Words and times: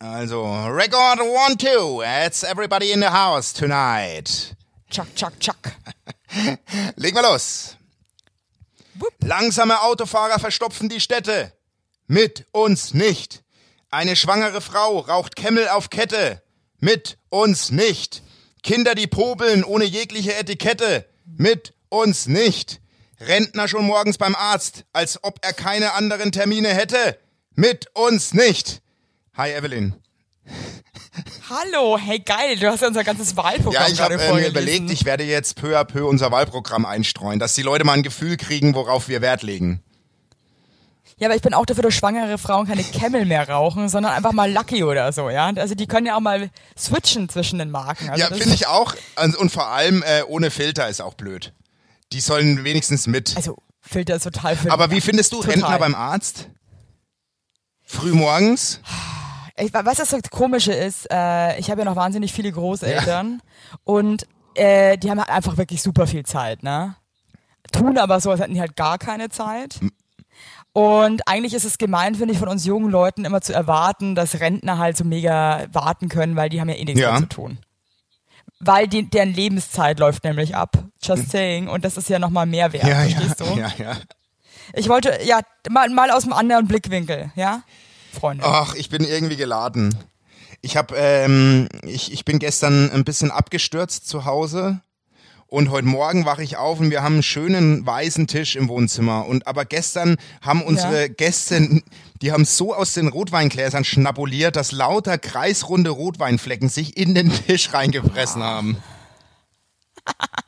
Also, 0.00 0.44
record 0.70 1.18
one, 1.18 1.56
two. 1.56 2.02
It's 2.04 2.44
everybody 2.44 2.92
in 2.92 3.00
the 3.00 3.10
house 3.10 3.52
tonight. 3.52 4.54
Chuck, 4.90 5.12
chuck, 5.16 5.32
chuck. 5.40 5.72
Legen 6.96 7.16
wir 7.16 7.22
los. 7.22 7.76
Wupp. 8.94 9.14
Langsame 9.24 9.82
Autofahrer 9.82 10.38
verstopfen 10.38 10.88
die 10.88 11.00
Städte. 11.00 11.52
Mit 12.06 12.46
uns 12.52 12.94
nicht. 12.94 13.42
Eine 13.90 14.14
schwangere 14.14 14.60
Frau 14.60 15.00
raucht 15.00 15.34
Kemmel 15.34 15.66
auf 15.66 15.90
Kette. 15.90 16.42
Mit 16.78 17.18
uns 17.28 17.72
nicht. 17.72 18.22
Kinder, 18.62 18.94
die 18.94 19.08
popeln 19.08 19.64
ohne 19.64 19.84
jegliche 19.84 20.36
Etikette. 20.36 21.06
Mit 21.24 21.74
uns 21.88 22.28
nicht. 22.28 22.80
Rentner 23.18 23.66
schon 23.66 23.84
morgens 23.84 24.16
beim 24.16 24.36
Arzt, 24.36 24.84
als 24.92 25.24
ob 25.24 25.40
er 25.42 25.52
keine 25.52 25.94
anderen 25.94 26.30
Termine 26.30 26.68
hätte. 26.68 27.18
Mit 27.56 27.88
uns 27.94 28.32
nicht. 28.32 28.80
Hi 29.38 29.52
Evelyn. 29.52 29.94
Hallo, 31.48 31.96
hey 31.96 32.18
geil, 32.18 32.58
du 32.58 32.66
hast 32.66 32.80
ja 32.80 32.88
unser 32.88 33.04
ganzes 33.04 33.36
Wahlprogramm 33.36 33.84
Ja, 33.84 33.88
ich 33.88 34.00
habe 34.00 34.20
äh, 34.20 34.32
mir 34.32 34.48
überlegt, 34.48 34.90
ich 34.90 35.04
werde 35.04 35.22
jetzt 35.22 35.54
peu 35.54 35.78
à 35.78 35.84
peu 35.84 36.08
unser 36.08 36.32
Wahlprogramm 36.32 36.84
einstreuen, 36.84 37.38
dass 37.38 37.54
die 37.54 37.62
Leute 37.62 37.84
mal 37.84 37.92
ein 37.92 38.02
Gefühl 38.02 38.36
kriegen, 38.36 38.74
worauf 38.74 39.06
wir 39.06 39.20
Wert 39.20 39.44
legen. 39.44 39.80
Ja, 41.18 41.28
aber 41.28 41.36
ich 41.36 41.42
bin 41.42 41.54
auch 41.54 41.66
dafür, 41.66 41.84
dass 41.84 41.94
schwangere 41.94 42.36
Frauen 42.36 42.66
keine 42.66 42.82
Camel 42.82 43.26
mehr 43.26 43.48
rauchen, 43.48 43.88
sondern 43.88 44.12
einfach 44.12 44.32
mal 44.32 44.50
Lucky 44.50 44.82
oder 44.82 45.12
so, 45.12 45.30
ja. 45.30 45.46
Also 45.54 45.76
die 45.76 45.86
können 45.86 46.08
ja 46.08 46.16
auch 46.16 46.20
mal 46.20 46.50
switchen 46.76 47.28
zwischen 47.28 47.60
den 47.60 47.70
Marken. 47.70 48.10
Also 48.10 48.20
ja, 48.20 48.34
finde 48.34 48.54
ich 48.54 48.66
auch. 48.66 48.96
Also, 49.14 49.38
Und 49.38 49.52
vor 49.52 49.68
allem 49.68 50.02
äh, 50.02 50.24
ohne 50.26 50.50
Filter 50.50 50.88
ist 50.88 51.00
auch 51.00 51.14
blöd. 51.14 51.52
Die 52.12 52.20
sollen 52.20 52.64
wenigstens 52.64 53.06
mit. 53.06 53.36
Also 53.36 53.56
Filter 53.82 54.16
ist 54.16 54.24
total 54.24 54.56
Filter. 54.56 54.72
Aber 54.72 54.90
wie 54.90 55.00
findest 55.00 55.32
du 55.32 55.36
Total. 55.36 55.52
Rentner 55.52 55.78
beim 55.78 55.94
Arzt? 55.94 56.48
Frühmorgens? 57.84 58.80
Ich, 59.58 59.72
was 59.74 59.96
das 59.98 60.14
komische 60.30 60.72
ist, 60.72 61.06
äh, 61.10 61.58
ich 61.58 61.70
habe 61.70 61.80
ja 61.80 61.84
noch 61.84 61.96
wahnsinnig 61.96 62.32
viele 62.32 62.52
Großeltern 62.52 63.42
und 63.84 64.26
äh, 64.54 64.96
die 64.98 65.10
haben 65.10 65.18
halt 65.18 65.30
einfach 65.30 65.56
wirklich 65.56 65.82
super 65.82 66.06
viel 66.06 66.24
Zeit, 66.24 66.62
ne? 66.62 66.96
Tun 67.72 67.98
aber 67.98 68.20
so, 68.20 68.30
als 68.30 68.40
hätten 68.40 68.54
die 68.54 68.60
halt 68.60 68.76
gar 68.76 68.98
keine 68.98 69.28
Zeit. 69.28 69.80
Und 70.72 71.26
eigentlich 71.26 71.54
ist 71.54 71.64
es 71.64 71.76
gemein, 71.78 72.14
finde 72.14 72.32
ich, 72.32 72.38
von 72.38 72.48
uns 72.48 72.64
jungen 72.64 72.90
Leuten 72.90 73.24
immer 73.24 73.40
zu 73.40 73.52
erwarten, 73.52 74.14
dass 74.14 74.38
Rentner 74.40 74.78
halt 74.78 74.96
so 74.96 75.04
mega 75.04 75.66
warten 75.72 76.08
können, 76.08 76.36
weil 76.36 76.48
die 76.48 76.60
haben 76.60 76.68
ja 76.68 76.76
eh 76.76 76.84
nichts 76.84 77.00
Ja. 77.00 77.12
mehr 77.12 77.20
zu 77.20 77.26
tun. 77.26 77.58
Weil 78.60 78.88
die, 78.88 79.08
deren 79.08 79.32
Lebenszeit 79.34 79.98
läuft 79.98 80.24
nämlich 80.24 80.56
ab. 80.56 80.84
Just 81.02 81.30
saying. 81.30 81.68
Und 81.68 81.84
das 81.84 81.96
ist 81.96 82.08
ja 82.08 82.18
nochmal 82.18 82.46
mehr 82.46 82.72
wert, 82.72 82.84
Hm. 82.84 82.90
Ja, 82.90 83.02
ja, 83.04 83.18
verstehst 83.20 83.40
du? 83.40 83.44
ja, 83.58 83.72
ja. 83.78 83.96
Ich 84.74 84.88
wollte, 84.88 85.18
ja, 85.24 85.40
mal, 85.70 85.88
mal 85.90 86.10
aus 86.10 86.24
einem 86.24 86.32
anderen 86.34 86.66
Blickwinkel, 86.68 87.32
ja? 87.34 87.62
Freunde. 88.18 88.44
Ach, 88.44 88.74
ich 88.74 88.88
bin 88.88 89.04
irgendwie 89.04 89.36
geladen. 89.36 89.94
Ich 90.60 90.76
habe, 90.76 90.94
ähm, 90.96 91.68
ich, 91.82 92.12
ich 92.12 92.24
bin 92.24 92.38
gestern 92.38 92.90
ein 92.90 93.04
bisschen 93.04 93.30
abgestürzt 93.30 94.08
zu 94.08 94.24
Hause 94.24 94.80
und 95.50 95.70
heute 95.70 95.86
Morgen 95.86 96.26
wache 96.26 96.42
ich 96.42 96.58
auf 96.58 96.78
und 96.78 96.90
wir 96.90 97.02
haben 97.02 97.14
einen 97.14 97.22
schönen 97.22 97.86
weißen 97.86 98.26
Tisch 98.26 98.54
im 98.54 98.68
Wohnzimmer. 98.68 99.26
Und 99.26 99.46
aber 99.46 99.64
gestern 99.64 100.16
haben 100.42 100.62
unsere 100.62 101.02
Ja. 101.02 101.08
Gäste, 101.08 101.82
die 102.20 102.32
haben 102.32 102.44
so 102.44 102.74
aus 102.74 102.92
den 102.92 103.08
Rotweingläsern 103.08 103.84
schnabuliert, 103.84 104.56
dass 104.56 104.72
lauter 104.72 105.16
kreisrunde 105.16 105.88
Rotweinflecken 105.88 106.68
sich 106.68 106.98
in 106.98 107.14
den 107.14 107.32
Tisch 107.32 107.72
reingefressen 107.72 108.42
haben. 108.42 108.76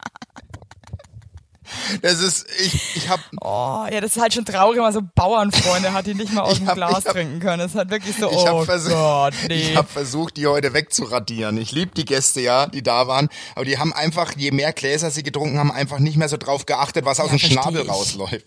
Das 2.02 2.20
ist, 2.20 2.46
ich, 2.60 2.96
ich 2.96 3.08
habe 3.08 3.22
Oh, 3.40 3.86
ja, 3.90 4.00
das 4.00 4.16
ist 4.16 4.22
halt 4.22 4.34
schon 4.34 4.44
traurig, 4.44 4.76
wenn 4.76 4.82
man 4.84 4.92
so 4.92 5.00
Bauernfreunde 5.14 5.92
hat, 5.92 6.06
die 6.06 6.14
nicht 6.14 6.32
mal 6.32 6.42
aus 6.42 6.58
dem 6.58 6.66
hab- 6.66 6.74
Glas 6.76 7.04
hab- 7.06 7.12
trinken 7.12 7.40
können. 7.40 7.58
Das 7.60 7.72
ist 7.72 7.76
halt 7.76 7.90
wirklich 7.90 8.16
so, 8.16 8.30
Ich 8.30 8.36
oh 8.36 8.46
habe 8.48 8.64
versucht, 8.64 8.92
Gott, 8.94 9.34
nee. 9.48 9.54
ich 9.54 9.76
hab 9.76 9.90
versucht, 9.90 10.36
die 10.36 10.46
heute 10.46 10.72
wegzuradieren. 10.74 11.56
Ich 11.58 11.72
liebe 11.72 11.92
die 11.94 12.04
Gäste 12.04 12.40
ja, 12.40 12.66
die 12.66 12.82
da 12.82 13.06
waren, 13.06 13.28
aber 13.54 13.64
die 13.64 13.78
haben 13.78 13.92
einfach, 13.92 14.32
je 14.36 14.50
mehr 14.50 14.72
Gläser 14.72 15.10
sie 15.10 15.22
getrunken 15.22 15.58
haben, 15.58 15.70
einfach 15.72 15.98
nicht 15.98 16.16
mehr 16.16 16.28
so 16.28 16.36
drauf 16.36 16.66
geachtet, 16.66 17.04
was 17.04 17.20
aus 17.20 17.26
Ja, 17.26 17.32
dem 17.32 17.38
versteh 17.38 17.54
Schnabel 17.54 17.82
ich. 17.82 17.88
rausläuft. 17.90 18.46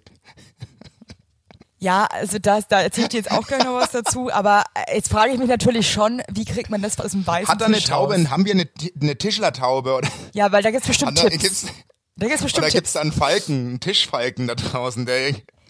ja, 1.80 2.06
also 2.06 2.40
das, 2.40 2.68
da 2.70 2.82
erzähle 2.82 3.06
ich 3.08 3.10
dir 3.10 3.18
jetzt 3.18 3.32
auch 3.32 3.46
gleich 3.46 3.64
noch 3.66 3.74
was 3.74 3.92
dazu, 3.92 4.32
aber 4.32 4.64
äh, 4.88 4.96
jetzt 4.96 5.10
frage 5.10 5.34
ich 5.34 5.38
mich 5.40 5.50
natürlich 5.50 5.92
schon, 5.92 6.22
wie 6.32 6.46
kriegt 6.46 6.70
man 6.70 6.82
das 6.82 6.98
aus 7.00 7.12
dem 7.12 7.28
weißen 7.28 7.48
Hat 7.50 7.60
da 7.60 7.66
eine 7.66 7.76
Tisch 7.76 7.86
Taube, 7.86 8.16
raus? 8.16 8.30
haben 8.30 8.46
wir 8.46 8.54
eine, 8.54 8.70
eine 9.02 9.18
Tischlertaube 9.18 9.94
oder, 9.96 10.08
Ja, 10.34 10.50
weil 10.54 10.64
da 10.64 10.72
gibt's 10.72 10.88
bestimmt 10.88 11.20
oder 11.20 11.30
Tipps. 11.30 11.44
gibt's, 11.44 11.66
da 12.16 12.28
gibt's 12.28 12.44
bestimmt 12.44 12.66
oder 12.66 12.72
gibt's 12.72 12.94
da 12.94 13.02
einen 13.02 13.12
Falken, 13.12 13.68
einen 13.68 13.80
Tischfalken 13.80 14.48
da 14.48 14.56
draußen, 14.56 15.06
der, 15.06 15.30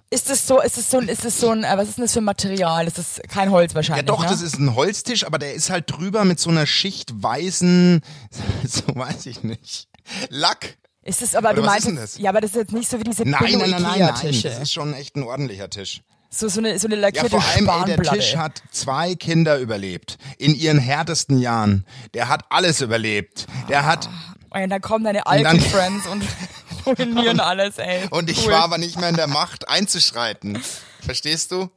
Ist 0.09 0.30
es 0.30 0.46
so, 0.48 0.62
ist 0.62 0.78
es 0.78 0.90
so 0.92 0.98
ein, 1.00 1.08
ist 1.08 1.26
es 1.26 1.40
so 1.40 1.50
ein, 1.50 1.64
äh, 1.64 1.78
was 1.78 1.90
ist 1.90 1.98
denn 1.98 2.06
das 2.06 2.14
für 2.14 2.20
ein 2.22 2.26
Material? 2.26 2.86
Das 2.86 2.98
ist 2.98 3.22
kein 3.30 3.52
Holz 3.52 3.72
ja 3.72 3.76
wahrscheinlich, 3.76 4.06
doch, 4.06 4.22
ne? 4.24 4.30
das 4.30 4.42
ist 4.42 4.59
ein 4.59 4.76
Holztisch, 4.76 5.26
aber 5.26 5.40
der 5.40 5.53
ist 5.53 5.70
halt 5.70 5.90
drüber 5.90 6.26
mit 6.26 6.40
so 6.40 6.50
einer 6.50 6.66
Schicht 6.66 7.24
weißen, 7.24 8.02
so 8.68 8.84
weiß 8.96 9.26
ich 9.28 9.44
nicht, 9.44 9.88
Lack. 10.30 10.78
Ist 11.06 11.22
es 11.22 11.36
aber, 11.36 11.50
Oder 11.50 11.62
du 11.62 11.64
meinst, 11.64 11.88
das? 11.98 12.18
ja, 12.18 12.30
aber 12.30 12.40
das 12.40 12.52
ist 12.52 12.58
jetzt 12.58 12.72
nicht 12.72 12.90
so 12.90 12.98
wie 13.00 13.03
diese 13.03 13.24
Nein, 13.24 13.40
nein, 13.42 13.72
nein, 13.72 13.82
nein, 13.82 14.00
nein, 14.00 14.42
das 14.42 14.59
ist 14.59 14.72
schon 14.72 14.94
echt 14.94 15.18
ein 15.18 15.24
ordentlicher 15.24 15.70
Tisch. 15.70 16.02
So, 16.36 16.48
so 16.48 16.62
eine, 16.62 16.80
so 16.80 16.88
eine 16.88 16.96
Ja, 16.96 17.02
lackierte 17.02 17.30
vor 17.30 17.44
allem, 17.44 17.70
ey, 17.70 17.96
der. 17.96 18.02
Tisch 18.02 18.36
hat 18.36 18.64
zwei 18.72 19.14
Kinder 19.14 19.59
überlebt. 19.59 20.18
In 20.40 20.56
ihren 20.56 20.80
härtesten 20.80 21.38
Jahren. 21.38 21.86
Der 22.16 22.28
hat 22.28 22.46
alles 22.50 22.82
überlebt. 22.82 23.46
Der 23.70 23.86
hat, 23.86 24.09
Und 24.53 24.69
dann 24.69 24.81
kommen 24.81 25.03
deine 25.03 25.25
alten 25.25 25.59
Friends 25.62 26.06
und 26.08 26.24
ruinieren 26.86 27.40
alles, 27.40 27.78
ey. 27.80 28.08
und 28.12 28.30
ich 28.30 28.46
Cool. 28.46 28.53
war 28.53 28.62
aber 28.64 28.78
nicht 28.78 29.00
mehr 29.00 29.09
in 29.09 29.16
der 29.16 29.28
Macht 29.28 29.68
einzuschreiten. 29.68 30.62
Verstehst 31.02 31.52
du? 31.52 31.69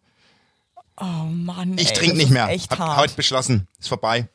Oh 0.98 1.04
Mann, 1.04 1.76
Ich 1.78 1.88
ey, 1.90 1.94
trinke 1.96 2.16
nicht 2.16 2.30
mehr. 2.30 2.48
Echt 2.48 2.70
Hab 2.70 2.78
hart. 2.78 2.96
heute 2.98 3.14
beschlossen. 3.14 3.66
Ist 3.78 3.88
vorbei. 3.88 4.28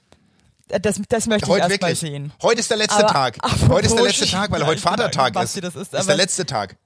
Das, 0.68 1.02
das 1.09 1.28
möchte 1.28 1.46
ich 1.46 1.52
Heute 1.52 1.68
erst 1.69 1.81
mal 1.81 1.96
sehen. 1.96 2.31
Heute 2.41 2.59
ist 2.62 2.69
der 2.69 2.78
letzte 2.78 3.03
Aber 3.03 3.13
Tag. 3.13 3.38
Heute 3.68 3.88
ist 3.88 3.96
der 3.96 4.03
letzte 4.03 4.25
Tag, 4.28 4.52
weil 4.52 4.66
heute 4.66 4.75
ich 4.75 4.81
Vatertag 4.81 5.35
ist. 5.35 5.58
das 5.62 5.75
ist 5.75 5.94
ist 5.94 6.08
der 6.08 6.16
letzte 6.16 6.46
Tag. 6.46 6.78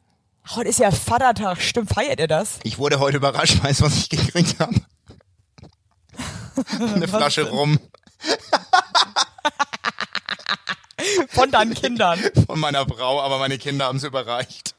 Heute 0.56 0.70
ist 0.70 0.80
ja 0.80 0.92
Vatertag, 0.92 1.62
stimmt, 1.62 1.90
feiert 1.90 2.20
ihr 2.20 2.28
das? 2.28 2.60
Ich 2.64 2.78
wurde 2.78 3.00
heute 3.00 3.18
überrascht, 3.18 3.64
weißt 3.64 3.82
du, 3.82 3.86
was 3.86 3.96
ich 3.98 4.10
gekriegt 4.10 4.60
habe? 4.60 4.76
Eine 6.96 7.08
Flasche 7.08 7.50
rum 7.50 7.80
Von 11.30 11.52
deinen 11.52 11.74
Kindern. 11.74 12.20
von 12.48 12.60
meiner 12.60 12.86
Frau, 12.88 13.22
aber 13.22 13.40
meine 13.40 13.58
Kinder 13.58 13.86
haben 13.86 13.98
es 13.98 14.04
überreicht. 14.04 14.76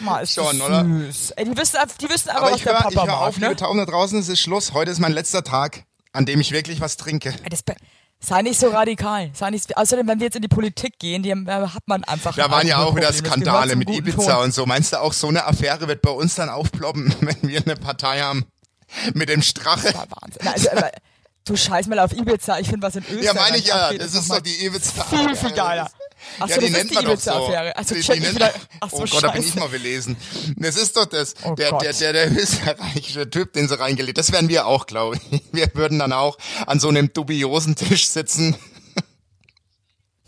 Mal, 0.00 0.20
ist 0.20 0.34
Schon, 0.34 0.58
das 0.58 0.66
oder? 0.66 0.84
süß. 0.84 1.30
Ey, 1.32 1.44
die 1.46 1.56
wissen, 1.56 1.78
die 2.00 2.08
wissen 2.10 2.28
aber, 2.30 2.38
Aber 2.40 2.50
was 2.50 2.56
ich 2.58 2.64
der 2.64 2.72
Papa 2.74 2.88
ich 2.90 2.96
hör 2.96 3.06
macht, 3.06 3.16
auf, 3.22 3.38
ne? 3.38 3.46
liebe 3.48 3.56
Tauben 3.56 3.78
da 3.78 3.86
draußen, 3.86 4.18
es 4.18 4.28
ist 4.28 4.40
Schluss. 4.40 4.72
Heute 4.72 4.90
ist 4.90 4.98
mein 4.98 5.12
letzter 5.12 5.42
Tag, 5.42 5.84
an 6.12 6.26
dem 6.26 6.40
ich 6.40 6.52
wirklich 6.52 6.80
was 6.80 6.96
trinke. 6.98 7.34
Das, 7.48 7.60
sei 8.20 8.42
nicht 8.42 8.60
so 8.60 8.68
radikal. 8.68 9.30
Sei 9.32 9.50
nicht, 9.50 9.74
außerdem, 9.76 10.06
wenn 10.08 10.18
wir 10.20 10.26
jetzt 10.26 10.36
in 10.36 10.42
die 10.42 10.48
Politik 10.48 10.98
gehen, 10.98 11.22
die, 11.22 11.32
da 11.44 11.72
hat 11.72 11.82
man 11.86 12.04
einfach 12.04 12.34
Da 12.36 12.50
waren 12.50 12.66
ja 12.66 12.78
auch 12.78 12.94
wieder. 12.94 13.06
Das 13.08 13.18
Skandale 13.18 13.76
mit 13.76 13.88
Ibiza 13.88 14.34
Ton. 14.34 14.44
und 14.44 14.54
so. 14.54 14.66
Meinst 14.66 14.92
du 14.92 15.00
auch, 15.00 15.12
so 15.14 15.28
eine 15.28 15.46
Affäre 15.46 15.88
wird 15.88 16.02
bei 16.02 16.10
uns 16.10 16.34
dann 16.34 16.50
aufploppen, 16.50 17.14
wenn 17.20 17.48
wir 17.48 17.62
eine 17.62 17.76
Partei 17.76 18.20
haben 18.20 18.44
mit 19.14 19.28
dem 19.30 19.40
Strache? 19.42 19.88
Ja, 19.92 20.04
Wahnsinn. 20.10 20.42
Na, 20.44 20.52
Also, 20.52 20.68
du 21.46 21.56
scheiß 21.56 21.86
mal 21.86 21.98
auf 22.00 22.12
Ibiza. 22.12 22.58
Ich 22.58 22.68
finde, 22.68 22.86
was 22.86 22.96
in 22.96 23.04
Österreich 23.04 23.24
Ja, 23.24 23.32
meine 23.34 23.56
ich 23.56 23.66
ja. 23.66 23.92
Das 23.94 24.14
ist 24.14 24.30
doch 24.30 24.40
die 24.40 24.66
Ibiza. 24.66 25.04
Viel, 25.10 25.34
viel 25.36 25.52
geiler. 25.52 25.90
Achso, 26.40 26.54
ja, 26.60 26.66
die 26.66 26.70
nennt 26.72 26.92
man 26.94 27.04
doch 27.04 27.18
so. 27.20 27.30
Also 27.30 27.94
Die- 27.94 28.00
die 28.00 28.12
ich 28.12 28.20
nennt- 28.20 28.40
oh 28.82 28.88
Gott, 28.88 29.22
da 29.22 29.30
bin 29.30 29.42
ich 29.42 29.54
mal 29.54 29.68
belesen. 29.68 30.16
Das 30.56 30.76
ist 30.76 30.96
doch 30.96 31.06
das. 31.06 31.34
Oh 31.44 31.54
der, 31.54 31.72
der, 31.78 31.92
der, 31.92 32.12
der 32.12 32.32
österreichische 32.32 33.30
Typ, 33.30 33.52
den 33.52 33.68
sie 33.68 33.78
reingelegt. 33.78 34.18
Das 34.18 34.32
wären 34.32 34.48
wir 34.48 34.66
auch, 34.66 34.86
glaube 34.86 35.16
ich. 35.30 35.42
Wir 35.52 35.70
würden 35.74 35.98
dann 35.98 36.12
auch 36.12 36.36
an 36.66 36.80
so 36.80 36.88
einem 36.88 37.12
dubiosen 37.12 37.76
Tisch 37.76 38.08
sitzen. 38.08 38.56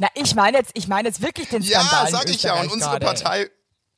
Na, 0.00 0.06
ich 0.14 0.34
meine 0.36 0.58
jetzt, 0.58 0.70
ich 0.74 0.86
meine 0.86 1.08
jetzt 1.08 1.20
wirklich 1.22 1.48
den 1.48 1.62
Ja, 1.62 1.80
Skandal 1.80 2.06
in 2.06 2.12
sag 2.12 2.30
ich 2.30 2.42
ja. 2.44 2.60
Und 2.60 2.70
unsere. 2.70 3.00
Partei 3.00 3.50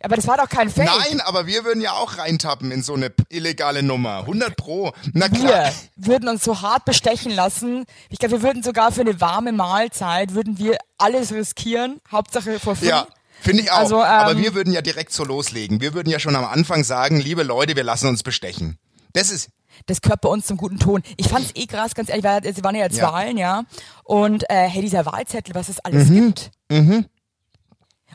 Aber 0.02 0.16
das 0.16 0.26
war 0.26 0.38
doch 0.38 0.48
kein 0.48 0.70
Fake. 0.70 0.86
Nein, 0.86 1.20
aber 1.20 1.46
wir 1.46 1.64
würden 1.64 1.82
ja 1.82 1.92
auch 1.92 2.16
reintappen 2.16 2.70
in 2.72 2.82
so 2.82 2.94
eine 2.94 3.12
illegale 3.28 3.82
Nummer. 3.82 4.20
100 4.20 4.56
pro. 4.56 4.92
Na 5.12 5.28
klar. 5.28 5.70
Wir 5.96 6.12
würden 6.14 6.28
uns 6.28 6.42
so 6.42 6.62
hart 6.62 6.84
bestechen 6.86 7.32
lassen. 7.32 7.84
Ich 8.08 8.18
glaube, 8.18 8.36
wir 8.36 8.42
würden 8.42 8.62
sogar 8.62 8.92
für 8.92 9.02
eine 9.02 9.20
warme 9.20 9.52
Mahlzeit, 9.52 10.32
würden 10.34 10.58
wir 10.58 10.78
alles 10.96 11.32
riskieren. 11.32 12.00
Hauptsache 12.10 12.58
vor 12.58 12.76
free. 12.76 12.88
Ja, 12.88 13.06
finde 13.40 13.62
ich 13.62 13.70
auch. 13.70 13.76
Also, 13.78 13.96
ähm, 13.96 14.04
aber 14.04 14.38
wir 14.38 14.54
würden 14.54 14.72
ja 14.72 14.80
direkt 14.80 15.12
so 15.12 15.22
loslegen. 15.24 15.80
Wir 15.82 15.92
würden 15.92 16.08
ja 16.08 16.18
schon 16.18 16.34
am 16.34 16.46
Anfang 16.46 16.82
sagen, 16.82 17.20
liebe 17.20 17.42
Leute, 17.42 17.76
wir 17.76 17.84
lassen 17.84 18.08
uns 18.08 18.22
bestechen. 18.22 18.78
Das 19.12 19.30
ist, 19.30 19.50
Das 19.86 20.00
gehört 20.00 20.22
bei 20.22 20.28
uns 20.30 20.46
zum 20.46 20.56
guten 20.56 20.78
Ton. 20.78 21.02
Ich 21.18 21.28
fand's 21.28 21.50
eh 21.54 21.66
krass, 21.66 21.94
ganz 21.94 22.08
ehrlich, 22.08 22.24
weil 22.24 22.54
sie 22.54 22.64
waren 22.64 22.74
ja 22.74 22.84
jetzt 22.84 22.96
Ja. 22.98 23.12
Wahlen, 23.12 23.36
ja. 23.36 23.64
Und 24.04 24.48
äh, 24.48 24.66
hey, 24.68 24.80
dieser 24.82 25.04
Wahlzettel, 25.04 25.54
was 25.54 25.68
es 25.68 25.78
alles 25.80 26.08
Mhm. 26.08 26.14
gibt. 26.34 26.50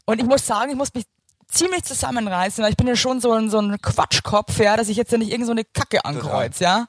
Und 0.06 0.20
ich 0.20 0.26
muss 0.26 0.46
sagen, 0.46 0.72
ich 0.72 0.78
muss 0.78 0.94
mich 0.94 1.06
ziemlich 1.56 1.84
zusammenreißen, 1.84 2.63
weil 2.63 2.72
ich 2.72 2.78
bin 2.78 2.88
ja 2.88 2.96
schon 2.96 3.19
so 3.22 3.31
ein, 3.34 3.50
so 3.50 3.60
ein 3.60 3.78
Quatschkopf, 3.81 4.57
ja, 4.60 4.78
dass 4.78 4.90
ich 4.90 4.98
jetzt 4.98 5.12
ja 5.12 5.18
nicht 5.18 5.31
irgend 5.31 5.46
so 5.48 5.52
eine 5.52 5.63
Kacke 5.63 6.04
ankreuz, 6.06 6.60
ja. 6.60 6.88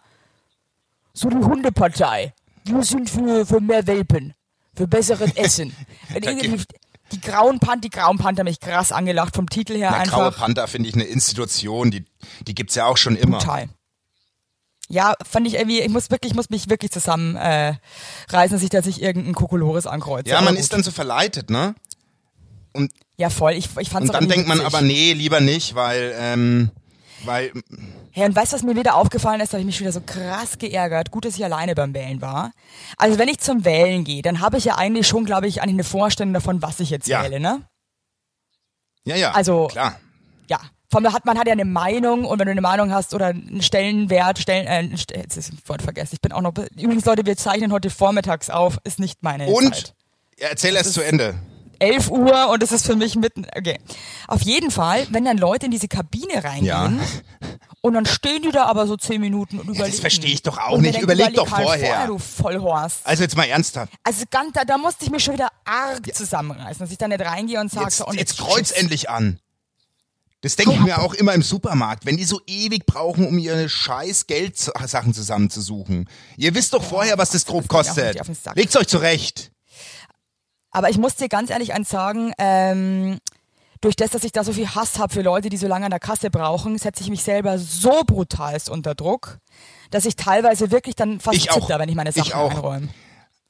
So 1.15 1.29
die 1.31 1.37
Hundepartei. 1.37 2.35
Wir 2.65 2.83
sind 2.83 3.09
für, 3.09 3.47
für 3.47 3.61
mehr 3.61 3.87
Welpen. 3.87 4.35
Für 4.75 4.87
besseres 4.87 5.33
Essen. 5.37 5.75
Wenn 6.11 6.23
Da 6.23 6.31
irgendwie 6.31 6.51
gibt- 6.51 6.75
die, 7.13 7.21
grauen 7.21 7.61
Panther, 7.61 7.81
die 7.83 7.91
grauen 7.91 8.19
Panther 8.19 8.43
mich 8.45 8.59
krass 8.61 8.91
angelacht 8.91 9.37
vom 9.37 9.49
Titel 9.49 9.77
her 9.77 9.91
graue 9.91 10.01
einfach. 10.27 10.37
Panther 10.39 10.67
finde 10.67 10.89
ich 10.89 10.95
eine 10.97 11.05
Institution, 11.05 11.91
die, 11.93 12.05
die 12.47 12.55
gibt's 12.55 12.75
ja 12.75 12.87
auch 12.87 12.97
schon 12.97 13.15
immer. 13.17 13.39
Total. 13.39 13.69
Ja, 14.89 15.15
fand 15.25 15.47
ich 15.47 15.55
irgendwie, 15.55 15.81
ich 15.81 15.89
muss 15.89 16.11
wirklich, 16.11 16.33
ich 16.33 16.37
muss 16.37 16.51
mich 16.51 16.69
wirklich 16.69 16.91
zusammen 16.93 17.37
äh, 17.37 17.75
reißen, 18.29 18.57
dass 18.57 18.63
ich, 18.63 18.71
dass 18.71 18.87
ich 18.87 19.03
irgendeinen 19.03 19.35
Kokolores 19.35 19.87
ankreuze. 19.87 20.29
Ja, 20.31 20.41
man 20.43 20.57
ist 20.57 20.73
dann 20.73 20.83
so 20.83 20.91
verleitet, 20.91 21.49
ne? 21.51 21.75
Und, 22.77 22.93
Ja, 23.17 23.31
voll. 23.31 23.53
Ich, 23.55 23.69
ich 23.79 23.89
fand's 23.91 24.09
und 24.11 24.15
dann 24.15 24.29
denkt 24.29 24.47
man 24.49 24.61
aber, 24.61 24.81
nee, 24.83 25.13
lieber 25.13 25.41
nicht, 25.41 25.75
weil, 25.75 26.15
ähm, 26.19 26.71
weil, 27.25 27.51
Ja, 28.15 28.27
und 28.27 28.37
weißt 28.37 28.53
du, 28.53 28.57
was 28.57 28.63
mir 28.63 28.77
wieder 28.77 28.95
aufgefallen 28.95 29.41
ist? 29.41 29.53
Da 29.53 29.55
habe 29.55 29.61
ich 29.63 29.67
mich 29.67 29.81
wieder 29.81 29.93
so 29.93 30.01
krass 30.01 30.59
geärgert. 30.59 31.11
Gut, 31.11 31.25
dass 31.25 31.37
ich 31.37 31.45
alleine 31.45 31.75
beim 31.75 31.95
Wählen 31.95 32.21
war. 32.21 32.53
Also 32.99 33.19
wenn 33.19 33.29
ich 33.29 33.39
zum 33.41 33.65
Wählen 33.65 34.05
gehe, 34.05 34.23
dann 34.23 34.41
habe 34.41 34.59
ich 34.59 34.65
ja 34.67 34.77
eigentlich 34.77 35.07
schon, 35.09 35.25
glaube 35.25 35.47
ich, 35.49 35.63
eigentlich 35.63 35.75
eine 35.75 35.85
Vorstellung 35.85 36.33
davon, 36.35 36.63
was 36.63 36.79
ich 36.81 36.91
jetzt 36.91 37.09
Ja. 37.09 37.23
wähle, 37.25 37.41
ne? 37.41 37.63
ja, 39.05 39.17
ja, 39.17 39.33
Also- 39.33 39.67
klar. 39.69 39.99
Ja. 40.49 40.61
Von 40.91 41.03
da 41.03 41.13
hat 41.13 41.25
man 41.25 41.37
hat 41.37 41.47
ja 41.49 41.53
eine 41.53 41.65
Meinung 41.65 42.25
und 42.25 42.39
wenn 42.39 42.47
du 42.47 42.53
eine 42.53 42.61
Meinung 42.61 42.93
hast 42.93 43.13
oder 43.13 43.27
einen 43.27 43.61
Stellenwert, 43.61 44.39
Stellen, 44.39 44.67
äh, 44.69 44.95
St- 44.95 45.17
jetzt 45.17 45.37
ist 45.37 45.51
das 45.53 45.69
Wort 45.69 45.83
vergessen. 45.83 46.15
Ich 46.15 46.21
bin 46.21 46.31
auch 46.31 46.41
noch. 46.43 46.53
Übrigens, 46.77 47.05
Leute, 47.05 47.27
wir 47.27 47.37
zeichnen 47.37 47.73
heute 47.73 47.91
vormittags 47.91 48.51
auf, 48.51 48.79
ist 48.85 49.01
nicht 49.01 49.21
meine 49.23 49.47
Und, 49.49 49.75
Zeit. 49.75 49.95
erzähl 50.39 50.77
erst 50.77 50.95
zu 50.95 51.03
Ende. 51.05 51.35
11 51.79 52.11
Uhr 52.11 52.49
und 52.51 52.63
es 52.63 52.73
ist 52.73 52.87
für 52.87 52.97
mich 52.97 53.17
mitten. 53.17 53.47
Okay. 53.57 53.79
Auf 54.29 54.43
jeden 54.43 54.71
Fall, 54.71 55.07
wenn 55.11 55.25
dann 55.25 55.39
Leute 55.39 55.67
in 55.67 55.73
diese 55.73 55.89
Kabine 55.89 56.43
reingehen 56.45 56.67
Ja. 56.67 56.91
und 57.81 57.95
dann 57.95 58.07
stehen 58.07 58.43
die 58.43 58.51
da 58.51 58.65
aber 58.67 58.87
so 58.87 58.97
10 58.97 59.21
Minuten 59.21 59.59
und 59.61 59.69
überlegen. 59.69 59.97
verstehe 59.99 60.33
ich 60.33 60.43
doch 60.43 60.59
auch 60.59 60.79
nicht. 60.79 60.95
denke, 60.95 61.05
Überleg 61.05 61.35
doch 61.35 61.51
halt 61.51 61.67
vorher. 61.67 62.07
Du 62.07 62.19
Vollhorst. 62.19 63.01
Also 63.05 63.23
jetzt 63.23 63.37
mal 63.37 63.45
ernsthaft. 63.45 63.93
Also 64.03 64.25
ganz, 64.31 64.53
da, 64.53 64.65
da 64.65 64.79
musste 64.79 65.05
ich 65.05 65.11
mich 65.11 65.23
schon 65.25 65.35
wieder 65.35 65.49
arg 65.65 66.15
zusammenreißen, 66.15 66.81
dass 66.81 66.91
ich 66.91 66.99
da 66.99 67.09
nicht 67.09 67.21
reingehe 67.21 67.61
und 67.61 67.71
sage, 67.71 67.87
Jetzt, 67.87 67.99
so, 67.99 68.07
und 68.07 68.17
jetzt 68.19 68.39
kreuz 68.39 68.69
tschüss. 68.69 68.71
endlich 68.73 69.11
an. 69.11 69.39
Das 70.43 70.55
denke 70.55 70.75
ich 70.75 70.81
mir 70.81 71.01
auch 71.01 71.15
immer 71.15 71.33
im 71.33 71.43
Supermarkt, 71.43 72.05
wenn 72.07 72.17
die 72.19 72.25
so 72.25 72.41
ewig 72.47 72.87
brauchen, 72.87 73.27
um 73.27 73.39
ihre 73.39 73.69
scheiß 73.69 74.27
Geldsachen 74.27 75.13
zusammenzusuchen. 75.15 76.09
Ihr 76.37 76.55
wisst 76.55 76.73
doch 76.75 76.83
vorher, 76.85 77.19
was 77.19 77.31
das 77.31 77.47
grob 77.47 77.63
das 77.69 77.69
kostet. 77.69 78.21
Legt's 78.55 78.77
euch 78.77 78.87
zurecht. 78.87 79.51
Aber 80.77 80.91
ich 80.91 80.99
muss 80.99 81.15
dir 81.15 81.31
ganz 81.31 81.49
ehrlich 81.49 81.73
eins 81.73 81.89
sagen, 81.89 82.33
ähm, 82.37 83.19
durch 83.81 83.97
das, 83.97 84.11
dass 84.11 84.25
ich 84.25 84.33
da 84.33 84.45
so 84.45 84.53
viel 84.53 84.69
Hass 84.75 84.99
habe 84.99 85.11
für 85.11 85.23
Leute, 85.23 85.49
die 85.49 85.57
so 85.57 85.67
lange 85.67 85.87
an 85.87 85.91
der 85.91 86.01
Kasse 86.01 86.29
brauchen, 86.29 86.77
setze 86.77 87.03
ich 87.03 87.09
mich 87.09 87.23
selber 87.23 87.59
so 87.59 88.03
brutalst 88.05 88.69
unter 88.69 88.95
Druck, 88.95 89.39
dass 89.91 90.05
ich 90.05 90.17
teilweise 90.17 90.71
wirklich 90.71 90.95
dann 90.95 91.19
fast 91.19 91.39
Ich 91.39 91.51
auch. 91.51 91.63
zitter, 91.63 91.79
wenn 91.79 91.89
ich 91.89 91.95
meine 91.95 92.11
Ich 92.11 92.17
Sachen 92.17 92.35
auch. 92.35 92.51
einräume. 92.51 92.89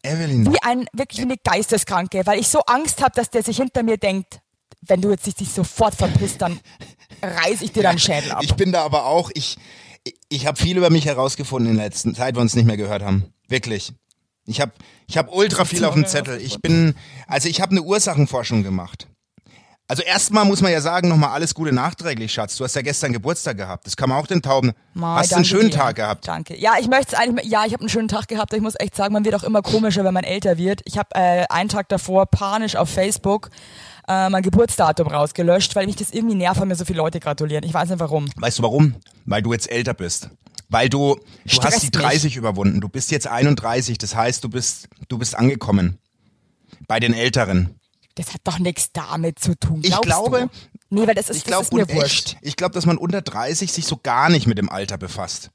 Evelyn. 0.04 0.52
Wie 0.52 0.62
ein, 0.62 0.86
wirklich 0.92 1.18
wie 1.18 1.24
eine 1.24 1.36
Geisteskranke, 1.42 2.24
weil 2.26 2.38
ich 2.38 2.46
so 2.46 2.60
Angst 2.60 3.02
habe, 3.02 3.10
dass 3.16 3.28
der 3.28 3.42
sich 3.42 3.56
hinter 3.56 3.82
mir 3.82 3.96
denkt, 3.96 4.38
wenn 4.82 5.00
du 5.00 5.10
jetzt 5.10 5.26
dich 5.40 5.50
sofort 5.50 5.96
verpisst, 5.96 6.42
dann 6.42 6.60
reiß 7.22 7.60
ich 7.60 7.72
dir 7.72 7.82
deinen 7.82 7.98
Schädel 7.98 8.30
ab. 8.30 8.44
Ich 8.44 8.54
bin 8.54 8.70
da 8.70 8.84
aber 8.84 9.06
auch, 9.06 9.32
ich, 9.34 9.56
ich, 10.04 10.14
ich 10.28 10.46
habe 10.46 10.60
viel 10.62 10.76
über 10.76 10.90
mich 10.90 11.06
herausgefunden 11.06 11.72
in 11.72 11.76
der 11.78 11.86
letzten 11.86 12.14
Zeit, 12.14 12.36
wir 12.36 12.40
uns 12.40 12.54
nicht 12.54 12.66
mehr 12.66 12.76
gehört 12.76 13.02
haben. 13.02 13.34
Wirklich. 13.48 13.92
Ich 14.46 14.60
habe 14.60 14.72
ich 15.06 15.18
hab 15.18 15.32
ultra 15.34 15.64
viel 15.64 15.84
auf 15.84 15.94
dem 15.94 16.06
Zettel. 16.06 16.40
Ich 16.40 16.60
bin, 16.60 16.94
also 17.26 17.48
ich 17.48 17.60
habe 17.60 17.72
eine 17.72 17.82
Ursachenforschung 17.82 18.62
gemacht. 18.62 19.08
Also 19.88 20.02
erstmal 20.02 20.44
muss 20.44 20.62
man 20.62 20.72
ja 20.72 20.80
sagen, 20.80 21.08
nochmal 21.08 21.30
alles 21.30 21.54
Gute 21.54 21.72
nachträglich, 21.72 22.32
Schatz. 22.32 22.56
Du 22.56 22.64
hast 22.64 22.74
ja 22.74 22.82
gestern 22.82 23.12
Geburtstag 23.12 23.56
gehabt. 23.56 23.86
Das 23.86 23.96
kann 23.96 24.08
man 24.08 24.18
auch 24.18 24.26
den 24.26 24.42
Tauben. 24.42 24.72
Mai, 24.94 25.18
hast 25.18 25.30
du 25.30 25.36
einen 25.36 25.44
schönen 25.44 25.70
dir. 25.70 25.76
Tag 25.76 25.96
gehabt? 25.96 26.26
Danke. 26.26 26.58
Ja, 26.58 26.72
ich 26.80 26.88
möchte 26.88 27.14
es 27.14 27.14
eigentlich, 27.14 27.46
ja, 27.46 27.64
ich 27.64 27.72
habe 27.72 27.82
einen 27.82 27.88
schönen 27.88 28.08
Tag 28.08 28.26
gehabt. 28.26 28.52
Ich 28.52 28.60
muss 28.60 28.74
echt 28.80 28.96
sagen, 28.96 29.12
man 29.12 29.24
wird 29.24 29.36
auch 29.36 29.44
immer 29.44 29.62
komischer, 29.62 30.02
wenn 30.02 30.14
man 30.14 30.24
älter 30.24 30.58
wird. 30.58 30.80
Ich 30.86 30.98
habe 30.98 31.10
äh, 31.14 31.44
einen 31.50 31.68
Tag 31.68 31.88
davor 31.88 32.26
panisch 32.26 32.74
auf 32.74 32.90
Facebook 32.90 33.50
äh, 34.08 34.28
mein 34.28 34.42
Geburtsdatum 34.42 35.08
rausgelöscht, 35.08 35.74
weil 35.76 35.86
mich 35.86 35.96
das 35.96 36.10
irgendwie 36.10 36.34
nervt, 36.34 36.60
wenn 36.60 36.68
mir 36.68 36.76
so 36.76 36.84
viele 36.84 36.98
Leute 36.98 37.20
gratulieren. 37.20 37.64
Ich 37.64 37.74
weiß 37.74 37.88
nicht 37.88 38.00
warum. 38.00 38.26
Weißt 38.36 38.58
du 38.58 38.62
warum? 38.64 38.96
Weil 39.24 39.42
du 39.42 39.52
jetzt 39.52 39.70
älter 39.70 39.94
bist. 39.94 40.30
Weil 40.68 40.88
du, 40.88 41.16
du 41.44 41.62
hast 41.62 41.82
die 41.82 41.86
mich. 41.86 42.04
30 42.04 42.36
überwunden. 42.36 42.80
Du 42.80 42.88
bist 42.88 43.10
jetzt 43.10 43.26
31. 43.26 43.98
Das 43.98 44.14
heißt, 44.16 44.42
du 44.42 44.48
bist, 44.48 44.88
du 45.08 45.18
bist 45.18 45.36
angekommen. 45.36 45.98
Bei 46.88 46.98
den 47.00 47.14
Älteren. 47.14 47.78
Das 48.16 48.32
hat 48.34 48.40
doch 48.44 48.58
nichts 48.58 48.90
damit 48.92 49.38
zu 49.38 49.54
tun. 49.56 49.80
Ich 49.82 49.90
glaubst 49.90 50.04
glaube- 50.08 50.40
du? 50.40 50.48
Nee, 50.88 51.06
weil 51.06 51.14
das 51.14 51.28
ist, 51.28 51.38
Ich 51.38 51.42
das 51.44 51.68
glaube 51.68 51.82
ist 51.82 51.90
mir 51.90 51.94
wurscht. 52.00 52.36
Ich 52.42 52.56
glaube, 52.56 52.72
dass 52.74 52.86
man 52.86 52.96
unter 52.96 53.20
30 53.20 53.72
sich 53.72 53.86
so 53.86 53.96
gar 54.00 54.28
nicht 54.28 54.46
mit 54.46 54.56
dem 54.58 54.70
Alter 54.70 54.96
befasst. 54.98 55.50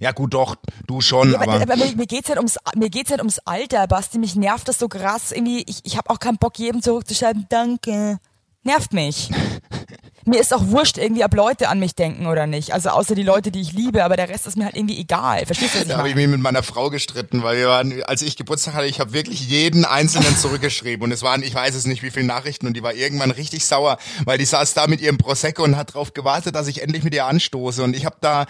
Ja 0.00 0.10
gut, 0.10 0.34
doch, 0.34 0.56
du 0.88 1.00
schon, 1.00 1.30
Ja, 1.32 1.40
aber, 1.40 1.52
aber 1.52 1.62
aber 1.62 1.76
mir, 1.76 1.94
mir 1.94 2.06
geht's 2.06 2.28
halt 2.28 2.38
ums 2.38 2.56
mir 2.74 2.90
geht's 2.90 3.10
halt 3.10 3.20
ums 3.20 3.38
Alter, 3.40 3.86
Basti. 3.86 4.18
Mich 4.18 4.34
nervt 4.34 4.66
das 4.66 4.78
so 4.80 4.88
krass. 4.88 5.30
Irgendwie, 5.30 5.62
ich, 5.68 5.78
ich 5.84 5.96
habe 5.96 6.10
auch 6.10 6.18
keinen 6.18 6.38
Bock, 6.38 6.58
jedem 6.58 6.82
zurückzuschreiben, 6.82 7.46
danke. 7.48 8.18
Nervt 8.64 8.92
mich. 8.92 9.30
mir 10.24 10.40
ist 10.40 10.52
auch 10.54 10.66
wurscht, 10.66 10.98
irgendwie, 10.98 11.24
ob 11.24 11.34
Leute 11.34 11.68
an 11.68 11.78
mich 11.78 11.94
denken 11.94 12.26
oder 12.26 12.46
nicht. 12.46 12.72
Also 12.72 12.90
außer 12.90 13.14
die 13.14 13.22
Leute, 13.22 13.50
die 13.50 13.60
ich 13.60 13.72
liebe, 13.72 14.04
aber 14.04 14.16
der 14.16 14.28
Rest 14.28 14.46
ist 14.46 14.56
mir 14.56 14.64
halt 14.66 14.76
irgendwie 14.76 14.98
egal. 14.98 15.44
Verstehst 15.46 15.74
du, 15.74 15.78
ich 15.80 15.88
da 15.88 15.98
habe 15.98 16.08
ich 16.08 16.14
mich 16.14 16.28
mit 16.28 16.40
meiner 16.40 16.62
Frau 16.62 16.90
gestritten, 16.90 17.42
weil 17.42 17.58
wir 17.58 17.68
waren, 17.68 18.02
als 18.04 18.22
ich 18.22 18.36
Geburtstag 18.36 18.74
hatte, 18.74 18.86
ich 18.86 19.00
habe 19.00 19.12
wirklich 19.12 19.48
jeden 19.48 19.84
einzelnen 19.84 20.36
zurückgeschrieben 20.36 21.04
und 21.04 21.12
es 21.12 21.22
waren, 21.22 21.42
ich 21.42 21.54
weiß 21.54 21.74
es 21.74 21.86
nicht, 21.86 22.02
wie 22.02 22.10
viele 22.10 22.26
Nachrichten 22.26 22.66
und 22.66 22.74
die 22.74 22.82
war 22.82 22.94
irgendwann 22.94 23.30
richtig 23.30 23.64
sauer, 23.66 23.98
weil 24.24 24.38
die 24.38 24.44
saß 24.44 24.74
da 24.74 24.86
mit 24.86 25.00
ihrem 25.00 25.18
Prosecco 25.18 25.64
und 25.64 25.76
hat 25.76 25.90
darauf 25.90 26.14
gewartet, 26.14 26.54
dass 26.54 26.66
ich 26.68 26.82
endlich 26.82 27.02
mit 27.04 27.14
ihr 27.14 27.26
anstoße 27.26 27.82
und 27.82 27.96
ich 27.96 28.04
habe 28.04 28.16
da 28.20 28.46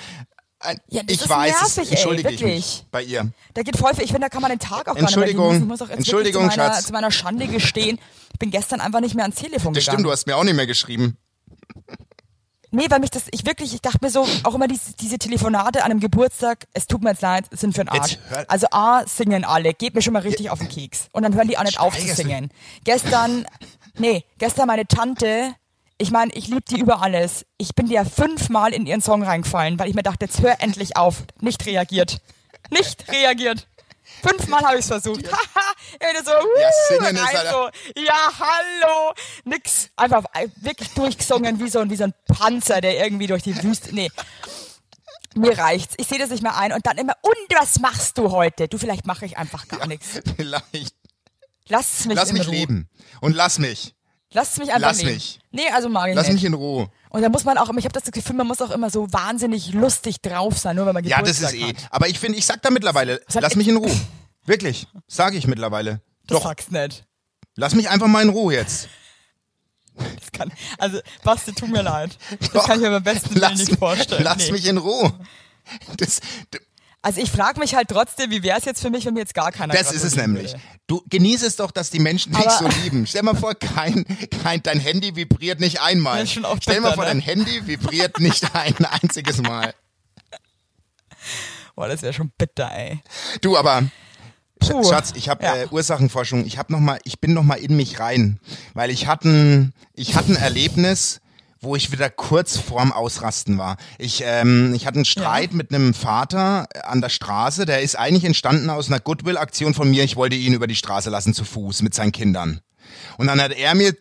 Ja, 0.91 1.03
das 1.03 1.17
ich 1.17 1.21
ist 1.23 1.29
weiß 1.29 1.55
es, 1.63 1.77
nervig, 1.77 1.91
ey, 1.93 1.97
entschuldige 1.97 2.31
ich 2.31 2.41
wirklich. 2.41 2.55
mich 2.57 2.87
bei 2.91 3.03
ihr. 3.03 3.33
Da 3.55 3.63
geht 3.63 3.77
voll. 3.77 3.91
Ich 3.99 4.07
finde, 4.13 4.21
da 4.21 4.29
kann 4.29 4.43
man 4.43 4.51
den 4.51 4.61
Tag 4.61 4.89
auch 4.89 4.97
Entschuldigung, 4.97 5.45
gar 5.49 5.53
nicht 5.55 5.67
mehr. 5.67 5.75
Ich 5.75 5.81
muss 5.81 5.83
auch 5.83 5.89
jetzt 5.89 5.99
Entschuldigung, 5.99 6.51
zu 6.51 6.57
meiner, 6.57 6.73
Schatz. 6.75 6.87
zu 6.87 6.93
meiner 6.93 7.11
Schande 7.11 7.47
gestehen. 7.49 7.99
Ich 8.33 8.39
bin 8.39 8.51
gestern 8.51 8.81
einfach 8.81 9.01
nicht 9.01 9.15
mehr 9.15 9.25
ans 9.25 9.37
Telefon 9.41 9.75
Das 9.75 9.83
gegangen. 9.85 9.99
stimmt, 9.99 10.07
du 10.07 10.11
hast 10.13 10.27
mir 10.27 10.37
auch 10.37 10.45
nicht 10.45 10.55
mehr 10.55 10.67
geschrieben. 10.67 11.17
Nee, 12.75 12.87
weil 12.89 13.01
mich 13.01 13.11
das, 13.11 13.25
ich 13.31 13.45
wirklich, 13.45 13.75
ich 13.75 13.83
dachte 13.83 13.99
mir 14.01 14.11
so, 14.11 14.27
auch 14.45 14.55
immer 14.55 14.67
diese, 14.67 14.95
diese 14.95 15.19
Telefonate 15.19 15.85
an 15.85 15.91
einem 15.91 16.01
Geburtstag, 16.01 16.67
es 16.73 16.87
tut 16.87 17.03
mir 17.03 17.11
jetzt 17.11 17.21
leid, 17.21 17.45
sind 17.51 17.75
für 17.75 17.85
den 17.85 17.91
Arsch. 17.91 18.17
Also 18.49 18.67
A, 18.71 19.07
singen 19.07 19.45
alle, 19.45 19.75
geht 19.75 19.95
mir 19.95 20.01
schon 20.01 20.15
mal 20.15 20.23
richtig 20.23 20.49
auf 20.49 20.59
den 20.59 20.71
Keks. 20.71 21.09
Und 21.13 21.23
dann 21.23 21.35
hören 21.35 21.49
die 21.49 21.59
auch 21.59 21.65
nicht 21.65 21.79
auf 21.79 21.95
zu 21.97 22.15
singen. 22.15 22.51
Gestern, 22.85 23.47
nee, 23.99 24.25
gestern 24.39 24.69
meine 24.69 24.87
Tante, 24.87 25.55
ich 25.99 26.11
meine, 26.11 26.33
ich 26.33 26.49
liebe 26.49 26.63
die 26.63 26.81
über 26.81 27.03
alles. 27.03 27.45
Ich 27.59 27.75
bin 27.75 27.89
dir 27.89 28.07
fünfmal 28.07 28.73
in 28.73 28.87
ihren 28.87 29.03
Song 29.03 29.23
reingefallen, 29.23 29.79
weil 29.79 29.91
ich 29.91 29.95
mir 29.95 30.03
dachte, 30.03 30.25
jetzt 30.25 30.41
hör 30.41 30.61
endlich 30.63 30.97
auf. 30.97 31.25
Nicht 31.41 31.67
reagiert. 31.67 32.23
Nicht 32.71 33.13
reagiert. 33.13 33.69
Fünfmal 34.23 34.63
habe 34.63 34.75
ich 34.79 34.81
es 34.81 34.87
versucht. 34.89 35.31
Haha, 35.31 35.73
ja, 36.01 36.23
so, 36.25 36.31
Ja, 36.31 36.39
uh, 36.39 36.73
singen 36.89 37.17
ist 37.17 37.23
rein 37.23 37.37
halt- 37.39 37.49
so, 37.51 38.01
ja, 38.01 38.31
hallo, 38.39 39.13
nix. 39.45 39.89
Einfach 39.97 40.25
äh, 40.35 40.49
wirklich 40.57 40.91
durchgesungen 40.91 41.59
wie 41.61 41.69
so, 41.69 41.81
ein- 41.81 41.91
wie 41.91 41.97
so 41.97 42.05
ein 42.05 42.15
Panzer, 42.29 42.81
der 42.81 43.03
irgendwie 43.05 43.27
durch 43.27 43.43
die 43.43 43.61
Wüste, 43.63 43.95
nee. 43.95 44.11
Mir 45.35 45.57
reicht's. 45.57 45.95
Ich 45.99 46.09
sehe 46.09 46.19
das 46.19 46.29
nicht 46.31 46.43
mehr 46.43 46.57
ein. 46.57 46.73
Und 46.73 46.87
dann 46.87 46.99
immer, 46.99 47.15
und 47.23 47.59
was 47.59 47.81
machst 47.81 48.19
du 48.19 48.31
heute? 48.31 48.69
Du, 48.69 48.77
vielleicht 48.77 49.07
mache 49.07 49.25
ich 49.25 49.39
einfach 49.39 49.67
gar 49.67 49.87
nichts. 49.87 50.21
Vielleicht. 50.37 50.95
Lass 51.69 52.05
mich 52.05 52.17
Lass 52.17 52.33
mich 52.33 52.47
leben. 52.47 52.89
Und 53.21 53.35
lass 53.35 53.59
mich. 53.59 53.95
Lass 54.33 54.59
mich 54.59 54.69
einfach 54.73 54.89
Lass 54.89 54.99
leben. 55.03 55.15
mich. 55.15 55.41
Nee, 55.51 55.69
also 55.73 55.89
mag 55.89 56.11
ich 56.11 56.17
Lass 56.17 56.27
nicht. 56.27 56.35
mich 56.35 56.45
in 56.45 56.55
Ruhe. 56.55 56.91
Und 57.13 57.21
da 57.23 57.29
muss 57.29 57.45
man 57.45 57.59
auch 57.59 57.69
immer, 57.69 57.79
ich 57.79 57.85
habe 57.85 57.93
das 57.99 58.11
Gefühl, 58.11 58.37
man 58.37 58.47
muss 58.47 58.63
auch 58.63 58.71
immer 58.71 58.89
so 58.89 59.13
wahnsinnig 59.13 59.73
lustig 59.75 60.23
drauf 60.23 60.57
sein, 60.59 60.77
nur 60.77 60.87
wenn 60.87 60.95
man 60.95 61.05
Ja, 61.05 61.21
das 61.21 61.37
Geburtstag 61.41 61.55
ist 61.55 61.61
eh. 61.61 61.83
hat. 61.83 61.89
Aber 61.93 62.09
ich 62.09 62.19
finde, 62.19 62.39
ich 62.39 62.47
sag 62.47 62.63
da 62.63 62.71
mittlerweile, 62.71 63.21
lass 63.35 63.55
mich 63.55 63.69
in 63.69 63.77
Ruhe. 63.77 63.95
Wirklich. 64.47 64.87
Sage 65.09 65.37
ich 65.37 65.47
mittlerweile. 65.47 66.01
Das 66.27 66.39
Doch, 66.39 66.45
sagst 66.45 66.73
nicht. 66.73 67.05
lass 67.55 67.75
mich 67.75 67.91
einfach 67.91 68.07
mal 68.07 68.23
in 68.23 68.31
Ruhe 68.31 68.55
jetzt. 68.55 68.89
Das 69.95 70.33
kann, 70.33 70.51
also, 70.79 71.01
Basti, 71.23 71.53
tut 71.53 71.69
mir 71.69 71.83
leid. 71.83 72.17
Das 72.41 72.49
Doch. 72.51 72.67
kann 72.67 72.77
ich 72.79 72.83
mir 72.83 72.91
beim 72.93 73.03
besten 73.03 73.31
Willen 73.35 73.41
Lass, 73.43 73.59
nicht 73.59 73.79
vorstellen. 73.79 74.25
lass 74.25 74.39
Nee. 74.47 74.53
mich 74.53 74.67
in 74.67 74.79
Ruhe. 74.79 75.13
Das, 75.99 76.21
Also 77.05 77.21
ich 77.21 77.33
frage 77.33 77.59
mich 77.59 77.75
halt 77.75 77.89
trotzdem, 77.89 78.31
wie 78.31 78.45
wäre 78.45 78.59
es 78.59 78.65
jetzt 78.65 78.81
für 78.81 78.89
mich, 78.89 79.05
wenn 79.05 79.15
mir 79.15 79.21
jetzt 79.21 79.35
gar 79.35 79.51
keiner 79.51 79.75
das 79.75 79.91
ist 79.93 80.05
es 80.05 80.15
nämlich. 80.15 80.53
würde? 80.53 80.63
Du 80.87 81.03
genieße 81.11 81.45
es 81.47 81.57
doch, 81.57 81.73
dass 81.73 81.91
die 81.91 81.99
Menschen 81.99 82.33
dich 82.33 82.49
so 82.51 82.69
lieben. 82.85 83.07
Stell 83.09 83.23
mal 83.23 83.35
vor, 83.35 83.57
kein, 83.57 84.05
kein, 84.43 84.63
dein 84.63 84.79
Handy 84.79 85.17
vibriert 85.17 85.59
nicht 85.59 85.81
einmal. 85.81 86.25
Stell 86.27 86.43
mal 86.43 86.55
bitter, 86.61 86.95
vor, 86.95 87.05
ne? 87.05 87.11
dein 87.11 87.21
Handy 87.21 87.67
vibriert 87.67 88.21
nicht 88.21 88.55
ein 88.55 88.85
einziges 88.85 89.43
Mal. 89.43 89.75
Boah, 91.75 91.89
das 91.89 92.03
wäre 92.03 92.13
schon 92.13 92.31
bitter, 92.39 92.71
ey. 92.73 93.01
Du, 93.41 93.57
aber 93.57 93.83
Puh. 94.61 94.85
Schatz, 94.85 95.13
ich 95.17 95.29
habe 95.29 95.45
Ja. 95.45 95.57
äh, 95.57 95.67
Ursachenforschung. 95.71 96.47
Ich 96.47 96.59
habe 96.59 96.73
noch 96.73 96.81
mal, 96.81 97.01
ich 97.05 97.21
bin 97.21 97.33
noch 97.35 97.43
mal 97.43 97.55
in 97.57 97.75
mich 97.77 97.99
rein, 97.99 98.39
weil 98.75 98.91
ich 98.91 99.09
hatte, 99.09 99.73
ich 99.95 100.15
hatte 100.15 100.33
ein 100.33 100.37
Erlebnis, 100.37 101.21
wo 101.63 101.77
ich 101.77 101.91
wieder 101.93 102.11
kurz 102.11 102.59
vorm 102.59 102.93
Ausrasten 102.93 103.57
war. 103.57 103.77
Ich, 103.99 104.23
ähm, 104.27 104.75
ich 104.75 104.85
hatte 104.87 104.97
einen 104.97 105.05
Streit 105.05 105.53
mit 105.55 105.73
einem 105.73 105.95
Vater 105.95 106.67
äh, 106.75 106.81
an 106.81 107.01
der 107.01 107.09
Straße. 107.09 107.65
Der 107.65 107.81
ist 107.83 107.97
eigentlich 107.97 108.25
entstanden 108.25 108.69
aus 108.69 108.89
einer 108.89 109.01
Goodwill-Aktion 109.01 109.73
von 109.73 109.91
mir. 109.91 110.05
Ich 110.05 110.17
wollte 110.17 110.37
ihn 110.37 110.53
über 110.53 110.67
die 110.67 110.75
Straße 110.75 111.09
lassen 111.09 111.33
zu 111.35 111.45
Fuß 111.45 111.83
mit 111.83 111.95
seinen 111.95 112.13
Kindern. 112.13 112.61
Und 113.17 113.29
dann 113.29 113.41
hat 113.41 113.53
er 113.53 113.75
mir 113.75 113.95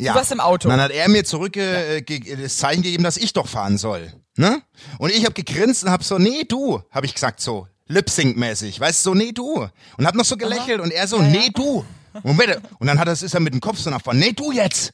ja, 0.00 0.14
warst 0.14 0.32
im 0.32 0.40
Auto. 0.40 0.68
Und 0.68 0.72
dann 0.72 0.80
hat 0.80 0.90
er 0.90 1.08
mir 1.08 1.24
zurück 1.24 1.56
äh, 1.56 2.02
ge- 2.02 2.36
das 2.36 2.56
Zeichen 2.56 2.82
gegeben, 2.82 3.04
dass 3.04 3.16
ich 3.16 3.32
doch 3.32 3.46
fahren 3.46 3.78
soll. 3.78 4.12
Ne? 4.36 4.60
Und 4.98 5.10
ich 5.10 5.24
habe 5.24 5.34
gegrinst 5.34 5.84
und 5.84 5.90
hab 5.90 6.02
so, 6.02 6.18
nee, 6.18 6.42
du, 6.48 6.82
habe 6.90 7.06
ich 7.06 7.14
gesagt 7.14 7.40
so, 7.40 7.68
Lip-Sync-mäßig, 7.86 8.80
weißt 8.80 9.06
du, 9.06 9.10
so, 9.10 9.14
nee, 9.14 9.30
du. 9.30 9.68
Und 9.96 10.06
hab 10.06 10.16
noch 10.16 10.24
so 10.24 10.36
gelächelt 10.36 10.80
und 10.80 10.90
er 10.90 11.06
so, 11.06 11.22
nee, 11.22 11.50
du. 11.54 11.84
Und, 12.24 12.36
bitte. 12.36 12.60
und 12.80 12.88
dann 12.88 12.98
hat 12.98 13.06
er, 13.06 13.12
ist 13.12 13.34
er 13.34 13.40
mit 13.40 13.54
dem 13.54 13.60
Kopf 13.60 13.78
so 13.78 13.90
nach 13.90 14.02
vorne, 14.02 14.18
nee, 14.20 14.32
du 14.32 14.50
jetzt. 14.50 14.92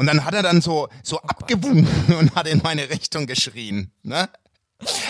Und 0.00 0.06
dann 0.06 0.24
hat 0.24 0.32
er 0.32 0.42
dann 0.42 0.62
so, 0.62 0.88
so 1.02 1.20
abgewunken 1.20 2.14
und 2.18 2.34
hat 2.34 2.46
in 2.46 2.62
meine 2.64 2.88
Richtung 2.88 3.26
geschrien. 3.26 3.92
Ne? 4.02 4.30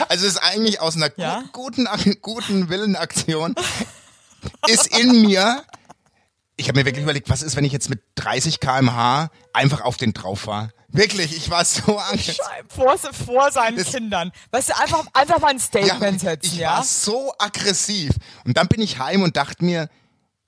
Also 0.09 0.27
es 0.27 0.33
ist 0.33 0.39
eigentlich 0.39 0.81
aus 0.81 0.97
einer 0.97 1.11
Ja? 1.17 1.45
guten, 1.53 1.87
guten 2.23 2.69
Willenaktion 2.69 3.55
ist 4.67 4.89
in 4.99 5.23
mir. 5.23 5.63
Ich 6.57 6.67
habe 6.67 6.81
mir 6.81 6.87
wirklich 6.87 7.05
überlegt, 7.05 7.31
was 7.31 7.43
ist, 7.45 7.55
wenn 7.55 7.65
ich 7.65 7.73
jetzt 7.73 7.89
mit 7.89 8.03
30 8.17 8.59
km/h 8.59 9.31
einfach 9.53 9.83
auf 9.83 9.97
den 9.97 10.13
drauf 10.13 10.41
fahre? 10.41 10.73
Wirklich, 10.89 11.37
ich 11.37 11.49
war 11.51 11.65
so 11.65 11.97
Angst. 11.99 12.41
Vor, 12.69 12.99
vor 12.99 13.53
seinen 13.53 13.77
Das- 13.77 13.93
Kindern. 13.93 14.33
Weißt 14.51 14.71
du, 14.71 14.77
einfach, 14.77 15.07
einfach 15.13 15.39
mal 15.39 15.51
ein 15.53 15.61
Statement 15.61 16.21
setzen, 16.21 16.47
ich 16.53 16.57
ja? 16.59 16.79
war 16.79 16.83
so 16.85 17.33
aggressiv. 17.39 18.11
Und 18.45 18.57
dann 18.57 18.67
bin 18.67 18.81
ich 18.83 18.99
heim 18.99 19.23
und 19.23 19.37
dachte 19.37 19.65
mir, 19.65 19.89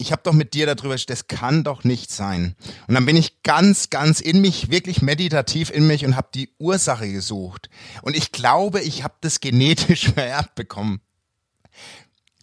ich 0.03 0.13
habe 0.13 0.23
doch 0.25 0.33
mit 0.33 0.53
dir 0.53 0.67
darüber, 0.67 0.97
das 0.97 1.29
kann 1.29 1.65
doch 1.65 1.85
nicht 1.85 2.11
sein. 2.11 2.57
Und 2.89 2.95
dann 2.95 3.07
bin 3.07 3.17
ich 3.17 3.43
ganz, 3.43 3.89
ganz 3.89 4.21
in 4.21 4.41
mich, 4.41 4.71
wirklich 4.71 5.01
meditativ 5.01 5.71
in 5.71 5.87
mich 5.87 6.05
und 6.05 6.17
habe 6.17 6.29
die 6.35 6.51
Ursache 6.59 7.11
gesucht. 7.11 7.71
Und 8.03 8.17
ich 8.17 8.33
glaube, 8.33 8.81
ich 8.81 9.05
habe 9.05 9.15
das 9.21 9.41
genetisch 9.41 10.09
vererbt 10.15 10.55
bekommen. 10.55 11.01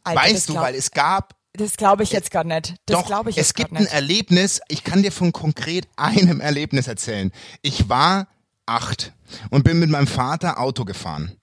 Alter, 0.03 0.21
weißt 0.21 0.49
du, 0.49 0.53
glaub- 0.53 0.63
weil 0.65 0.75
es 0.75 0.91
gab 0.91 1.35
Das 1.53 1.75
glaube 1.77 2.03
ich 2.03 2.11
jetzt 2.11 2.31
gar 2.31 2.43
nicht. 2.43 2.75
Das 2.85 3.01
doch, 3.01 3.05
glaube 3.05 3.29
ich 3.29 3.37
es 3.37 3.47
jetzt 3.49 3.55
gibt 3.55 3.71
gar 3.73 3.79
ein. 3.81 3.87
Erlebnis, 3.87 4.61
ich 4.69 4.83
kann 4.83 5.03
dir 5.03 5.11
von 5.11 5.31
konkret 5.33 5.87
einem 5.97 6.39
Erlebnis 6.39 6.87
erzählen. 6.87 7.31
Ich 7.61 7.89
war 7.89 8.27
acht 8.65 9.13
und 9.49 9.63
bin 9.63 9.79
mit 9.79 9.89
meinem 9.89 10.07
Vater 10.07 10.59
Auto 10.59 10.85
gefahren. 10.85 11.35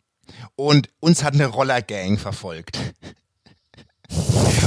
Und 0.56 0.88
uns 1.00 1.22
hat 1.22 1.34
eine 1.34 1.46
Rollergang 1.46 2.18
verfolgt. 2.18 2.78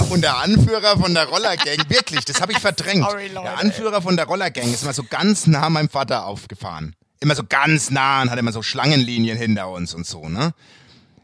Und 0.10 0.22
der 0.22 0.38
Anführer 0.38 0.98
von 0.98 1.14
der 1.14 1.28
Rollergang, 1.28 1.78
wirklich, 1.88 2.26
das 2.26 2.42
habe 2.42 2.52
ich 2.52 2.60
verdrängt. 2.60 3.06
Sorry, 3.06 3.28
Leute, 3.28 3.44
der 3.44 3.60
Anführer 3.60 4.02
von 4.02 4.16
der 4.16 4.26
Rollergang 4.26 4.72
ist 4.74 4.84
immer 4.84 4.94
so 4.94 5.04
ganz 5.04 5.48
nah 5.48 5.70
meinem 5.70 5.90
Vater 5.90 6.26
aufgefahren. 6.26 6.96
Immer 7.20 7.36
so 7.36 7.44
ganz 7.48 7.92
nah 7.92 8.22
und 8.22 8.32
hat 8.32 8.40
immer 8.40 8.52
so 8.52 8.62
Schlangenlinien 8.62 9.38
hinter 9.38 9.70
uns 9.70 9.94
und 9.94 10.06
so, 10.06 10.30
ne? 10.30 10.54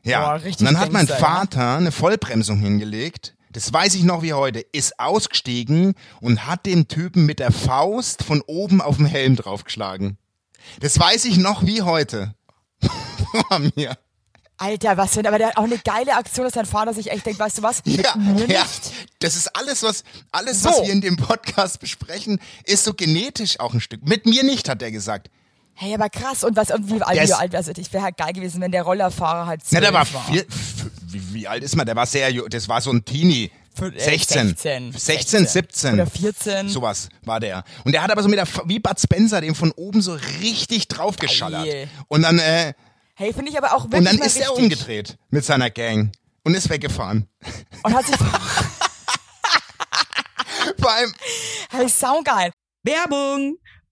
Ja. 0.04 0.38
Boah, 0.38 0.46
und 0.46 0.62
dann 0.62 0.80
hat 0.80 0.92
mein. 0.92 1.08
Vater 1.08 1.78
eine 1.78 1.92
Vollbremsung 1.92 2.60
hingelegt. 2.60 3.36
Das 3.52 3.72
weiß 3.72 3.96
ich 3.96 4.04
noch 4.04 4.22
wie 4.22 4.34
heute. 4.34 4.60
Ist 4.60 5.00
ausgestiegen 5.00 5.96
und 6.20 6.46
hat 6.46 6.66
dem 6.66 6.88
Typen 6.88 7.26
mit 7.26 7.40
der 7.40 7.52
Faust 7.52 8.24
von 8.24 8.42
oben 8.42 8.82
auf 8.82 8.98
den 8.98 9.06
Helm 9.06 9.36
draufgeschlagen. 9.36 10.18
Das 10.82 11.00
weiß 11.00 11.26
ich 11.26 11.38
noch 11.38 11.66
wie 11.66 11.82
heute. 11.82 12.36
Vor 13.32 13.60
mir. 13.76 13.98
Alter, 14.58 14.96
was 14.96 15.12
denn? 15.12 15.28
Aber 15.28 15.38
der 15.38 15.48
hat 15.50 15.58
auch 15.58 15.64
eine 15.64 15.78
geile 15.80 16.16
Aktion, 16.16 16.46
dass 16.46 16.54
dein 16.54 16.66
Vater 16.66 16.94
sich 16.94 17.12
echt 17.12 17.26
denkt, 17.26 17.40
weißt 17.40 17.58
du 17.58 17.64
was? 17.64 17.84
Mit 17.86 18.04
Ja, 18.04 18.16
mir 18.16 18.48
ja. 18.48 18.62
nicht. 18.64 18.92
Das 19.20 19.36
ist 19.36 19.48
alles, 19.56 19.84
was, 19.84 20.04
alles, 20.32 20.62
So. 20.64 20.70
was 20.70 20.82
wir 20.84 20.92
in 20.94 21.02
dem 21.02 21.18
Podcast 21.18 21.80
besprechen, 21.80 22.40
ist 22.64 22.86
so 22.86 22.94
genetisch 22.94 23.60
auch 23.60 23.74
ein 23.74 23.82
Stück. 23.82 24.08
Mit 24.08 24.26
mir 24.26 24.44
nicht, 24.44 24.70
hat 24.70 24.82
er 24.82 24.92
gesagt. 24.92 25.30
Hey, 25.74 25.94
aber 25.94 26.10
krass. 26.10 26.46
Und 26.46 26.56
was, 26.56 26.72
und 26.72 26.90
wie 26.90 27.02
alt, 27.02 27.28
wie 27.28 27.34
alt, 27.34 27.54
also 27.54 27.72
ich 27.76 27.92
wäre 27.92 28.04
halt 28.04 28.16
geil 28.18 28.32
gewesen, 28.32 28.62
wenn 28.62 28.72
der 28.72 28.84
Rollerfahrer 28.84 29.46
halt 29.46 29.62
Na, 29.72 29.80
zwölf 29.80 29.84
der 29.84 29.94
war, 29.94 30.14
war. 30.14 30.26
vier, 30.32 30.46
wie, 31.08 31.34
wie 31.34 31.48
alt 31.50 31.64
ist 31.64 31.76
man? 31.76 31.86
Der 31.86 31.98
war 31.98 32.06
sehr, 32.06 32.32
das 32.48 32.70
war 32.70 32.80
so 32.80 32.92
ein 32.92 33.04
Teenie. 33.04 33.52
Für- 33.78 33.94
äh, 33.94 34.00
16. 34.00 34.56
16. 34.56 34.94
16, 34.94 35.48
17. 35.48 35.94
Oder 35.96 36.08
14. 36.08 36.70
Sowas 36.70 37.10
war 37.26 37.42
der. 37.42 37.66
Und 37.84 37.92
der 37.92 38.04
hat 38.04 38.10
aber 38.10 38.24
so 38.24 38.30
mit 38.30 38.40
der, 38.40 38.48
wie 38.68 38.80
Bud 38.80 38.98
Spencer, 38.98 39.42
dem 39.42 39.54
von 39.54 39.72
oben 39.74 40.02
so 40.02 40.18
richtig 40.42 40.88
draufgeschallert. 40.88 41.66
Geil. 41.66 41.90
Und 42.08 42.22
dann, 42.22 42.40
äh, 42.40 42.74
Hey, 43.18 43.32
finde 43.34 43.50
ich 43.50 43.58
aber 43.58 43.74
auch 43.74 43.86
wirklich 43.86 44.00
und 44.00 44.06
dann 44.06 44.18
mal 44.18 44.26
ist 44.26 44.36
er 44.36 44.50
richtig. 44.50 44.64
umgedreht 44.64 45.18
mit 45.30 45.46
seiner 45.46 45.70
Gang 45.70 46.12
und 46.44 46.54
ist 46.54 46.70
weggefahren. 46.70 47.30
Und 47.84 47.94
hat 47.94 48.06
sich, 48.06 48.16
Vor 50.80 50.92
allem, 50.92 51.14
hey, 51.72 51.88
saugeil. 51.88 52.52
Werbung! 52.84 53.58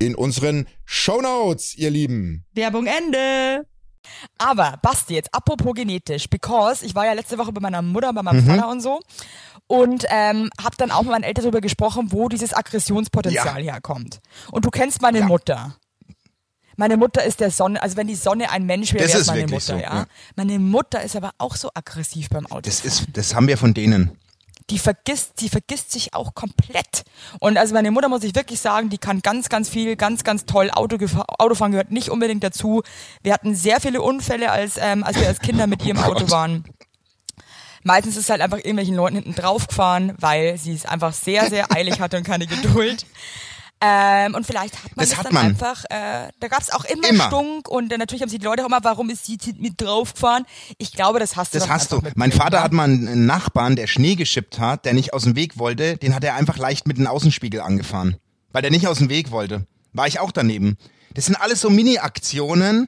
in 0.00 0.14
unseren 0.16 0.66
Shownotes, 0.84 1.76
ihr 1.76 1.90
Lieben. 1.90 2.44
Werbung 2.54 2.86
Ende. 2.86 3.66
Aber 4.38 4.78
Basti, 4.82 5.14
jetzt 5.14 5.32
apropos 5.32 5.74
genetisch, 5.74 6.28
because 6.28 6.84
ich 6.84 6.94
war 6.94 7.04
ja 7.04 7.12
letzte 7.12 7.38
Woche 7.38 7.52
bei 7.52 7.60
meiner 7.60 7.82
Mutter, 7.82 8.12
bei 8.12 8.22
meinem 8.22 8.44
Mhm. 8.44 8.48
Vater 8.48 8.68
und 8.68 8.80
so 8.80 9.00
und 9.66 10.04
ähm, 10.08 10.50
habe 10.60 10.76
dann 10.78 10.90
auch 10.90 11.02
mit 11.02 11.12
meinen 11.12 11.22
Eltern 11.22 11.44
darüber 11.44 11.60
gesprochen, 11.60 12.08
wo 12.10 12.28
dieses 12.28 12.52
Aggressionspotenzial 12.52 13.62
herkommt. 13.62 14.20
Und 14.50 14.64
du 14.64 14.70
kennst 14.70 15.00
meine 15.00 15.22
Mutter. 15.22 15.76
Meine 16.76 16.96
Mutter 16.96 17.22
ist 17.22 17.40
der 17.40 17.50
Sonne, 17.50 17.80
also 17.82 17.96
wenn 17.96 18.06
die 18.06 18.14
Sonne 18.14 18.50
ein 18.50 18.64
Mensch 18.64 18.94
wäre, 18.94 19.06
wäre 19.06 19.24
meine 19.26 19.42
Mutter, 19.42 19.60
so, 19.60 19.74
ja? 19.74 19.80
ja. 19.80 20.06
Meine 20.34 20.58
Mutter 20.58 21.02
ist 21.02 21.14
aber 21.14 21.32
auch 21.36 21.54
so 21.54 21.70
aggressiv 21.74 22.30
beim 22.30 22.46
Auto. 22.46 22.62
das 22.62 22.84
ist, 22.84 23.06
das 23.12 23.34
haben 23.34 23.46
wir 23.48 23.58
von 23.58 23.74
denen. 23.74 24.18
Die 24.70 24.78
vergisst, 24.78 25.40
die 25.40 25.48
vergisst 25.48 25.92
sich 25.92 26.14
auch 26.14 26.34
komplett. 26.34 27.04
Und 27.40 27.58
also 27.58 27.74
meine 27.74 27.90
Mutter 27.90 28.08
muss 28.08 28.22
ich 28.22 28.34
wirklich 28.34 28.60
sagen, 28.60 28.88
die 28.88 28.98
kann 28.98 29.20
ganz, 29.20 29.48
ganz 29.48 29.68
viel, 29.68 29.96
ganz, 29.96 30.24
ganz 30.24 30.46
toll 30.46 30.70
Auto 30.70 30.96
Autofahren 31.38 31.72
gehört 31.72 31.90
nicht 31.90 32.08
unbedingt 32.08 32.44
dazu. 32.44 32.82
Wir 33.22 33.34
hatten 33.34 33.54
sehr 33.54 33.80
viele 33.80 34.00
Unfälle, 34.00 34.50
als, 34.50 34.76
ähm, 34.78 35.04
als 35.04 35.18
wir 35.18 35.26
als 35.26 35.40
Kinder 35.40 35.66
mit 35.66 35.84
ihrem 35.84 35.98
Auto 35.98 36.20
Gott. 36.20 36.30
waren. 36.30 36.64
Meistens 37.82 38.16
ist 38.16 38.30
halt 38.30 38.42
einfach 38.42 38.58
irgendwelchen 38.58 38.94
Leuten 38.94 39.16
hinten 39.16 39.34
drauf 39.34 39.66
gefahren, 39.66 40.14
weil 40.18 40.58
sie 40.58 40.74
es 40.74 40.84
einfach 40.84 41.12
sehr, 41.12 41.48
sehr 41.48 41.72
eilig 41.72 42.00
hatte 42.00 42.18
und 42.18 42.24
keine 42.24 42.46
Geduld. 42.46 43.06
Ähm, 43.82 44.34
und 44.34 44.46
vielleicht 44.46 44.74
hat 44.76 44.94
man 44.94 45.02
Das 45.04 45.08
das, 45.10 45.18
hat 45.18 45.26
dann 45.26 45.32
man. 45.34 45.46
einfach, 45.46 45.84
äh, 45.88 46.28
da 46.38 46.48
gab 46.48 46.60
es 46.60 46.70
auch 46.70 46.84
immer, 46.84 47.08
Immer. 47.08 47.26
Stunk 47.28 47.66
und 47.68 47.90
äh, 47.92 47.96
natürlich 47.96 48.20
haben 48.20 48.28
sich 48.28 48.38
die 48.38 48.44
Leute 48.44 48.62
auch 48.62 48.66
immer, 48.68 48.80
warum 48.82 49.08
ist 49.08 49.24
sie 49.24 49.38
mit 49.58 49.80
drauf 49.80 50.12
gefahren? 50.12 50.44
Ich 50.76 50.92
glaube, 50.92 51.18
das 51.18 51.36
hast 51.36 51.54
du 51.54 51.58
Das 51.58 51.68
hast 51.68 51.90
du. 51.92 52.02
Mein 52.14 52.30
Vater 52.30 52.58
ne? 52.58 52.62
hat 52.64 52.72
mal 52.72 52.84
einen 52.84 53.24
Nachbarn, 53.24 53.76
der 53.76 53.86
Schnee 53.86 54.16
geschippt 54.16 54.58
hat, 54.58 54.84
der 54.84 54.92
nicht 54.92 55.14
aus 55.14 55.22
dem 55.24 55.34
Weg 55.34 55.58
wollte, 55.58 55.96
den 55.96 56.14
hat 56.14 56.24
er 56.24 56.34
einfach 56.34 56.58
leicht 56.58 56.86
mit 56.86 56.98
dem 56.98 57.06
Außenspiegel 57.06 57.60
angefahren. 57.60 58.16
Weil 58.52 58.62
der 58.62 58.70
nicht 58.70 58.86
aus 58.86 58.98
dem 58.98 59.08
Weg 59.08 59.30
wollte. 59.30 59.66
War 59.94 60.06
ich 60.06 60.20
auch 60.20 60.32
daneben. 60.32 60.76
Das 61.14 61.24
sind 61.26 61.36
alles 61.36 61.60
so 61.62 61.70
Mini-Aktionen. 61.70 62.86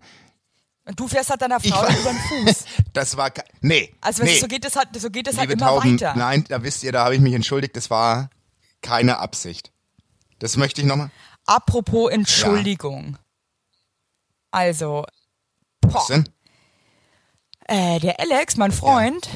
Und 0.85 0.99
du 1.01 1.09
fährst 1.09 1.31
halt 1.31 1.41
deiner 1.41 1.59
Frau 1.61 1.81
war- 1.83 1.89
über 1.89 2.11
den 2.11 2.47
Fuß. 2.47 2.65
Das 2.93 3.17
war, 3.17 3.31
nee. 3.63 3.95
Also 4.03 4.23
nee. 4.25 4.39
so 4.39 4.47
geht 4.47 4.65
es 4.67 4.77
halt, 4.77 4.89
so 4.99 5.09
geht 5.09 5.27
es 5.27 5.39
halt 5.39 5.51
immer 5.51 5.67
Tauben, 5.69 5.95
weiter. 5.99 6.15
nein, 6.17 6.45
da 6.49 6.63
wisst 6.63 6.83
ihr, 6.83 6.93
da 6.93 7.05
habe 7.05 7.15
ich 7.15 7.21
mich 7.23 7.33
entschuldigt, 7.33 7.75
das 7.77 7.89
war 7.89 8.29
keine 8.83 9.19
Absicht. 9.19 9.71
Das 10.43 10.57
möchte 10.57 10.81
ich 10.81 10.87
nochmal. 10.89 11.11
Apropos 11.47 12.11
Entschuldigung. 12.11 13.17
Also, 14.51 15.05
boah, 15.81 15.95
Was 15.95 16.07
denn? 16.09 16.29
äh, 17.69 18.01
der 18.01 18.19
Alex, 18.19 18.57
mein 18.57 18.73
Freund, 18.73 19.29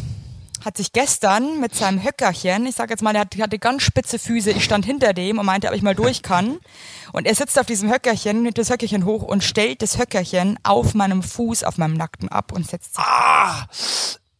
hat 0.64 0.76
sich 0.76 0.92
gestern 0.92 1.60
mit 1.60 1.76
seinem 1.76 2.02
Höckerchen, 2.02 2.66
ich 2.66 2.74
sag 2.74 2.90
jetzt 2.90 3.02
mal, 3.04 3.12
der 3.12 3.20
hat- 3.22 3.36
hatte 3.38 3.58
ganz 3.60 3.82
spitze 3.84 4.18
Füße, 4.18 4.50
ich 4.50 4.64
stand 4.64 4.84
hinter 4.84 5.12
dem 5.12 5.38
und 5.38 5.46
meinte, 5.46 5.68
ob 5.68 5.74
ich 5.74 5.82
mal 5.82 5.94
durch 5.94 6.22
kann. 6.22 6.58
Und 7.12 7.24
er 7.26 7.36
sitzt 7.36 7.56
auf 7.58 7.66
diesem 7.66 7.88
Höckerchen, 7.90 8.42
nimmt 8.42 8.58
das 8.58 8.68
Höckerchen 8.68 9.04
hoch 9.04 9.22
und 9.22 9.44
stellt 9.44 9.80
das 9.80 9.96
Höckerchen 9.96 10.58
auf 10.64 10.92
meinem 10.94 11.22
Fuß, 11.22 11.62
auf 11.62 11.78
meinem 11.78 11.94
Nackten 11.94 12.28
ab 12.28 12.50
und 12.52 12.68
setzt 12.68 12.96
sich. 12.96 13.04
Ah! 13.04 13.68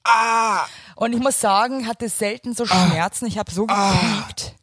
Ah! 0.03 0.67
Und 0.97 1.13
ich 1.15 1.21
muss 1.21 1.41
sagen, 1.41 1.87
hatte 1.87 2.09
selten 2.09 2.55
so 2.55 2.67
Schmerzen, 2.67 3.27
ich 3.27 3.39
habe 3.39 3.51
so 3.53 3.67
gequiekt. 3.67 4.57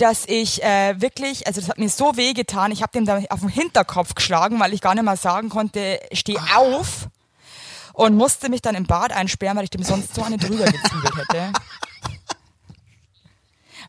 Dass 0.00 0.24
ich 0.26 0.62
äh, 0.62 1.00
wirklich, 1.00 1.46
also 1.46 1.60
das 1.60 1.68
hat 1.68 1.78
mir 1.78 1.88
so 1.90 2.16
weh 2.16 2.32
getan, 2.32 2.72
ich 2.72 2.82
habe 2.82 2.92
dem 2.92 3.04
da 3.04 3.20
auf 3.30 3.40
den 3.40 3.48
Hinterkopf 3.48 4.14
geschlagen, 4.14 4.58
weil 4.60 4.72
ich 4.72 4.80
gar 4.80 4.94
nicht 4.94 5.04
mal 5.04 5.16
sagen 5.16 5.48
konnte, 5.48 6.00
steh 6.12 6.38
auf 6.56 7.08
und 7.92 8.16
musste 8.16 8.48
mich 8.48 8.62
dann 8.62 8.74
im 8.74 8.86
Bad 8.86 9.12
einsperren, 9.12 9.56
weil 9.56 9.64
ich 9.64 9.70
dem 9.70 9.82
sonst 9.82 10.14
so 10.14 10.22
eine 10.22 10.38
drüber 10.38 10.64
gezwiebelt 10.64 11.16
hätte. 11.16 11.52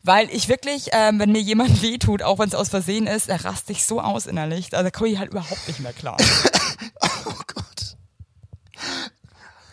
Weil 0.04 0.32
ich 0.32 0.48
wirklich, 0.48 0.88
ähm, 0.94 1.20
wenn 1.20 1.32
mir 1.32 1.42
jemand 1.42 1.84
wehtut, 1.84 2.24
auch 2.24 2.40
wenn 2.40 2.48
es 2.48 2.56
aus 2.56 2.70
Versehen 2.70 3.06
ist, 3.06 3.30
da 3.30 3.36
raste 3.36 3.72
ich 3.72 3.86
so 3.86 4.02
aus 4.02 4.26
innerlich. 4.26 4.74
Also 4.74 4.84
da 4.84 4.90
komme 4.90 5.10
ich 5.10 5.20
halt 5.20 5.30
überhaupt 5.30 5.68
nicht 5.68 5.80
mehr 5.80 5.94
klar. 5.94 6.18
Oh 7.04 7.34
Gott. 7.54 7.98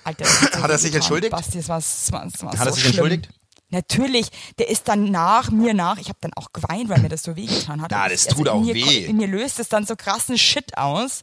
Alter, 0.04 0.26
so 0.26 0.62
Hat 0.62 0.70
er 0.70 0.76
sich 0.78 0.94
entschuldigt? 0.94 1.30
Basti, 1.32 1.56
das 1.58 1.68
war, 1.70 1.78
das 1.78 2.12
war, 2.12 2.24
das 2.26 2.42
war 2.42 2.52
Hat 2.52 2.58
so 2.58 2.64
er 2.66 2.72
sich 2.72 2.82
schlimm. 2.82 2.92
entschuldigt? 2.92 3.28
Natürlich, 3.70 4.28
der 4.58 4.68
ist 4.70 4.88
dann 4.88 5.10
nach 5.10 5.50
mir 5.50 5.74
nach. 5.74 5.98
Ich 5.98 6.08
habe 6.08 6.18
dann 6.22 6.32
auch 6.34 6.52
geweint, 6.52 6.88
weil 6.88 7.00
mir 7.00 7.10
das 7.10 7.22
so 7.22 7.36
wehgetan 7.36 7.82
hat. 7.82 7.92
Ja, 7.92 8.08
das 8.08 8.26
ich- 8.26 8.32
tut 8.32 8.46
in 8.46 8.48
auch 8.48 8.60
mir, 8.62 8.74
weh. 8.74 9.04
In 9.04 9.18
mir 9.18 9.26
löst 9.26 9.60
es 9.60 9.68
dann 9.68 9.84
so 9.84 9.94
krassen 9.94 10.38
Shit 10.38 10.78
aus. 10.78 11.20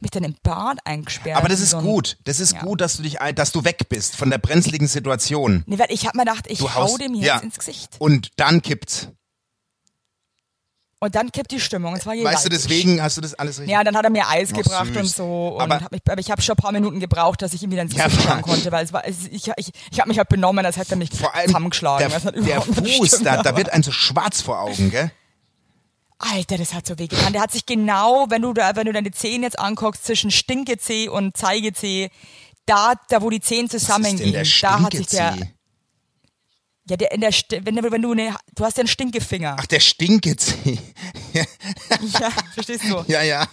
Mich 0.00 0.12
dann 0.12 0.22
im 0.22 0.36
Bad 0.42 0.78
eingesperrt. 0.84 1.36
Aber 1.36 1.48
das 1.48 1.58
ist 1.60 1.70
so 1.70 1.78
ein- 1.78 1.84
gut. 1.84 2.16
Das 2.24 2.38
ist 2.38 2.52
Ja. 2.52 2.60
gut, 2.62 2.80
dass 2.80 2.96
du 2.98 3.02
dich, 3.02 3.16
dass 3.34 3.50
du 3.52 3.64
weg 3.64 3.88
bist 3.88 4.14
von 4.14 4.30
der 4.30 4.38
brenzligen 4.38 4.86
Situation. 4.86 5.64
Nee, 5.66 5.78
weil 5.78 5.90
ich 5.90 6.06
habe 6.06 6.16
mir 6.16 6.24
gedacht, 6.24 6.46
ich 6.48 6.60
Du 6.60 6.72
hau 6.72 6.82
haust, 6.82 7.00
dem 7.00 7.14
jetzt 7.14 7.24
ja. 7.26 7.38
ins 7.38 7.58
Gesicht. 7.58 7.96
Und 7.98 8.30
dann 8.36 8.62
kippt's. 8.62 9.08
Und 11.00 11.14
dann 11.14 11.30
kippt 11.30 11.52
die 11.52 11.60
Stimmung. 11.60 11.92
Und 11.92 12.02
zwar 12.02 12.14
Weißt 12.16 12.44
du, 12.44 12.48
deswegen 12.48 13.00
hast 13.00 13.16
du 13.16 13.20
das 13.20 13.34
alles 13.34 13.60
richtig. 13.60 13.72
Ja, 13.72 13.84
dann 13.84 13.96
hat 13.96 14.02
er 14.04 14.10
mir 14.10 14.26
Eis 14.28 14.48
Ach, 14.52 14.56
gebracht 14.58 14.86
süß. 14.88 14.96
und 14.96 15.06
so. 15.08 15.48
Und 15.56 15.60
Aber- 15.62 15.80
hab 15.84 15.92
mich, 15.92 16.00
aber 16.08 16.20
ich 16.20 16.30
habe 16.30 16.42
schon 16.42 16.54
ein 16.54 16.62
paar 16.62 16.72
Minuten 16.72 16.98
gebraucht, 16.98 17.40
dass 17.42 17.52
ich 17.54 17.62
ihm 17.62 17.70
wieder 17.70 17.82
ins 17.82 17.94
Ja, 17.94 18.06
Gesicht 18.06 18.24
schauen 18.24 18.42
konnte, 18.42 18.72
weil 18.72 18.84
es 18.84 18.92
war, 18.92 19.06
es, 19.06 19.26
ich, 19.30 19.48
ich, 19.56 19.70
ich 19.92 20.00
habe 20.00 20.08
mich 20.08 20.18
halt 20.18 20.28
benommen, 20.28 20.66
als 20.66 20.76
hätte 20.76 20.92
er 20.92 20.96
mich 20.96 21.10
Vor 21.10 21.32
allem 21.34 21.46
zusammengeschlagen. 21.46 22.08
der, 22.10 22.18
der 22.32 22.34
überhaupt 22.34 22.80
nicht 22.82 22.96
Fuß, 22.98 23.20
da, 23.22 23.42
da 23.42 23.56
wird 23.56 23.70
einem 23.72 23.84
so 23.84 23.92
schwarz 23.92 24.40
vor 24.42 24.60
Augen, 24.60 24.90
gell? 24.90 25.12
Alter, 26.18 26.58
das 26.58 26.74
hat 26.74 26.84
so 26.84 26.98
weh 26.98 27.06
getan. 27.06 27.32
Der 27.32 27.42
hat 27.42 27.52
sich 27.52 27.64
genau, 27.64 28.26
wenn 28.28 28.42
du 28.42 28.52
da, 28.52 28.74
wenn 28.74 28.86
du 28.86 28.92
deine 28.92 29.12
Zehen 29.12 29.44
jetzt 29.44 29.56
anguckst, 29.60 30.04
zwischen 30.04 30.32
Stinkezeh 30.32 31.08
und 31.08 31.36
Zeigezeh, 31.36 32.10
da, 32.66 32.94
da 33.08 33.22
wo 33.22 33.30
die 33.30 33.40
Zehen 33.40 33.70
zusammengehen, 33.70 34.32
da 34.62 34.80
hat 34.82 34.92
sich 34.94 35.06
der? 35.06 35.36
Ja, 36.88 36.96
der, 36.96 37.12
in 37.12 37.20
der, 37.20 37.32
Sti- 37.32 37.60
wenn, 37.64 37.76
du- 37.76 37.90
wenn 37.90 38.02
du 38.02 38.12
eine, 38.12 38.34
du 38.54 38.64
hast 38.64 38.76
ja 38.76 38.82
einen 38.82 38.88
Stinkefinger. 38.88 39.56
Ach, 39.58 39.66
der 39.66 39.80
Stinkezeh. 39.80 40.78
Ja, 42.20 42.30
verstehst 42.54 42.84
du? 42.84 43.04
ja, 43.08 43.22
ja. 43.22 43.46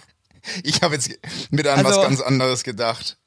Ich 0.63 0.81
habe 0.81 0.95
jetzt 0.95 1.09
mit 1.49 1.67
an 1.67 1.85
Also- 1.85 1.99
was 2.01 2.07
ganz 2.07 2.21
anderes 2.21 2.63
gedacht. 2.63 3.17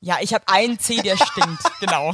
Ja, 0.00 0.18
ich 0.20 0.34
habe 0.34 0.48
einen 0.48 0.78
Zeh, 0.80 0.96
der 1.02 1.16
stinkt, 1.16 1.62
genau. 1.80 2.12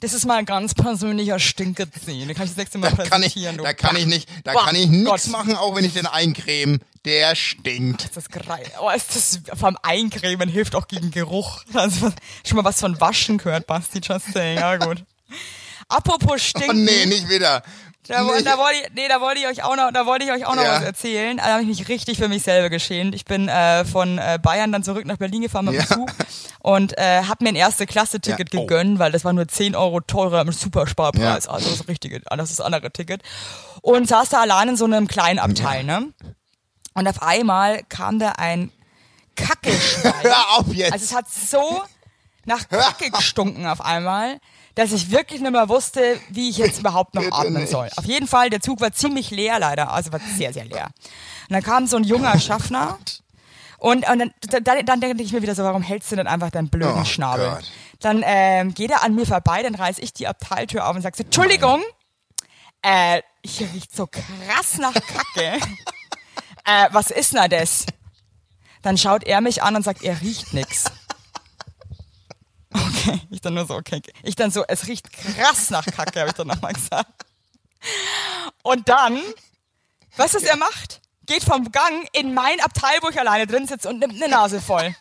Das 0.00 0.12
ist 0.12 0.24
mal 0.26 0.38
ein 0.38 0.44
ganz 0.46 0.74
persönlicher 0.74 1.38
Stinkezeh. 1.38 2.24
Den 2.26 2.34
kann 2.34 2.44
ich 2.44 2.50
das 2.50 2.56
nächste 2.56 2.78
Mal 2.78 2.90
Da 2.92 3.04
kann 3.04 3.22
ich, 3.22 3.34
da 3.34 3.72
kann 3.72 3.94
ich 3.96 4.06
nicht, 4.06 4.28
da 4.44 4.52
Boah, 4.52 4.64
kann 4.66 4.74
ich 4.74 4.88
nichts 4.88 5.28
machen, 5.28 5.54
auch 5.56 5.74
wenn 5.76 5.84
ich 5.84 5.92
den 5.94 6.06
eincreme. 6.06 6.80
Der 7.04 7.34
stinkt. 7.34 8.04
Ist 8.04 8.16
das 8.16 8.28
geil. 8.28 8.70
Oh, 8.80 8.90
ist 8.90 9.14
das 9.16 9.40
vom 9.58 9.76
Eincremen 9.82 10.48
hilft 10.48 10.74
auch 10.76 10.86
gegen 10.86 11.10
Geruch. 11.10 11.62
Also, 11.74 12.12
schon 12.46 12.56
mal 12.56 12.64
was 12.64 12.78
von 12.80 13.00
Waschen 13.00 13.38
gehört, 13.38 13.66
Basti, 13.66 14.00
just 14.02 14.32
saying. 14.32 14.58
Ja, 14.58 14.76
gut. 14.76 15.04
Apropos 15.88 16.30
Oh 16.34 16.38
Stinken. 16.38 16.84
nee, 16.84 17.06
nicht 17.06 17.28
wieder. 17.28 17.62
Da, 18.08 18.22
Nicht- 18.24 18.44
da 18.46 18.58
wollte 18.58 18.78
ich, 18.82 18.92
nee, 18.94 19.06
da 19.08 19.20
wollte 19.20 19.38
ich 19.40 19.46
euch 19.46 19.62
auch 19.62 19.76
noch, 19.76 19.92
da 19.92 20.06
wollte 20.06 20.24
ich 20.24 20.32
euch 20.32 20.44
auch 20.44 20.56
noch 20.56 20.64
Ja. 20.64 20.74
was 20.74 20.82
erzählen. 20.82 21.36
Da 21.36 21.44
habe 21.44 21.62
ich 21.62 21.68
mich 21.68 21.88
richtig 21.88 22.18
für 22.18 22.26
mich 22.26 22.42
selber 22.42 22.68
geschämt. 22.68 23.14
Ich 23.14 23.24
bin 23.24 23.48
äh, 23.48 23.84
von 23.84 24.18
äh, 24.18 24.40
Bayern 24.42 24.72
dann 24.72 24.82
zurück 24.82 25.06
nach 25.06 25.18
Berlin 25.18 25.42
gefahren 25.42 25.66
mit 25.66 25.74
dem 25.74 25.80
Ja. 25.82 25.86
Zug 25.86 26.10
und 26.58 26.98
äh, 26.98 27.22
habe 27.22 27.44
mir 27.44 27.50
ein 27.50 27.54
erste 27.54 27.86
Klasse-Ticket 27.86 28.52
Ja. 28.52 28.58
Oh. 28.60 28.66
gegönnt, 28.66 28.98
weil 28.98 29.12
das 29.12 29.24
war 29.24 29.32
nur 29.32 29.46
10 29.46 29.76
Euro 29.76 30.00
teurer 30.00 30.40
im 30.40 30.50
Supersparpreis. 30.50 31.46
Also 31.46 31.70
das 31.70 31.86
richtige, 31.86 32.18
das 32.20 32.50
ist 32.50 32.58
das 32.58 32.66
andere 32.66 32.90
Ticket. 32.90 33.22
Und 33.82 34.08
saß 34.08 34.30
da 34.30 34.40
allein 34.40 34.70
in 34.70 34.76
so 34.76 34.84
einem 34.84 35.06
kleinen 35.06 35.38
Abteil, 35.38 35.84
ne? 35.84 36.08
Und 36.94 37.06
auf 37.06 37.22
einmal 37.22 37.82
kam 37.88 38.18
da 38.18 38.30
ein 38.32 38.72
Kackeschwein. 39.36 40.12
Hör 40.22 40.58
auf 40.58 40.74
jetzt. 40.74 40.92
Also 40.92 41.04
es 41.04 41.14
hat 41.14 41.26
so 41.30 41.82
nach 42.44 42.68
Kacke 42.68 43.10
gestunken 43.10 43.66
auf 43.66 43.80
einmal, 43.80 44.38
dass 44.74 44.92
ich 44.92 45.10
wirklich 45.10 45.40
nicht 45.40 45.52
mehr 45.52 45.68
wusste, 45.68 46.18
wie 46.30 46.48
ich 46.48 46.56
jetzt 46.58 46.80
überhaupt 46.80 47.14
noch 47.14 47.30
atmen 47.30 47.66
soll. 47.66 47.88
Auf 47.96 48.04
jeden 48.04 48.26
Fall, 48.26 48.50
der 48.50 48.60
Zug 48.60 48.80
war 48.80 48.92
ziemlich 48.92 49.30
leer 49.30 49.58
leider, 49.58 49.92
also 49.92 50.12
war 50.12 50.20
sehr, 50.36 50.52
sehr 50.52 50.64
leer. 50.64 50.86
Und 51.48 51.54
dann 51.54 51.62
kam 51.62 51.86
so 51.86 51.96
ein 51.96 52.04
junger 52.04 52.38
Schaffner 52.40 52.98
und, 53.78 54.08
und 54.08 54.18
dann, 54.18 54.32
dann, 54.62 54.86
dann 54.86 55.00
denke 55.00 55.22
ich 55.22 55.32
mir 55.32 55.42
wieder 55.42 55.54
so, 55.54 55.64
warum 55.64 55.82
hältst 55.82 56.10
du 56.12 56.16
denn 56.16 56.26
einfach 56.26 56.50
deinen 56.50 56.68
blöden 56.68 57.02
Oh 57.02 57.04
Schnabel? 57.04 57.50
Gott. 57.50 57.64
Dann 58.00 58.22
ähm, 58.24 58.74
geht 58.74 58.90
er 58.90 59.02
an 59.02 59.14
mir 59.14 59.26
vorbei, 59.26 59.62
dann 59.62 59.74
reiß 59.74 59.98
ich 59.98 60.12
die 60.12 60.26
Abteiltür 60.26 60.86
auf 60.88 60.96
und 60.96 61.02
sag 61.02 61.16
so, 61.16 61.24
Entschuldigung, 61.24 61.82
äh, 62.82 63.22
hier 63.44 63.72
riecht 63.72 63.94
so 63.94 64.06
krass 64.06 64.78
nach 64.78 64.94
Kacke. 64.94 65.58
äh, 66.64 66.88
was 66.90 67.10
ist 67.10 67.34
denn 67.34 67.50
das? 67.50 67.86
Dann 68.82 68.98
schaut 68.98 69.24
er 69.24 69.40
mich 69.40 69.62
an 69.62 69.76
und 69.76 69.82
sagt, 69.84 70.02
er 70.02 70.20
riecht 70.20 70.54
nix. 70.54 70.84
Okay, 72.72 73.20
ich 73.30 73.40
dann 73.40 73.54
nur 73.54 73.66
so, 73.66 73.74
okay. 73.74 74.00
Ich 74.22 74.34
dann 74.36 74.50
so, 74.50 74.64
es 74.66 74.86
riecht 74.86 75.12
krass 75.12 75.70
nach 75.70 75.84
Kacke, 75.84 76.20
habe 76.20 76.30
ich 76.30 76.36
dann 76.36 76.46
nochmal 76.46 76.72
gesagt. 76.72 77.26
Und 78.62 78.88
dann, 78.88 79.20
weißt 80.16 80.34
du, 80.34 80.38
was 80.38 80.44
er 80.44 80.56
macht? 80.56 81.00
Geht 81.26 81.44
vom 81.44 81.70
Gang 81.70 82.08
in 82.12 82.34
mein 82.34 82.60
Abteil, 82.60 82.98
wo 83.02 83.08
ich 83.08 83.18
alleine 83.18 83.46
drin 83.46 83.66
sitze 83.66 83.88
und 83.88 83.98
nimmt 83.98 84.14
eine 84.14 84.28
Nase 84.28 84.60
voll. 84.60 84.94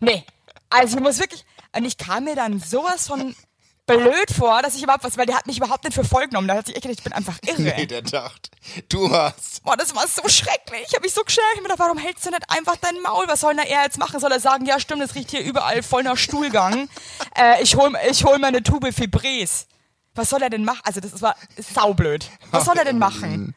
Nee. 0.00 0.24
Also 0.70 0.96
ich 0.96 1.02
muss 1.02 1.18
wirklich, 1.18 1.44
und 1.74 1.84
ich 1.84 1.96
kam 1.98 2.24
mir 2.24 2.34
dann 2.34 2.60
sowas 2.60 3.06
von 3.06 3.34
blöd 3.86 4.30
vor, 4.36 4.62
dass 4.62 4.74
ich 4.74 4.82
überhaupt 4.82 5.04
was, 5.04 5.16
weil 5.16 5.26
der 5.26 5.36
hat 5.36 5.46
mich 5.46 5.56
überhaupt 5.58 5.84
nicht 5.84 5.94
für 5.94 6.04
voll 6.04 6.26
genommen. 6.26 6.48
Da 6.48 6.56
hat 6.56 6.66
sich 6.66 6.74
echt 6.74 6.82
gedacht, 6.82 6.98
ich 6.98 7.04
bin 7.04 7.12
einfach 7.12 7.38
irre. 7.46 7.62
Nee, 7.62 7.86
der 7.86 8.02
dachte, 8.02 8.50
du 8.88 9.10
hast. 9.10 9.62
Boah, 9.62 9.76
das 9.76 9.94
war 9.94 10.06
so 10.06 10.28
schrecklich. 10.28 10.84
Ich 10.88 10.94
habe 10.94 11.02
mich 11.02 11.14
so 11.14 11.22
geschert. 11.22 11.44
Ich 11.54 11.60
mir 11.60 11.64
gedacht, 11.64 11.78
warum 11.78 11.98
hältst 11.98 12.26
du 12.26 12.30
nicht 12.30 12.48
einfach 12.50 12.76
dein 12.76 13.00
Maul? 13.02 13.24
Was 13.28 13.40
soll 13.40 13.54
denn 13.54 13.66
er 13.66 13.82
jetzt 13.82 13.98
machen? 13.98 14.20
Soll 14.20 14.32
er 14.32 14.40
sagen, 14.40 14.66
ja 14.66 14.78
stimmt, 14.78 15.02
es 15.02 15.14
riecht 15.14 15.30
hier 15.30 15.42
überall 15.42 15.82
voll 15.82 16.02
nach 16.02 16.16
Stuhlgang. 16.16 16.88
äh, 17.38 17.62
ich 17.62 17.76
hol, 17.76 17.92
ich 18.10 18.24
hol 18.24 18.38
mir 18.38 18.48
eine 18.48 18.62
Tube 18.62 18.92
Fibres. 18.92 19.66
Was 20.14 20.30
soll 20.30 20.42
er 20.42 20.50
denn 20.50 20.64
machen? 20.64 20.80
Also 20.84 21.00
das 21.00 21.20
war 21.20 21.36
saublöd. 21.56 22.30
Was 22.50 22.64
soll 22.64 22.76
er 22.78 22.84
denn 22.84 22.98
machen? 22.98 23.54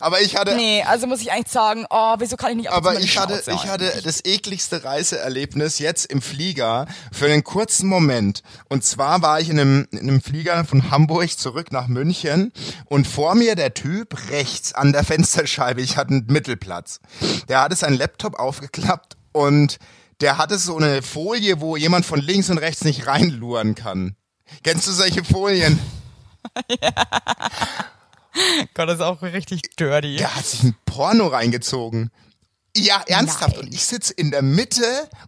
Aber 0.00 0.20
ich 0.20 0.36
hatte, 0.36 0.54
Nee, 0.56 0.82
also 0.82 1.06
muss 1.06 1.20
ich 1.20 1.32
eigentlich 1.32 1.52
sagen, 1.52 1.86
oh, 1.90 2.14
wieso 2.18 2.36
kann 2.36 2.50
ich 2.50 2.56
nicht 2.56 2.70
aber 2.70 2.98
ich 2.98 3.18
hatte, 3.18 3.34
Schnauze 3.34 3.52
ich 3.52 3.70
hatte 3.70 4.02
das 4.02 4.24
ekligste 4.24 4.84
Reiseerlebnis 4.84 5.78
jetzt 5.78 6.06
im 6.06 6.22
Flieger 6.22 6.86
für 7.12 7.26
einen 7.26 7.44
kurzen 7.44 7.88
Moment. 7.88 8.42
Und 8.68 8.84
zwar 8.84 9.22
war 9.22 9.40
ich 9.40 9.48
in 9.48 9.60
einem, 9.60 9.88
in 9.90 10.00
einem 10.00 10.20
Flieger 10.20 10.64
von 10.64 10.90
Hamburg 10.90 11.38
zurück 11.38 11.72
nach 11.72 11.88
München 11.88 12.52
und 12.86 13.06
vor 13.06 13.34
mir 13.34 13.54
der 13.54 13.74
Typ 13.74 14.30
rechts 14.30 14.72
an 14.72 14.92
der 14.92 15.04
Fensterscheibe. 15.04 15.80
Ich 15.80 15.96
hatte 15.96 16.10
einen 16.10 16.26
Mittelplatz. 16.26 17.00
Der 17.48 17.60
hatte 17.60 17.76
seinen 17.76 17.96
Laptop 17.96 18.38
aufgeklappt 18.38 19.16
und 19.32 19.78
der 20.20 20.38
hatte 20.38 20.58
so 20.58 20.76
eine 20.76 21.02
Folie, 21.02 21.60
wo 21.60 21.76
jemand 21.76 22.06
von 22.06 22.20
links 22.20 22.50
und 22.50 22.58
rechts 22.58 22.84
nicht 22.84 23.06
reinluren 23.06 23.74
kann. 23.74 24.16
Kennst 24.62 24.86
du 24.86 24.92
solche 24.92 25.24
Folien? 25.24 25.78
Gott, 28.74 28.88
das 28.88 28.96
ist 28.96 29.00
auch 29.02 29.22
richtig 29.22 29.62
dirty. 29.78 30.16
Der 30.16 30.34
hat 30.34 30.46
sich 30.46 30.62
ein 30.62 30.76
Porno 30.86 31.26
reingezogen. 31.26 32.10
Ja, 32.74 33.02
ernsthaft. 33.06 33.56
Nein. 33.56 33.66
Und 33.66 33.74
ich 33.74 33.84
sitze 33.84 34.14
in 34.14 34.30
der 34.30 34.40
Mitte 34.40 34.82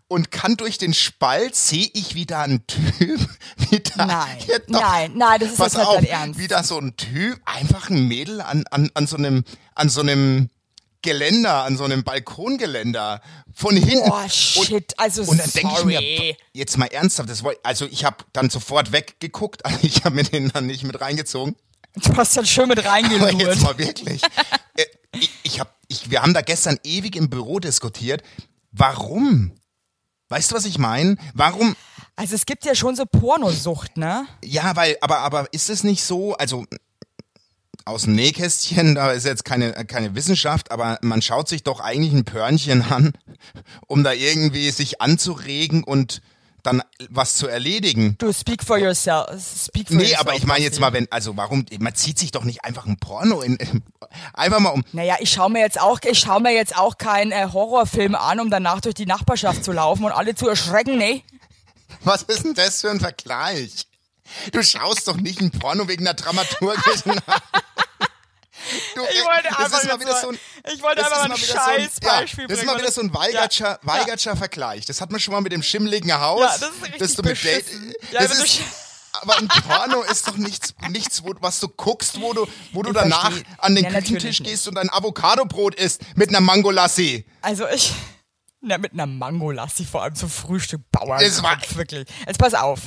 und 0.09 0.31
kann 0.31 0.57
durch 0.57 0.79
den 0.79 0.95
Spalt, 0.95 1.55
sehe 1.55 1.91
ich, 1.93 2.15
wie 2.15 2.25
da 2.25 2.43
ein 2.43 2.67
Typ, 2.67 3.21
wie 3.71 3.81
da, 3.81 4.07
Nein, 4.07 4.39
Ja, 4.47 4.59
doch. 4.61 4.81
nein, 4.81 5.13
nein, 5.15 5.41
das 5.41 5.51
ist 5.51 5.59
Pass 5.59 5.75
nicht 5.75 5.87
auf, 5.87 5.97
dein 5.97 6.07
Ernst. 6.07 6.41
wie 6.41 6.49
da 6.49 6.63
so 6.65 6.79
ein 6.79 6.97
Typ 6.97 7.39
einfach 7.45 7.91
ein 7.91 8.09
Mädel 8.09 8.41
an, 8.41 8.65
an, 8.71 8.91
an 8.95 9.07
so 9.07 9.17
einem, 9.19 9.45
an 9.75 9.91
so 9.91 10.01
einem 10.01 10.49
Geländer, 11.03 11.65
an 11.65 11.77
so 11.77 11.85
einem 11.85 12.03
Balkongeländer 12.03 13.21
von 13.53 13.77
hinten. 13.77 14.09
Boah, 14.09 14.27
shit, 14.31 14.99
also 14.99 15.23
und 15.25 15.39
dann 15.39 15.51
denke 15.51 15.75
ich 15.81 15.85
mir, 15.85 16.37
jetzt 16.55 16.79
mal 16.79 16.87
ernsthaft, 16.87 17.29
das 17.29 17.43
wollt, 17.43 17.59
also 17.63 17.85
ich 17.85 18.07
habe 18.07 18.17
dann 18.33 18.49
sofort 18.49 18.91
weggeguckt, 18.93 19.67
also 19.67 19.79
ich 19.83 20.03
habe 20.07 20.15
mir 20.17 20.25
den 20.25 20.49
dann 20.49 20.65
nicht 20.67 20.83
mit 20.83 20.99
reingezogen. 20.99 21.57
Du 21.97 22.17
hast 22.17 22.37
dann 22.37 22.47
schön 22.47 22.69
mit 22.69 22.85
Aber 22.85 22.99
jetzt 22.99 23.63
mal 23.63 23.79
wirklich. 23.79 24.23
Äh, 24.77 24.85
ich, 25.13 25.31
ich 25.45 25.61
hab, 25.61 25.77
ich, 25.89 26.11
wir 26.11 26.23
haben 26.23 26.35
da 26.35 26.41
gestern 26.41 26.79
ewig 26.83 27.15
im 27.17 27.31
Büro 27.31 27.61
diskutiert. 27.61 28.23
Warum? 28.73 29.53
Weißt 30.29 30.51
du, 30.51 30.57
was 30.57 30.65
ich 30.65 30.79
meine? 30.79 31.17
Warum? 31.35 31.77
Also 32.17 32.35
es 32.35 32.47
gibt 32.47 32.65
ja 32.65 32.75
schon 32.75 32.97
so 32.97 33.05
Pornosucht, 33.07 33.97
ne? 33.97 34.27
Ja, 34.43 34.75
weil, 34.75 34.97
aber, 35.01 35.19
aber 35.19 35.53
ist 35.53 35.71
es 35.71 35.85
nicht 35.85 36.03
so, 36.03 36.35
also 36.35 36.65
aus 37.85 38.03
dem 38.03 38.15
Nähkästchen, 38.15 38.95
da 38.95 39.13
ist 39.13 39.27
jetzt 39.27 39.45
keine, 39.45 39.73
keine 39.85 40.15
Wissenschaft, 40.15 40.71
aber 40.71 40.99
man 41.03 41.23
schaut 41.23 41.49
sich 41.49 41.63
doch 41.63 41.81
eigentlich 41.81 42.13
ein 42.13 42.25
Pörnchen 42.25 42.83
an, 42.83 43.13
um 43.87 44.03
da 44.03 44.13
irgendwie 44.13 44.71
sich 44.71 45.01
anzuregen 45.01 45.85
und 45.85 46.23
dann 46.65 46.83
was 47.11 47.37
zu 47.37 47.47
erledigen. 47.47 48.17
Du 48.19 48.33
speak 48.33 48.65
for 48.65 48.79
yourself. 48.79 49.27
Speak 49.39 49.89
for 49.89 49.97
Nee, 49.97 50.05
yourself, 50.05 50.21
aber 50.21 50.35
ich 50.35 50.45
meine 50.47 50.65
jetzt 50.65 50.81
mal, 50.81 50.93
wenn, 50.93 51.07
also 51.13 51.37
warum, 51.37 51.65
man 51.79 51.95
zieht 51.95 52.19
sich 52.19 52.33
doch 52.33 52.45
nicht 52.45 52.65
einfach 52.65 52.87
ein 52.87 52.99
Porno 52.99 53.41
in, 53.43 53.59
einfach 54.33 54.59
mal 54.59 54.71
um, 54.71 54.83
Naja, 54.93 55.17
ich 55.21 55.31
schaue 55.31 55.51
mir 55.51 55.61
jetzt 55.61 55.81
auch, 55.81 56.01
ich 56.03 56.19
schaue 56.19 56.41
mir 56.41 56.53
jetzt 56.53 56.77
auch 56.77 56.99
keinen 56.99 57.33
äh, 57.33 57.49
Horrorfilm 57.53 58.15
an, 58.15 58.41
um 58.41 58.51
danach 58.51 58.81
durch 58.81 58.95
die 58.95 59.07
Nachbarschaft 59.07 59.65
zu 59.65 59.73
laufen 59.73 60.05
und 60.05 60.13
alle 60.13 60.35
zu 60.35 60.49
erschrecken, 60.49 60.99
ne? 60.99 61.23
was 62.03 62.23
ist 62.23 62.45
denn 62.45 62.55
das 62.55 62.81
für 62.81 62.91
ein 62.91 63.01
Vergleich? 63.01 63.87
Du 64.53 64.63
schaust 64.63 65.07
doch 65.07 65.17
nicht 65.17 65.41
ein 65.41 65.51
Porno 65.51 65.87
wegen 65.87 66.07
einer 66.07 66.15
dramaturgischen. 66.15 67.13
Du, 68.95 69.03
Ich 69.03 69.19
ey, 69.19 69.25
wollte 69.25 69.49
das 69.49 69.59
einfach 69.59 69.83
ist 69.83 69.89
mal 69.89 70.01
wieder 70.01 70.21
so 70.21 70.29
ein, 70.29 70.39
ich 70.75 70.83
wollte 70.83 71.03
das 71.03 71.13
einfach 71.13 71.25
ist 71.25 71.29
mal 71.29 71.35
ein 71.35 71.43
wieder 71.43 71.53
so 71.53 71.71
ein- 71.71 71.81
Scheißbeispiel 71.83 72.43
ja, 72.45 72.49
Das 72.49 72.59
ist 72.59 72.65
bringen, 72.65 72.67
mal 72.77 72.83
wieder 72.83 72.93
so 72.93 73.01
ein 73.03 73.15
Weigertscher, 73.15 73.69
ja, 73.71 73.79
Weigertscher 73.83 74.37
Vergleich. 74.37 74.87
Das 74.87 75.01
hat 75.01 75.11
man 75.11 75.21
schon 75.21 75.35
mal 75.35 75.41
mit 75.41 75.53
dem 75.53 75.63
schimmeligen 75.63 76.13
Haus. 76.19 76.41
Ja, 76.41 76.47
das 76.59 76.71
ist 76.71 76.83
richtig 76.83 77.17
du 77.17 77.23
mit 77.23 77.45
Date, 77.45 77.67
das 78.13 78.39
ist, 78.39 78.61
aber 79.21 79.37
ein 79.39 79.49
Porno 79.49 80.03
ist 80.03 80.27
doch 80.27 80.37
nichts, 80.37 80.75
nichts 80.89 81.23
wo, 81.23 81.33
was 81.41 81.61
du 81.61 81.69
guckst, 81.69 82.21
wo 82.21 82.33
du, 82.33 82.47
wo 82.73 82.83
du 82.83 82.91
Ich 82.91 82.97
danach 82.97 83.31
versteh. 83.31 83.45
an 83.59 83.75
den 83.75 83.85
Ja, 83.85 83.91
Küchentisch 83.91 84.43
gehst 84.43 84.67
und 84.69 84.77
ein 84.79 84.91
Avocadobrot 84.91 85.75
isst 85.77 86.01
mit 86.17 86.31
einer 86.31 86.41
Mangolassi. 86.41 87.25
Also 87.43 87.67
ich. 87.69 87.93
Na, 88.67 88.79
mit 88.79 88.93
einer 88.93 89.07
Mangolassi 89.07 89.85
vor 89.85 90.03
allem 90.03 90.15
zum 90.15 90.31
Frühstück 90.31 90.81
Bauern. 90.91 91.21
Das 91.21 91.43
war- 91.43 91.59
wirklich. 91.75 92.07
Jetzt 92.27 92.39
pass 92.39 92.55
auf. 92.55 92.81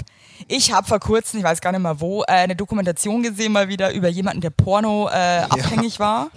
Ich 0.48 0.72
habe 0.72 0.88
vor 0.88 1.00
kurzem, 1.00 1.40
ich 1.40 1.44
weiß 1.46 1.62
gar 1.62 1.72
nicht 1.72 1.82
mal 1.82 2.00
wo, 2.00 2.24
äh, 2.24 2.26
eine 2.28 2.56
Dokumentation 2.56 3.24
gesehen 3.24 3.52
mal 3.52 3.68
wieder 3.70 3.92
über 3.94 4.08
jemanden, 4.08 4.42
der 4.42 4.50
Porno 4.52 5.08
äh, 5.10 5.14
abhängig 5.50 6.00
war. 6.00 6.30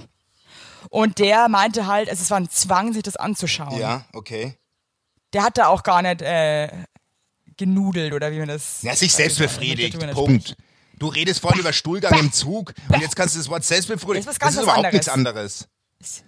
Und 0.89 1.19
der 1.19 1.49
meinte 1.49 1.87
halt, 1.87 2.09
es 2.09 2.31
war 2.31 2.39
ein 2.39 2.49
Zwang, 2.51 2.93
sich 2.93 3.03
das 3.03 3.17
anzuschauen. 3.17 3.79
Ja, 3.79 4.05
okay. 4.13 4.57
Der 5.33 5.43
hat 5.43 5.59
da 5.59 5.67
auch 5.69 5.83
gar 5.83 6.03
nicht 6.03 6.23
äh, 6.23 6.69
genudelt 7.57 8.13
oder 8.13 8.33
wie 8.33 8.39
man 8.39 8.49
das. 8.49 8.83
Ja, 8.83 8.95
sich 8.97 9.13
selbst 9.13 9.39
befriedigt. 9.39 9.99
Punkt. 10.13 10.57
Du 10.99 11.09
redest 11.09 11.41
vorhin 11.41 11.61
über 11.61 11.73
Stuhlgang 11.73 12.19
im 12.19 12.33
Zug 12.33 12.75
und 12.89 13.01
jetzt 13.01 13.17
kannst 13.17 13.35
du 13.35 13.39
das 13.39 13.49
Wort 13.49 13.65
selbstbefriedigt. 13.65 14.27
Das 14.27 14.35
ist 14.37 14.39
was 14.39 14.39
Das 14.39 14.39
ganz 14.41 14.57
ist 14.57 14.63
überhaupt 14.63 14.79
anderes. 14.79 14.93
nichts 14.95 15.09
anderes. 15.09 15.69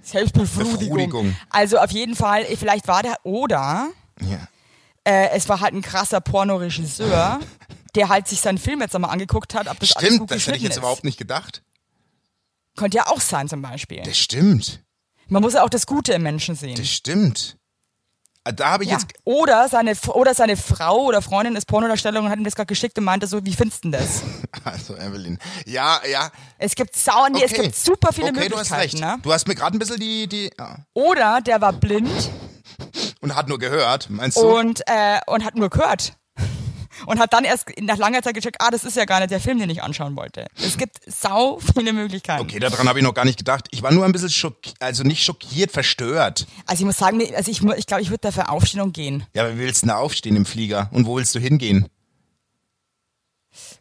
Selbstbefriedigung. 0.03 0.89
Befriedigung. 0.91 1.37
Also 1.51 1.79
auf 1.79 1.91
jeden 1.91 2.15
Fall, 2.15 2.45
vielleicht 2.57 2.89
war 2.89 3.03
der, 3.03 3.17
oder 3.25 3.89
Ja. 4.21 4.47
äh, 5.05 5.31
es 5.31 5.49
war 5.49 5.61
halt 5.61 5.75
ein 5.75 5.83
krasser 5.83 6.21
Pornoregisseur, 6.21 7.41
der 7.95 8.09
halt 8.09 8.29
sich 8.29 8.41
seinen 8.41 8.59
Film 8.59 8.81
jetzt 8.81 8.95
einmal 8.95 9.11
angeguckt 9.11 9.55
hat, 9.55 9.69
ob 9.69 9.79
das 9.81 9.97
alles 9.97 10.07
Stimmt, 10.09 10.21
gut 10.21 10.31
das 10.31 10.47
hätte 10.47 10.57
ich 10.57 10.63
jetzt 10.63 10.73
ist. 10.73 10.79
überhaupt 10.79 11.05
nicht 11.05 11.19
gedacht. 11.19 11.63
Könnte 12.77 12.99
ja 12.99 13.07
auch 13.07 13.21
sein 13.21 13.49
zum 13.49 13.61
Beispiel. 13.63 14.03
Das 14.03 14.19
stimmt. 14.19 14.83
Man 15.29 15.43
muss 15.43 15.55
ja 15.55 15.63
auch 15.65 15.71
das 15.71 15.87
Gute 15.87 16.13
im 16.15 16.23
Menschen 16.23 16.55
sehen. 16.55 16.75
Das 16.77 16.89
stimmt. 16.89 17.57
Da 18.45 18.71
habe 18.71 18.83
ich 18.85 18.91
Ja. 18.91 18.97
jetzt. 18.97 19.07
Oder, 19.25 19.69
seine, 19.69 19.95
oder 20.15 20.35
seine 20.35 20.57
Frau 20.57 21.05
oder 21.05 21.23
Freundin 21.23 21.55
ist 21.55 21.67
Pornodarstellung 21.67 22.25
und 22.25 22.31
hat 22.31 22.39
ihm 22.39 22.45
das 22.45 22.57
gerade 22.57 22.67
geschickt 22.67 22.99
und 22.99 23.05
meinte 23.05 23.27
so, 23.29 23.45
wie 23.45 23.53
findest 23.55 23.85
du 23.85 23.91
denn 23.91 24.01
das? 24.01 24.23
Also, 24.65 24.95
Evelyn. 24.97 25.39
Ja, 25.67 26.01
ja. 26.09 26.31
Es 26.59 26.75
gibt 26.77 26.95
sau, 26.95 27.27
nee, 27.29 27.43
es 27.43 27.53
Okay. 27.53 27.63
gibt 27.63 27.75
super 27.77 28.13
viele 28.13 28.29
okay, 28.29 28.49
du 28.49 28.57
hast 28.59 28.71
Möglichkeiten. 28.71 28.81
recht. 28.81 29.01
Ne? 29.01 29.19
Du 29.23 29.33
hast 29.33 29.49
mir 29.49 29.55
gerade 29.57 29.77
ein 29.77 29.79
bisschen 29.81 29.99
die. 29.99 30.29
die 30.29 30.51
ja. 30.59 30.77
Oder 30.95 31.41
der 31.41 31.61
war 31.61 31.73
blind 31.73 32.31
Und 33.21 33.35
hat 33.35 33.49
nur 33.49 33.59
gehört, 33.59 34.09
meinst 34.11 34.37
du? 34.37 34.43
und, 34.57 34.81
äh, 34.87 35.19
und 35.27 35.45
hat 35.45 35.57
nur 35.57 35.69
gehört. 35.71 36.13
Und 37.07 37.19
hat 37.19 37.33
dann 37.33 37.45
erst 37.45 37.69
nach 37.81 37.97
langer 37.97 38.23
Zeit 38.23 38.35
gecheckt, 38.35 38.57
ah, 38.61 38.71
das 38.71 38.85
ist 38.85 38.97
ja 38.97 39.05
gar 39.05 39.21
nicht 39.21 39.31
der 39.31 39.41
Film, 39.41 39.59
den 39.59 39.71
ich 39.71 39.83
anschauen 39.83 40.17
wollte. 40.17 40.47
Es 40.57 40.77
gibt 40.79 40.99
sau 41.07 41.59
viele 41.75 41.93
Möglichkeiten. 41.93 42.43
Okay, 42.43 42.59
daran 42.59 42.89
habe 42.89 42.99
ich 42.99 43.05
noch 43.05 43.15
gar 43.15 43.25
nicht 43.25 43.39
gedacht. 43.39 43.67
Ich 43.71 43.83
war 43.83 43.91
nur 43.93 44.05
ein 44.05 44.13
bisschen 44.13 44.31
schockiert, 44.31 44.77
also 44.81 45.03
nicht 45.03 45.25
schockiert, 45.25 45.73
verstört. 45.73 46.47
Also 46.67 46.83
ich 46.83 46.87
muss 46.87 46.97
sagen, 46.99 47.21
also 47.35 47.51
ich, 47.51 47.63
mu- 47.63 47.73
ich 47.75 47.87
glaube, 47.87 48.03
ich 48.03 48.11
würde 48.11 48.21
dafür 48.23 48.51
aufstehen 48.51 48.81
und 48.81 48.93
gehen. 48.93 49.27
Ja, 49.35 49.43
aber 49.45 49.55
wie 49.55 49.59
willst 49.61 49.83
du 49.83 49.87
denn 49.87 49.95
da 49.95 50.01
aufstehen 50.01 50.37
im 50.37 50.47
Flieger? 50.47 50.89
Und 50.93 51.07
wo 51.07 51.17
willst 51.17 51.35
du 51.35 51.39
hingehen? 51.41 51.89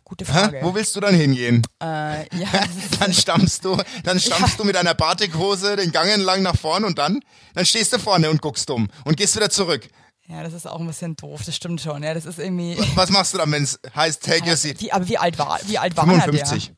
Gute 0.03 0.25
Hä? 0.25 0.31
Frage. 0.31 0.59
Wo 0.63 0.75
willst 0.75 0.93
du 0.95 0.99
dann 0.99 1.15
hingehen? 1.15 1.61
äh, 1.81 2.23
ja, 2.37 2.47
Dann 2.99 3.13
stammst 3.13 3.63
du, 3.63 3.77
dann 4.03 4.19
stammst 4.19 4.59
du 4.59 4.65
mit 4.65 4.75
einer 4.75 4.93
Batikhose 4.93 5.77
den 5.77 5.91
Gang 5.93 6.09
entlang 6.09 6.41
nach 6.41 6.57
vorn 6.57 6.83
und 6.83 6.97
dann, 6.97 7.21
dann 7.53 7.65
stehst 7.65 7.93
du 7.93 7.97
vorne 7.99 8.29
und 8.29 8.41
guckst 8.41 8.67
dumm 8.69 8.89
und 9.05 9.15
gehst 9.15 9.35
wieder 9.37 9.49
zurück. 9.49 9.87
Ja, 10.31 10.43
das 10.43 10.53
ist 10.53 10.65
auch 10.65 10.79
ein 10.79 10.87
bisschen 10.87 11.15
doof, 11.17 11.41
das 11.45 11.55
stimmt 11.55 11.81
schon. 11.81 12.03
Ja, 12.03 12.13
das 12.13 12.25
ist 12.25 12.39
irgendwie. 12.39 12.77
Was 12.95 13.09
machst 13.09 13.33
du 13.33 13.37
dann, 13.37 13.51
wenn 13.51 13.63
es 13.63 13.79
heißt, 13.93 14.23
take 14.23 14.49
your 14.49 14.55
seat? 14.55 14.79
Wie, 14.81 14.91
aber 14.91 15.07
wie 15.07 15.17
alt 15.17 15.37
war, 15.37 15.59
wie 15.65 15.77
alt 15.77 15.97
war 15.97 16.07
er, 16.07 16.21
55. 16.21 16.73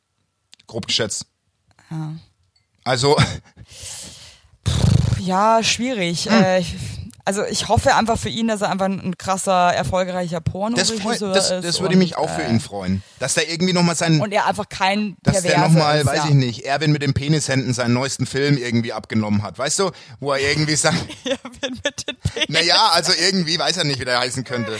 Grob 0.65 0.87
geschätzt. 0.87 1.27
Also, 2.83 3.15
der? 3.15 3.25
Ja, 5.19 5.63
schwierig. 5.63 6.25
Hm. 6.25 6.43
Äh, 6.43 6.59
ich, 6.59 6.75
also 7.25 7.45
ich 7.45 7.69
hoffe 7.69 7.95
einfach 7.95 8.17
für 8.17 8.29
ihn, 8.29 8.47
dass 8.47 8.61
er 8.61 8.69
einfach 8.69 8.85
ein, 8.85 9.17
krasser, 9.17 9.73
erfolgreicher 9.73 10.41
porno 10.41 10.75
das, 10.75 10.91
freu, 10.91 11.13
ist. 11.13 11.21
das, 11.21 11.49
das 11.49 11.79
würde 11.79 11.93
und, 11.93 11.99
mich 11.99 12.17
auch 12.17 12.29
für 12.29 12.43
äh, 12.43 12.49
ihn 12.49 12.59
freuen. 12.59 13.01
Dass 13.19 13.33
der 13.33 13.49
irgendwie 13.49 13.71
nochmal 13.71 13.95
seinen, 13.95 14.21
Und 14.21 14.33
er 14.33 14.45
einfach 14.45 14.67
kein 14.67 15.15
dass 15.23 15.41
der 15.41 15.51
Perverse 15.51 15.73
nochmal, 15.73 15.99
ist, 15.99 16.05
weiß 16.05 16.17
ja. 16.17 16.25
ich 16.27 16.33
nicht, 16.33 16.65
Erwin 16.65 16.91
mit 16.91 17.01
den 17.01 17.13
Penishänden 17.13 17.73
seinen 17.73 17.93
neuesten 17.93 18.25
Film 18.25 18.57
irgendwie 18.57 18.91
abgenommen 18.91 19.41
hat. 19.41 19.57
Weißt 19.57 19.79
du, 19.79 19.91
wo 20.19 20.33
er 20.33 20.39
irgendwie 20.39 20.75
sagt, 20.75 20.97
Ja, 21.23 21.37
wenn 21.61 21.71
mit 21.83 22.07
den 22.07 22.17
Penis. 22.17 22.49
naja, 22.49 22.89
also 22.91 23.13
irgendwie 23.17 23.57
weiß 23.57 23.77
er 23.77 23.85
nicht, 23.85 23.99
wie 23.99 24.05
der 24.05 24.19
heißen 24.19 24.43
könnte. 24.43 24.77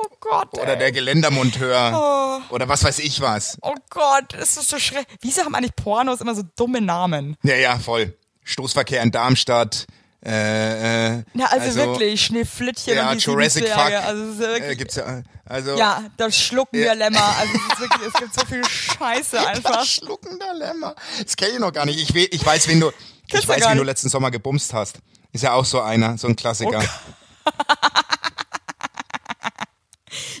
Oh 0.00 0.08
Gott. 0.20 0.54
Oder 0.54 0.72
ey. 0.72 0.78
der 0.78 0.92
Geländermonteur. 0.92 2.40
Oder 2.48 2.68
was 2.68 2.84
weiß 2.84 3.00
ich 3.00 3.20
was. 3.20 3.58
Oh 3.60 3.74
Gott, 3.90 4.32
das 4.32 4.56
ist 4.56 4.70
so 4.70 4.78
schrecklich. 4.78 5.18
Wieso 5.20 5.42
haben 5.42 5.54
eigentlich 5.54 5.76
Pornos 5.76 6.20
immer 6.22 6.34
so 6.34 6.42
dumme 6.56 6.80
Namen? 6.80 7.36
Ja, 7.42 7.56
ja, 7.56 7.78
voll. 7.78 8.16
Stoßverkehr 8.44 9.02
in 9.02 9.10
Darmstadt. 9.10 9.86
Äh, 10.24 11.16
äh, 11.18 11.24
Ja, 11.34 11.46
also, 11.46 11.74
wirklich, 11.74 12.24
Schneeflittchen 12.24 12.94
Ja, 12.94 13.10
und 13.10 13.20
die 13.20 13.24
Jurassic 13.24 13.68
Fuck. 13.68 13.78
Also, 13.92 14.22
es 14.24 14.34
ist 14.34 14.40
ja 14.40 14.46
Äh, 14.46 14.60
wirklich, 14.60 14.78
gibt's 14.78 14.94
ja, 14.96 15.22
also. 15.44 15.76
ja, 15.76 16.04
das 16.16 16.36
Schlucken 16.36 16.78
Ja. 16.78 16.84
der 16.86 16.94
Lämmer. 16.94 17.24
Also, 17.38 17.52
es, 17.54 17.72
ist 17.72 17.80
wirklich, 17.80 18.08
es 18.08 18.12
gibt 18.20 18.34
so 18.34 18.46
viel 18.46 18.64
Scheiße 18.64 19.40
einfach. 19.48 19.78
Das 19.78 19.88
Schlucken 19.88 20.38
der 20.38 20.54
Lämmer. 20.54 20.94
Das 21.24 21.34
kenne 21.36 21.52
ich 21.54 21.58
noch 21.58 21.72
gar 21.72 21.86
nicht. 21.86 21.98
Ich, 22.00 22.14
we, 22.14 22.20
ich 22.26 22.44
weiß, 22.46 22.68
wen 22.68 22.78
du, 22.80 22.92
Kennst 23.28 23.44
ich 23.44 23.48
weiß, 23.48 23.68
wen 23.68 23.76
du 23.78 23.82
letzten 23.82 24.08
Sommer 24.08 24.30
gebumst 24.30 24.72
hast. 24.72 24.98
Ist 25.32 25.42
ja 25.42 25.54
auch 25.54 25.64
so 25.64 25.80
einer, 25.80 26.16
so 26.18 26.28
ein 26.28 26.36
Klassiker. 26.36 26.82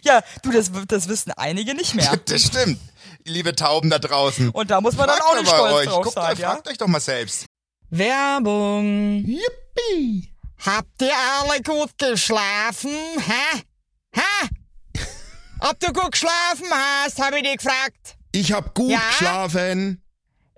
Ja, 0.04 0.20
du, 0.42 0.50
das, 0.50 0.70
das 0.88 1.08
wissen 1.08 1.32
einige 1.36 1.74
nicht 1.74 1.94
mehr. 1.94 2.12
Das 2.26 2.42
stimmt. 2.42 2.78
Liebe 3.24 3.54
Tauben 3.54 3.88
da 3.88 3.98
draußen. 4.00 4.50
Und 4.50 4.70
da 4.70 4.80
muss 4.80 4.96
man 4.96 5.06
dann 5.06 5.16
Fragt 5.16 5.28
auch 5.30 5.34
mal 5.34 5.40
nicht 5.42 5.50
bei 5.50 5.56
stolz 5.56 5.74
euch. 5.74 5.86
drauf 5.86 6.02
Guckt, 6.04 6.14
sein, 6.16 6.36
ja? 6.38 6.50
Fragt 6.50 6.68
euch 6.68 6.76
doch 6.78 6.88
mal 6.88 7.00
selbst. 7.00 7.46
Werbung. 7.90 9.24
Yippie. 9.76 10.28
Habt 10.64 11.02
ihr 11.02 11.12
alle 11.16 11.60
gut 11.62 11.96
geschlafen? 11.98 12.90
Hä? 13.18 13.62
Hä? 14.14 14.48
Ob 15.60 15.78
du 15.80 15.92
gut 15.92 16.12
geschlafen 16.12 16.66
hast, 16.70 17.18
habe 17.20 17.38
ich 17.38 17.42
dich 17.42 17.56
gefragt. 17.58 18.16
Ich 18.32 18.52
hab 18.52 18.74
gut 18.74 18.90
Ja? 18.90 19.00
geschlafen. 19.10 20.01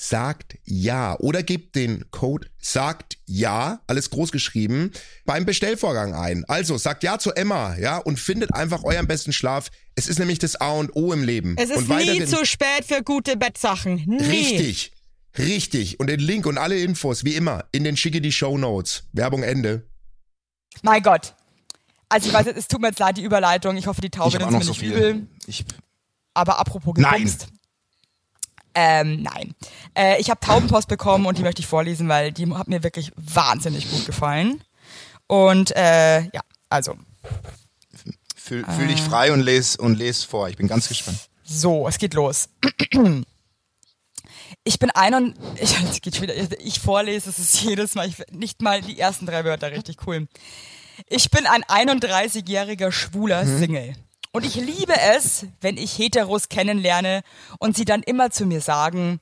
sagt 0.00 0.56
ja 0.64 1.18
oder 1.18 1.42
gebt 1.42 1.74
den 1.74 2.08
Code 2.12 2.46
sagt 2.60 3.18
ja, 3.26 3.80
alles 3.88 4.10
groß 4.10 4.30
geschrieben, 4.30 4.92
beim 5.24 5.44
Bestellvorgang 5.44 6.14
ein. 6.14 6.44
Also 6.46 6.78
sagt 6.78 7.02
ja 7.02 7.18
zu 7.18 7.32
Emma, 7.32 7.76
ja, 7.76 7.98
und 7.98 8.20
findet 8.20 8.54
einfach 8.54 8.84
euren 8.84 9.08
besten 9.08 9.32
Schlaf. 9.32 9.70
Es 9.96 10.06
ist 10.06 10.20
nämlich 10.20 10.38
das 10.38 10.54
A 10.60 10.70
und 10.70 10.94
O 10.94 11.12
im 11.12 11.24
Leben. 11.24 11.56
Es 11.58 11.70
ist 11.70 11.88
und 11.88 11.88
nie 11.88 12.24
zu 12.24 12.46
spät 12.46 12.84
für 12.86 13.02
gute 13.02 13.36
Bettsachen. 13.36 14.04
Nie. 14.06 14.22
Richtig. 14.22 14.92
Richtig. 15.36 15.98
Und 15.98 16.06
den 16.06 16.20
Link 16.20 16.46
und 16.46 16.58
alle 16.58 16.78
Infos, 16.78 17.24
wie 17.24 17.34
immer, 17.34 17.64
in 17.72 17.82
den 17.82 17.96
schicke 17.96 18.20
die 18.20 18.32
Show 18.32 18.56
Notes. 18.56 19.04
Werbung 19.12 19.42
Ende. 19.42 19.88
Mein 20.82 21.02
Gott. 21.02 21.34
Also 22.08 22.28
ich 22.28 22.34
weiß, 22.34 22.46
es 22.46 22.68
tut 22.68 22.80
mir 22.80 22.88
jetzt 22.88 23.00
leid, 23.00 23.16
die 23.16 23.24
Überleitung. 23.24 23.76
Ich 23.76 23.88
hoffe, 23.88 24.00
die 24.00 24.10
Taube 24.10 24.38
nimmt 24.38 24.52
mir 24.52 24.62
so 24.62 24.70
nicht 24.70 24.80
viel. 24.80 24.92
übel. 24.92 25.26
Ich, 25.46 25.64
Aber 26.34 26.58
apropos 26.60 26.94
Nein. 26.96 27.30
Ähm, 28.80 29.22
nein. 29.22 29.56
Äh, 29.96 30.20
ich 30.20 30.30
habe 30.30 30.38
Taubenpost 30.38 30.86
bekommen 30.86 31.26
und 31.26 31.36
die 31.36 31.42
möchte 31.42 31.60
ich 31.60 31.66
vorlesen, 31.66 32.08
weil 32.08 32.30
die 32.30 32.46
hat 32.54 32.68
mir 32.68 32.84
wirklich 32.84 33.10
wahnsinnig 33.16 33.90
gut 33.90 34.06
gefallen. 34.06 34.62
Und 35.26 35.74
äh, 35.74 36.20
ja, 36.20 36.42
also 36.68 36.94
fühl, 38.36 38.64
fühl 38.64 38.86
dich 38.86 39.02
frei 39.02 39.32
und 39.32 39.40
les, 39.40 39.74
und 39.74 39.98
les 39.98 40.22
vor. 40.22 40.48
Ich 40.48 40.56
bin 40.56 40.68
ganz 40.68 40.86
gespannt. 40.86 41.18
So, 41.42 41.88
es 41.88 41.98
geht 41.98 42.14
los. 42.14 42.50
Ich 44.62 44.78
bin 44.78 44.90
ein 44.92 45.14
und 45.14 45.34
ich, 45.60 45.76
es 45.82 46.00
geht 46.00 46.14
schon 46.14 46.22
wieder, 46.22 46.36
ich 46.60 46.78
vorlese, 46.78 47.30
es 47.30 47.40
ist 47.40 47.60
jedes 47.60 47.96
Mal, 47.96 48.06
ich, 48.06 48.22
nicht 48.30 48.62
mal 48.62 48.80
die 48.80 49.00
ersten 49.00 49.26
drei 49.26 49.44
Wörter 49.44 49.72
richtig 49.72 50.06
cool. 50.06 50.28
Ich 51.08 51.32
bin 51.32 51.46
ein 51.46 51.64
31-jähriger 51.64 52.92
schwuler 52.92 53.44
Single. 53.44 53.96
Und 54.38 54.44
ich 54.44 54.54
liebe 54.54 54.94
es, 54.96 55.46
wenn 55.60 55.76
ich 55.76 55.98
Heteros 55.98 56.48
kennenlerne 56.48 57.22
und 57.58 57.76
sie 57.76 57.84
dann 57.84 58.04
immer 58.04 58.30
zu 58.30 58.46
mir 58.46 58.60
sagen, 58.60 59.18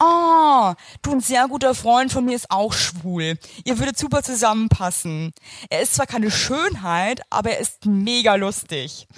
Ah, 0.00 0.74
du, 1.02 1.12
ein 1.12 1.20
sehr 1.20 1.46
guter 1.46 1.72
Freund 1.72 2.10
von 2.10 2.24
mir 2.24 2.34
ist 2.34 2.50
auch 2.50 2.72
schwul. 2.72 3.38
Ihr 3.62 3.78
würdet 3.78 3.96
super 3.96 4.24
zusammenpassen. 4.24 5.32
Er 5.70 5.82
ist 5.82 5.94
zwar 5.94 6.06
keine 6.06 6.32
Schönheit, 6.32 7.20
aber 7.30 7.50
er 7.52 7.60
ist 7.60 7.86
mega 7.86 8.34
lustig. 8.34 9.06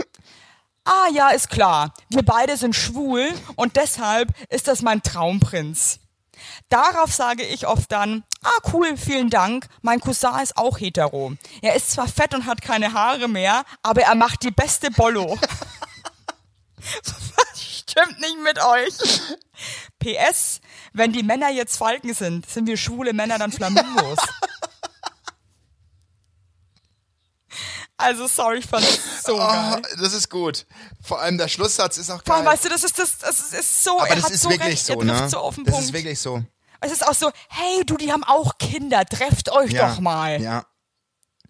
Ah 0.85 1.09
ja, 1.13 1.29
ist 1.29 1.51
klar. 1.51 1.93
Wir 2.09 2.23
beide 2.23 2.57
sind 2.57 2.75
schwul 2.75 3.29
und 3.57 3.77
deshalb 3.77 4.33
ist 4.49 4.69
das 4.69 4.81
mein 4.81 5.03
Traumprinz. 5.03 6.01
Darauf 6.69 7.13
sage 7.13 7.45
ich 7.45 7.67
oft 7.67 7.91
dann, 7.93 8.25
ah 8.43 8.71
cool, 8.73 8.97
vielen 8.97 9.31
Dank, 9.31 9.67
mein 9.83 10.01
Cousin 10.01 10.41
ist 10.43 10.57
auch 10.57 10.79
hetero. 10.79 11.33
Er 11.63 11.75
ist 11.75 11.91
zwar 11.93 12.09
fett 12.09 12.35
und 12.35 12.47
hat 12.47 12.63
keine 12.63 12.93
Haare 12.93 13.29
mehr, 13.29 13.65
aber 13.83 14.03
er 14.03 14.15
macht 14.15 14.43
die 14.43 14.51
beste 14.51 14.91
Bollo. 14.91 15.39
Was 16.77 17.63
stimmt 17.63 18.21
nicht 18.21 18.39
mit 18.43 18.59
euch? 18.63 18.95
PS, 19.99 20.61
wenn 20.93 21.13
die 21.13 21.23
Männer 21.23 21.51
jetzt 21.51 21.77
Falken 21.77 22.15
sind, 22.15 22.49
sind 22.49 22.67
wir 22.67 22.77
schwule 22.77 23.13
Männer 23.13 23.39
dann 23.39 23.53
Flamingos. 23.53 24.19
Also 28.01 28.29
sorry, 28.29 28.59
ich 28.61 28.67
fand 28.67 28.85
es 28.85 29.23
so 29.25 29.35
Oh, 29.35 29.39
geil. 29.39 29.83
das 30.01 30.13
ist 30.15 30.31
gut. 30.31 30.67
Vor 31.03 31.21
allem 31.21 31.37
der 31.37 31.49
Schlusssatz 31.49 31.99
ist 31.99 32.11
auch 32.11 32.23
Vor 32.25 32.37
allem, 32.37 32.45
geil. 32.45 32.55
weißt 32.55 32.65
du, 32.67 32.69
das 32.69 32.85
ist 32.85 32.99
das, 32.99 33.19
das 33.19 33.53
ist 33.53 33.85
so, 33.85 33.99
Aber 33.99 34.09
er 34.09 34.15
das 34.17 34.25
hat 34.27 34.31
ist 34.31 34.43
so 34.43 34.51
wirklich 34.51 34.69
recht, 34.69 34.87
so, 34.87 34.95
ne? 35.03 35.29
so 35.29 35.45
das 35.47 35.55
Punkt. 35.57 35.69
ist 35.69 35.93
wirklich 35.93 36.21
so. 36.21 36.43
es 36.81 36.93
ist 36.93 37.07
auch 37.07 37.15
so, 37.15 37.31
hey, 37.49 37.85
du, 37.85 37.97
die 37.97 38.13
haben 38.13 38.23
auch 38.25 38.57
Kinder, 38.59 39.05
trefft 39.05 39.51
euch 39.51 39.73
Ja, 39.73 39.91
doch 39.91 40.01
mal. 40.01 40.41
Ja. 40.41 40.65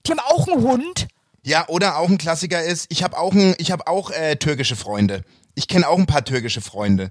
Die 0.06 0.10
haben 0.12 0.20
auch 0.20 0.48
einen 0.48 0.62
Hund. 0.62 1.08
Ja, 1.44 1.68
oder 1.68 1.98
auch 1.98 2.08
ein 2.08 2.16
Klassiker 2.18 2.62
ist, 2.64 2.86
ich 2.88 3.02
habe 3.02 3.18
auch 3.18 3.32
ein, 3.32 3.54
ich 3.58 3.70
habe 3.70 3.86
auch 3.86 4.10
äh, 4.10 4.36
türkische 4.36 4.74
Freunde. 4.76 5.24
Ich 5.54 5.68
kenne 5.68 5.86
auch 5.86 5.98
ein 5.98 6.06
paar 6.06 6.24
türkische 6.24 6.60
Freunde. 6.62 7.10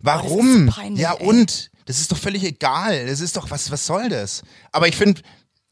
Warum? 0.00 0.66
so 0.66 0.72
peinlich, 0.72 1.00
ja, 1.02 1.14
ey. 1.14 1.26
und 1.26 1.70
das 1.86 2.00
ist 2.00 2.12
doch 2.12 2.18
völlig 2.18 2.44
egal. 2.44 3.06
Das 3.06 3.20
ist 3.20 3.36
doch 3.36 3.50
was 3.50 3.70
was 3.70 3.86
soll 3.86 4.08
das? 4.08 4.42
Aber 4.72 4.88
ich 4.88 4.96
finde 4.96 5.22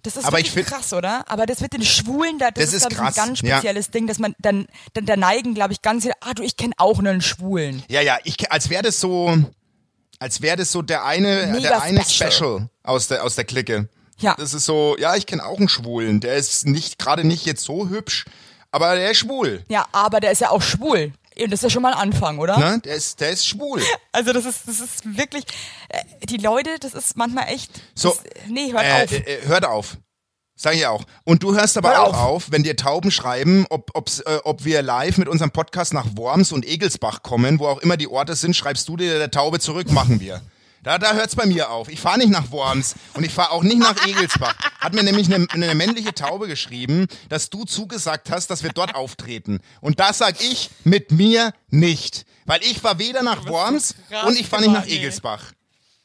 Das 0.07 0.17
ist 0.17 0.25
Aber 0.25 0.39
ich 0.39 0.51
find- 0.53 0.69
krass, 0.69 0.93
oder? 0.93 1.25
Aber 1.29 1.47
das 1.47 1.61
mit 1.61 1.73
den 1.73 1.83
Schwulen, 1.83 2.39
da, 2.39 2.51
das, 2.53 2.67
Das 2.67 2.75
ist, 2.75 2.85
ist 2.87 2.93
ich, 2.93 2.99
ein 2.99 3.05
krass, 3.07 3.15
ganz 3.17 3.41
ja. 3.43 3.57
spezielles 3.57 3.91
Ding, 3.91 4.07
dass 4.07 4.19
man 4.21 4.35
dann, 4.39 4.67
dann 4.95 5.05
da 5.05 5.17
neigen, 5.17 5.53
glaube 5.55 5.73
ich, 5.73 5.83
ganz 5.83 6.07
ah 6.21 6.33
du, 6.33 6.43
ich 6.45 6.57
kenne 6.57 6.75
auch 6.77 6.99
einen 7.01 7.21
Schwulen. 7.21 7.83
ja, 7.89 8.01
ja, 8.01 8.17
ich 8.25 8.51
als 8.53 8.71
wäre 8.71 8.83
das 8.85 9.01
so 9.01 9.37
als 10.19 10.41
wäre 10.43 10.57
das 10.57 10.71
so 10.73 10.81
der 10.83 11.05
eine 11.05 11.49
Mega 11.49 11.69
der 11.71 11.83
eine 11.83 12.05
special. 12.05 12.31
Special 12.33 12.69
aus 12.85 13.09
der 13.09 13.25
aus 13.25 13.35
der 13.35 13.45
Clique. 13.45 13.89
Ja. 14.19 14.35
Das 14.39 14.55
ist 14.55 14.65
so, 14.65 14.97
ja, 14.99 15.15
ich 15.17 15.27
kenne 15.27 15.45
auch 15.45 15.59
einen 15.59 15.69
Schwulen, 15.69 16.21
der 16.21 16.37
ist 16.37 16.67
nicht 16.67 16.99
gerade 16.99 17.25
nicht 17.25 17.45
jetzt 17.45 17.65
so 17.65 17.89
hübsch, 17.89 18.25
aber 18.71 18.95
der 18.95 19.11
ist 19.11 19.19
schwul. 19.19 19.65
Ja, 19.69 19.87
aber 19.93 20.21
der 20.21 20.31
ist 20.31 20.41
ja 20.41 20.51
auch 20.51 20.63
schwul. 20.63 21.13
Und 21.39 21.51
das 21.51 21.59
ist 21.61 21.65
ja 21.65 21.71
schon 21.71 21.83
mal 21.83 21.93
ein 21.93 21.99
Anfang, 21.99 22.39
oder? 22.39 22.57
Ne? 22.59 22.81
Der 22.85 22.95
ist 22.95 23.21
der 23.21 23.31
ist 23.31 23.47
schwul. 23.47 23.83
Also 24.13 24.33
das 24.33 24.47
ist, 24.47 24.67
das 24.67 24.81
ist 24.81 25.17
wirklich, 25.19 25.45
äh, 25.91 26.03
die 26.27 26.39
Leute, 26.39 26.79
das 26.81 26.95
ist 26.95 27.19
manchmal 27.19 27.49
echt, 27.49 27.71
So, 27.95 28.09
das, 28.11 28.23
nee, 28.49 28.73
hört 28.73 28.85
äh, 28.85 29.03
auf. 29.05 29.13
Äh, 29.13 29.17
äh, 29.19 29.47
hört 29.47 29.65
auf. 29.67 29.99
Sag 30.59 30.75
ich 30.75 30.87
auch. 30.87 31.05
Und 31.25 31.43
du 31.43 31.55
hörst 31.55 31.77
aber 31.77 31.91
Hör 31.91 32.03
auch 32.05 32.15
auf. 32.15 32.47
auf. 32.47 32.51
wenn 32.51 32.63
dir 32.63 32.77
Tauben 32.77 33.11
schreiben, 33.11 33.67
ob, 33.69 33.91
ob's, 33.93 34.21
äh, 34.21 34.39
ob 34.45 34.65
wir 34.65 34.81
live 34.81 35.19
mit 35.19 35.29
unserem 35.29 35.51
Podcast 35.51 35.93
nach 35.93 36.07
Worms 36.17 36.51
und 36.51 36.67
Egelsbach 36.67 37.23
kommen, 37.23 37.59
wo 37.59 37.67
auch 37.67 37.79
immer 37.81 37.99
die 37.99 38.09
Orte 38.09 38.35
sind, 38.35 38.57
schreibst 38.57 38.89
du 38.89 38.97
dir 38.97 39.19
der 39.19 39.31
Taube 39.31 39.61
zurück, 39.61 39.93
machen 39.93 40.19
wir. 40.19 40.41
Da, 40.87 40.99
da 40.99 41.15
hört's 41.15 41.35
bei 41.35 41.47
mir 41.47 41.71
auf. 41.73 41.89
Ich 41.89 41.99
fahre 41.99 42.19
nicht 42.19 42.31
nach 42.31 42.53
Worms 42.53 42.95
und 43.15 43.25
ich 43.25 43.35
fahre 43.35 43.51
auch 43.51 43.65
nicht 43.65 43.79
nach 43.79 44.07
Egelsbach. 44.07 44.55
Hat 44.79 44.95
mir 44.95 45.03
nämlich 45.03 45.27
eine, 45.35 45.45
eine 45.51 45.75
männliche 45.75 46.15
Taube 46.15 46.47
geschrieben, 46.47 47.09
dass 47.29 47.51
du 47.51 47.65
zugesagt 47.65 48.31
hast, 48.31 48.51
dass 48.51 48.63
wir 48.63 48.71
dort 48.71 48.95
auftreten. 48.95 49.59
Und 49.81 49.99
das 49.99 50.19
sag 50.19 50.41
ich 50.41 50.71
mit 50.85 51.11
mir 51.11 51.53
nicht. 51.71 52.25
Weil 52.45 52.63
ich 52.63 52.79
fahr 52.79 53.01
weder 53.01 53.25
nach 53.25 53.47
Worms 53.49 53.97
und 54.29 54.39
ich 54.39 54.47
fahre 54.47 54.63
nicht 54.63 54.73
nach. 54.75 54.87
Egelsbach. 54.87 55.51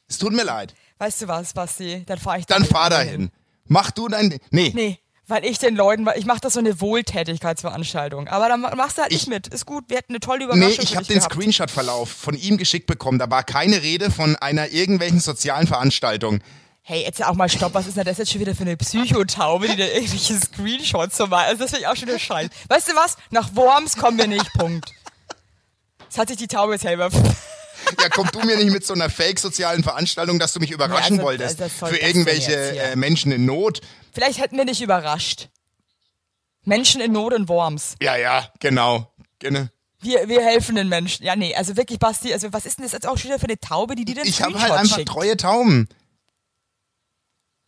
Es 0.08 0.17
tut 0.17 0.34
mir 0.34 0.46
leid. 0.46 0.74
Weißt 0.98 1.22
du 1.22 1.28
was, 1.28 1.54
Basti? 1.54 2.04
Dann 2.08 2.17
fahre 2.17 2.39
ich 2.39 2.48
Dann 2.48 2.63
damit 2.63 2.72
fahr 2.72 2.86
hin. 2.86 2.89
dahin. 2.89 3.32
Mach 3.67 3.91
du 3.91 4.08
dein. 4.08 4.39
Nee. 4.50 4.72
Nee, 4.74 5.00
weil 5.32 5.46
ich 5.46 5.58
den 5.60 5.76
Leuten, 5.76 6.06
weil 6.06 6.20
ich 6.20 6.26
mache 6.26 6.41
das 6.41 6.54
so 6.54 6.60
eine 6.60 6.82
Wohltätigkeitsveranstaltung. 6.82 8.28
Aber 8.28 8.50
dann 8.50 8.62
ma- 8.62 8.76
machst 8.76 8.98
du 8.98 9.02
halt 9.02 9.12
Ich- 9.12 9.28
nicht 9.28 9.30
mit. 9.30 9.48
Ist 9.48 9.65
gut, 9.65 9.86
wir 9.88 9.98
hätten 9.98 10.12
eine 10.13 10.20
tolle 10.20 10.44
Überraschung 10.44 10.67
Nee, 10.70 10.76
ich 10.84 10.96
habe 10.96 11.06
den. 11.06 11.22
Screenshot-Verlauf 11.22 12.10
von 12.12 12.36
ihm 12.36 12.58
geschickt 12.58 12.86
bekommen. 12.86 13.17
Da 13.17 13.30
war 13.32 13.44
keine 13.44 13.82
Rede 13.82 14.12
von 14.12 14.36
einer 14.36 14.70
irgendwelchen 14.70 15.20
sozialen 15.20 15.67
Veranstaltung. 15.67 16.41
Hey, 16.84 17.04
jetzt 17.04 17.24
auch 17.24 17.36
mal 17.36 17.48
stopp, 17.48 17.74
was 17.74 17.88
ist 17.88 17.96
denn 17.96 18.04
das 18.06 18.17
jetzt 18.17 18.32
schon 18.32 18.41
wieder 18.41 18.56
für 18.56 18.63
eine 18.63 18.76
Psychotaube, 18.76 19.67
die 19.70 19.78
da 19.78 19.86
irgendwelche 19.86 20.38
Screenshots 20.38 21.15
so 21.17 21.28
macht? 21.28 21.48
Also 21.48 21.62
das 21.63 21.72
finde 21.72 21.86
ich 21.86 21.88
auch 21.88 21.96
schon 21.96 22.20
scheiße. 22.20 22.50
Weißt 22.67 22.89
du 22.89 22.96
was? 22.96 23.17
Nach 23.30 23.56
Worms 23.56 23.96
kommen 23.98 24.17
wir 24.17 24.28
nicht, 24.28 24.52
Punkt. 24.54 24.91
Das 26.10 26.17
hat 26.17 26.28
sich 26.28 26.38
die 26.38 26.48
Taube 26.48 26.78
selber... 26.78 27.10
Ja, 27.99 28.10
komm 28.10 28.30
du 28.32 28.39
mir 28.41 28.58
nicht 28.58 28.71
mit 28.71 28.86
so 28.86 28.93
einer 28.93 29.10
fake-sozialen 29.10 29.84
Veranstaltung, 29.84 30.39
dass 30.39 30.54
du 30.54 30.60
mich 30.60 30.71
überraschen 30.71 31.13
also, 31.13 31.23
wolltest. 31.23 31.62
also, 31.62 31.86
für 31.88 31.97
denn 31.97 32.08
irgendwelche 32.08 32.56
äh, 32.56 32.95
Menschen 32.95 33.32
in 33.32 33.45
Not. 33.45 33.82
Vielleicht 34.13 34.39
hätten 34.39 34.58
wir 34.58 34.65
dich 34.65 34.82
überrascht. 34.82 35.49
Menschen 36.63 37.01
in 37.01 37.12
Not 37.12 37.34
in 37.34 37.47
Worms. 37.49 37.95
Ja, 38.01 38.15
ja, 38.15 38.47
genau. 38.60 39.12
Genau. 39.39 39.67
Wir, 39.99 40.27
wir 40.27 40.41
helfen 40.43 40.75
den 40.75 40.89
Menschen. 40.89 41.25
Ja, 41.25 41.36
nee, 41.36 41.56
also 41.56 41.77
wirklich, 41.77 41.99
Basti, 41.99 42.34
also 42.34 42.51
was 42.54 42.65
ist 42.65 42.77
denn 42.77 42.84
das 42.86 42.91
jetzt 42.91 43.08
auch 43.08 43.17
schon 43.17 43.30
wieder 43.30 43.39
für 43.39 43.45
eine 43.47 43.60
Taube, 43.60 43.95
die 43.95 44.06
dir 44.06 44.15
den 44.15 44.25
Ich 44.25 44.41
habe 44.41 44.60
halt 44.60 44.71
einfach 44.71 44.97
schickt? 44.97 45.10
treue 45.10 45.38
Tauben. 45.38 45.88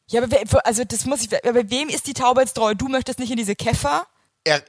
Ja, 0.10 0.22
aber 0.22 0.32
wer, 0.32 0.66
also 0.66 0.84
das 0.84 1.06
muss 1.06 1.24
ich, 1.24 1.48
aber 1.48 1.70
wem 1.70 1.90
ist 1.90 2.08
die 2.08 2.14
Taube 2.14 2.42
jetzt 2.42 2.54
treu? 2.54 2.74
Du 2.76 2.88
möchtest 2.88 3.20
nicht 3.20 3.32
in 3.32 3.38
diese 3.38 3.56
Käfer? 3.56 4.06
Er, 4.44 4.62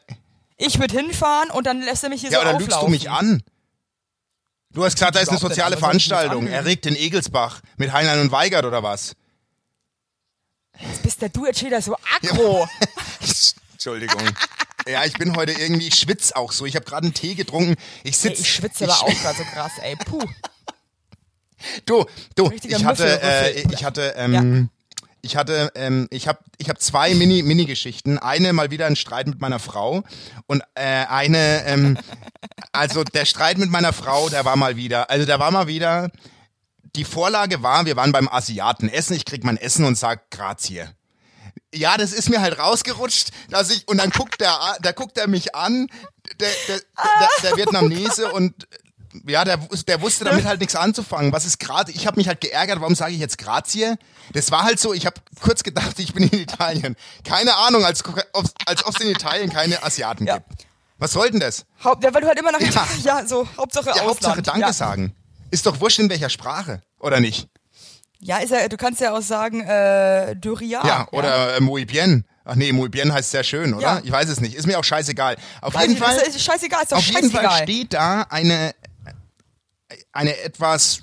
Ich 0.56 0.78
würde 0.78 0.96
hinfahren 0.96 1.50
und 1.50 1.66
dann 1.66 1.82
lässt 1.82 2.04
er 2.04 2.10
mich 2.10 2.20
hier 2.20 2.30
ja, 2.30 2.38
so 2.38 2.42
oder 2.42 2.56
auflaufen. 2.56 2.92
lügst 2.92 3.04
du 3.04 3.08
mich 3.08 3.10
an? 3.10 3.42
Du 4.74 4.84
hast 4.84 4.94
gesagt, 4.94 5.14
da 5.14 5.20
ist 5.20 5.28
eine 5.28 5.38
soziale 5.38 5.76
Veranstaltung. 5.76 6.38
anlügen? 6.38 6.52
Er 6.52 6.64
regt 6.64 6.84
in 6.86 6.96
Egelsbach 6.96 7.60
mit 7.76 7.92
Heinlein 7.92 8.20
und 8.20 8.32
Weigert 8.32 8.64
oder 8.64 8.82
was? 8.82 9.14
Bist 11.02 11.22
der 11.22 11.28
du 11.28 11.46
jetzt 11.46 11.64
wieder 11.64 11.80
so 11.80 11.96
aggro? 12.16 12.68
Entschuldigung. 13.72 14.22
Ja, 14.88 15.04
ich 15.04 15.14
bin 15.14 15.36
heute 15.36 15.52
irgendwie, 15.52 15.86
ich 15.86 15.94
schwitz 15.94 16.32
auch 16.32 16.50
so. 16.50 16.66
Ich 16.66 16.74
habe 16.74 16.84
gerade 16.84 17.04
einen 17.04 17.14
Tee 17.14 17.34
getrunken. 17.36 17.76
Ich 18.02 18.16
Ey, 18.16 18.30
sitz, 18.30 18.40
ich 18.40 18.52
schwitze 18.52 18.84
aber 18.84 19.00
auch 19.02 19.22
gerade 19.22 19.38
so 19.38 19.44
krass, 19.44 19.72
ey. 19.80 19.96
Puh. 19.96 20.20
Du, 21.86 22.04
du, 22.34 22.44
Richtiger 22.48 22.76
ich 22.76 22.84
hatte, 22.84 23.04
Müffel, 23.04 23.20
äh, 23.22 23.72
ich 23.72 23.84
hatte, 23.84 24.12
ähm, 24.18 24.68
ich 25.24 25.36
hatte, 25.36 25.72
ähm, 25.74 26.06
ich 26.10 26.28
habe, 26.28 26.38
ich 26.58 26.68
habe 26.68 26.78
zwei 26.78 27.14
Mini, 27.14 27.42
Mini-Geschichten. 27.42 28.18
Eine 28.18 28.52
mal 28.52 28.70
wieder 28.70 28.86
ein 28.86 28.94
Streit 28.94 29.26
mit 29.26 29.40
meiner 29.40 29.58
Frau 29.58 30.04
und 30.46 30.62
äh, 30.74 31.06
eine, 31.06 31.64
ähm, 31.64 31.98
also 32.72 33.04
der 33.04 33.24
Streit 33.24 33.56
mit 33.56 33.70
meiner 33.70 33.92
Frau, 33.92 34.28
der 34.28 34.44
war 34.44 34.56
mal 34.56 34.76
wieder, 34.76 35.10
also 35.10 35.24
der 35.24 35.38
war 35.38 35.50
mal 35.50 35.66
wieder. 35.66 36.10
Die 36.94 37.04
Vorlage 37.04 37.62
war, 37.62 37.86
wir 37.86 37.96
waren 37.96 38.12
beim 38.12 38.28
Asiaten 38.28 38.88
essen. 38.88 39.14
Ich 39.14 39.24
krieg 39.24 39.42
mein 39.42 39.56
Essen 39.56 39.84
und 39.84 39.96
sag 39.96 40.30
Grazie. 40.30 40.84
Ja, 41.74 41.96
das 41.96 42.12
ist 42.12 42.30
mir 42.30 42.40
halt 42.40 42.58
rausgerutscht, 42.58 43.30
dass 43.48 43.70
ich 43.70 43.88
und 43.88 43.98
dann 43.98 44.10
guckt 44.10 44.40
der, 44.40 44.56
da 44.80 44.92
guckt 44.92 45.18
er 45.18 45.26
mich 45.26 45.56
an, 45.56 45.88
der, 46.38 46.50
der, 46.68 46.78
der, 46.78 47.28
der 47.42 47.56
Vietnamese 47.56 48.30
und 48.30 48.54
ja, 49.26 49.44
der, 49.44 49.58
der 49.86 50.00
wusste 50.00 50.24
damit 50.24 50.44
halt 50.44 50.60
nichts 50.60 50.74
anzufangen. 50.76 51.32
Was 51.32 51.44
ist 51.44 51.58
gerade? 51.60 51.92
Ich 51.92 52.06
habe 52.06 52.16
mich 52.18 52.28
halt 52.28 52.40
geärgert. 52.40 52.80
Warum 52.80 52.94
sage 52.94 53.12
ich 53.12 53.18
jetzt 53.20 53.38
Grazie? 53.38 53.94
Das 54.32 54.50
war 54.50 54.64
halt 54.64 54.80
so. 54.80 54.92
Ich 54.92 55.06
habe 55.06 55.16
kurz 55.40 55.62
gedacht, 55.62 55.98
ich 55.98 56.12
bin 56.14 56.24
in 56.28 56.38
Italien. 56.40 56.96
Keine 57.24 57.54
Ahnung, 57.56 57.84
als 57.84 58.02
ob 58.32 58.46
als 58.66 58.84
ob 58.86 58.94
es 58.96 59.00
in 59.02 59.10
Italien 59.10 59.50
keine 59.50 59.82
Asiaten 59.82 60.26
Ja. 60.26 60.38
gibt. 60.38 60.66
Was 60.98 61.12
soll 61.12 61.30
denn 61.30 61.40
das? 61.40 61.64
Haupt, 61.82 62.04
ja, 62.04 62.14
weil 62.14 62.20
du 62.22 62.28
halt 62.28 62.38
immer 62.38 62.52
noch, 62.52 62.60
Ja. 62.60 62.86
ja, 63.02 63.26
so, 63.26 63.46
Hauptsache 63.58 63.86
Ja, 63.86 63.92
Ausland. 63.92 64.08
Hauptsache 64.10 64.42
Danke 64.42 64.60
ja. 64.60 64.72
sagen. 64.72 65.14
Ist 65.50 65.66
doch 65.66 65.80
wurscht 65.80 65.98
in 65.98 66.08
welcher 66.08 66.30
Sprache 66.30 66.82
oder 67.00 67.20
nicht? 67.20 67.48
Ja, 68.20 68.38
ist 68.38 68.50
ja, 68.50 68.68
du 68.68 68.76
kannst 68.76 69.00
ja 69.00 69.12
auch 69.12 69.20
sagen, 69.20 69.60
äh, 69.60 70.34
Durian. 70.36 70.86
Ja, 70.86 71.06
oder 71.10 71.56
äh, 71.56 71.60
muy 71.60 71.84
bien. 71.84 72.24
Ach 72.46 72.54
nee, 72.54 72.72
muy 72.72 72.88
bien 72.88 73.12
heißt 73.12 73.30
sehr 73.30 73.42
schön, 73.44 73.74
oder? 73.74 73.82
Ja. 73.96 74.00
Ich 74.04 74.10
weiß 74.10 74.28
es 74.28 74.40
nicht. 74.40 74.54
Ist 74.54 74.66
mir 74.66 74.78
auch 74.78 74.84
scheißegal. 74.84 75.36
Auf 75.62 75.74
Weiß 75.74 75.86
jeden 75.88 75.96
Fall. 75.96 76.16
Ist 76.16 76.40
scheißegal, 76.40 76.82
ist 76.82 76.92
doch 76.92 76.98
Auf 76.98 77.04
jeden 77.04 77.30
scheißegal. 77.30 77.44
Fall 77.50 77.62
steht 77.62 77.92
da 77.94 78.22
eine, 78.28 78.74
eine 80.12 80.36
etwas 80.38 81.00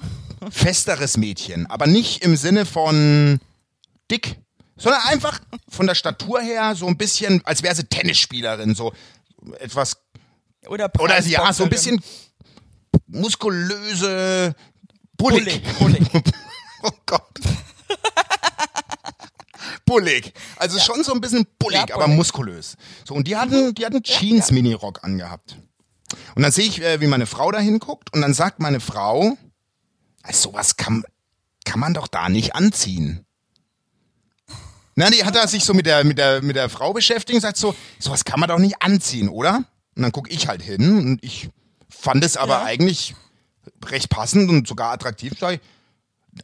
festeres 0.50 1.18
Mädchen, 1.18 1.68
aber 1.68 1.88
nicht 1.88 2.24
im 2.24 2.36
Sinne 2.36 2.66
von 2.66 3.40
dick, 4.10 4.38
Sondern 4.78 5.02
einfach 5.04 5.40
von 5.70 5.86
der 5.86 5.96
Statur 5.96 6.42
her 6.42 6.76
so 6.76 6.88
ein 6.88 6.98
bisschen, 6.98 7.46
als 7.46 7.62
wäre 7.62 7.76
sie 7.76 7.84
Tennisspielerin, 7.84 8.74
so 8.74 8.94
etwas 9.60 9.98
Oder, 10.68 10.92
oder 11.00 11.22
ja, 11.22 11.54
so 11.54 11.64
ein 11.66 11.70
bisschen 11.70 12.02
muskulöse, 13.08 14.56
bullig. 15.18 15.62
Bullig, 15.78 16.10
bullig. 16.12 16.24
oh 16.84 16.90
Gott. 17.06 17.40
bullig. 19.86 20.34
Also 20.58 20.80
schon 20.80 21.04
so 21.04 21.14
ein 21.14 21.22
bisschen 21.22 21.46
bullig, 21.60 21.78
Ja, 21.90 21.96
aber 21.96 22.06
bullig. 22.06 22.18
muskulös. 22.18 22.76
So, 23.08 23.14
und 23.14 23.28
die 23.28 23.36
hatten, 23.36 23.74
die 23.76 23.86
hatten 23.86 24.02
Jeans-Mini-Rock 24.02 25.04
angehabt. 25.04 25.58
Und 26.36 26.44
dann 26.44 26.52
sehe 26.52 26.66
ich, 26.66 26.82
äh, 26.82 27.02
wie 27.02 27.08
meine 27.08 27.26
Frau 27.26 27.52
da 27.52 27.60
hinguckt 27.60 28.14
und 28.14 28.22
dann 28.22 28.34
sagt 28.34 28.60
meine 28.60 28.80
Frau, 28.80 29.38
"Also 30.24 30.50
sowas 30.52 30.78
kann, 30.78 31.04
kann 31.66 31.80
man 31.80 31.94
doch 31.94 32.08
da 32.08 32.30
nicht 32.30 32.56
anziehen. 32.56 33.26
Na, 34.96 35.10
die 35.10 35.24
hat 35.24 35.36
da 35.36 35.48
sich 35.48 35.64
so 35.64 35.74
mit 35.74 35.86
der, 35.86 36.04
mit 36.04 36.18
der, 36.18 36.42
mit 36.42 36.56
der 36.56 36.70
Frau 36.70 36.92
beschäftigt 36.94 37.36
und 37.36 37.42
sagt 37.42 37.58
so, 37.58 37.74
sowas 37.98 38.26
kann 38.26 38.40
man 38.40 38.50
doch 38.50 38.60
nicht 38.60 38.82
anziehen, 38.82 39.30
oder? 39.30 39.64
Und 39.96 40.04
dann 40.04 40.12
gucke 40.12 40.30
ich 40.30 40.48
halt 40.48 40.62
hin 40.62 40.98
und 40.98 41.24
ich 41.24 41.50
fand 41.90 42.24
es 42.24 42.36
aber 42.38 42.60
Ja. 42.60 42.64
eigentlich 42.64 43.16
recht 43.86 44.10
passend 44.10 44.50
und 44.50 44.68
sogar 44.68 44.92
attraktiv. 44.92 45.34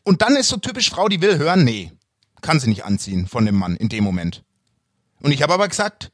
Und 0.03 0.21
dann 0.21 0.35
ist 0.35 0.49
so 0.49 0.57
typisch 0.57 0.89
Frau, 0.89 1.07
die 1.07 1.21
will 1.21 1.37
hören, 1.37 1.63
nee, 1.63 1.91
kann 2.41 2.59
sie 2.59 2.67
nicht 2.69 2.85
anziehen 2.85 3.27
von 3.27 3.45
dem 3.45 3.55
Mann 3.55 3.75
in 3.75 3.89
dem 3.89 4.03
Moment. 4.03 4.43
Und 5.21 5.31
ich 5.31 5.41
habe 5.41 5.53
aber 5.53 5.67
gesagt, 5.67 6.11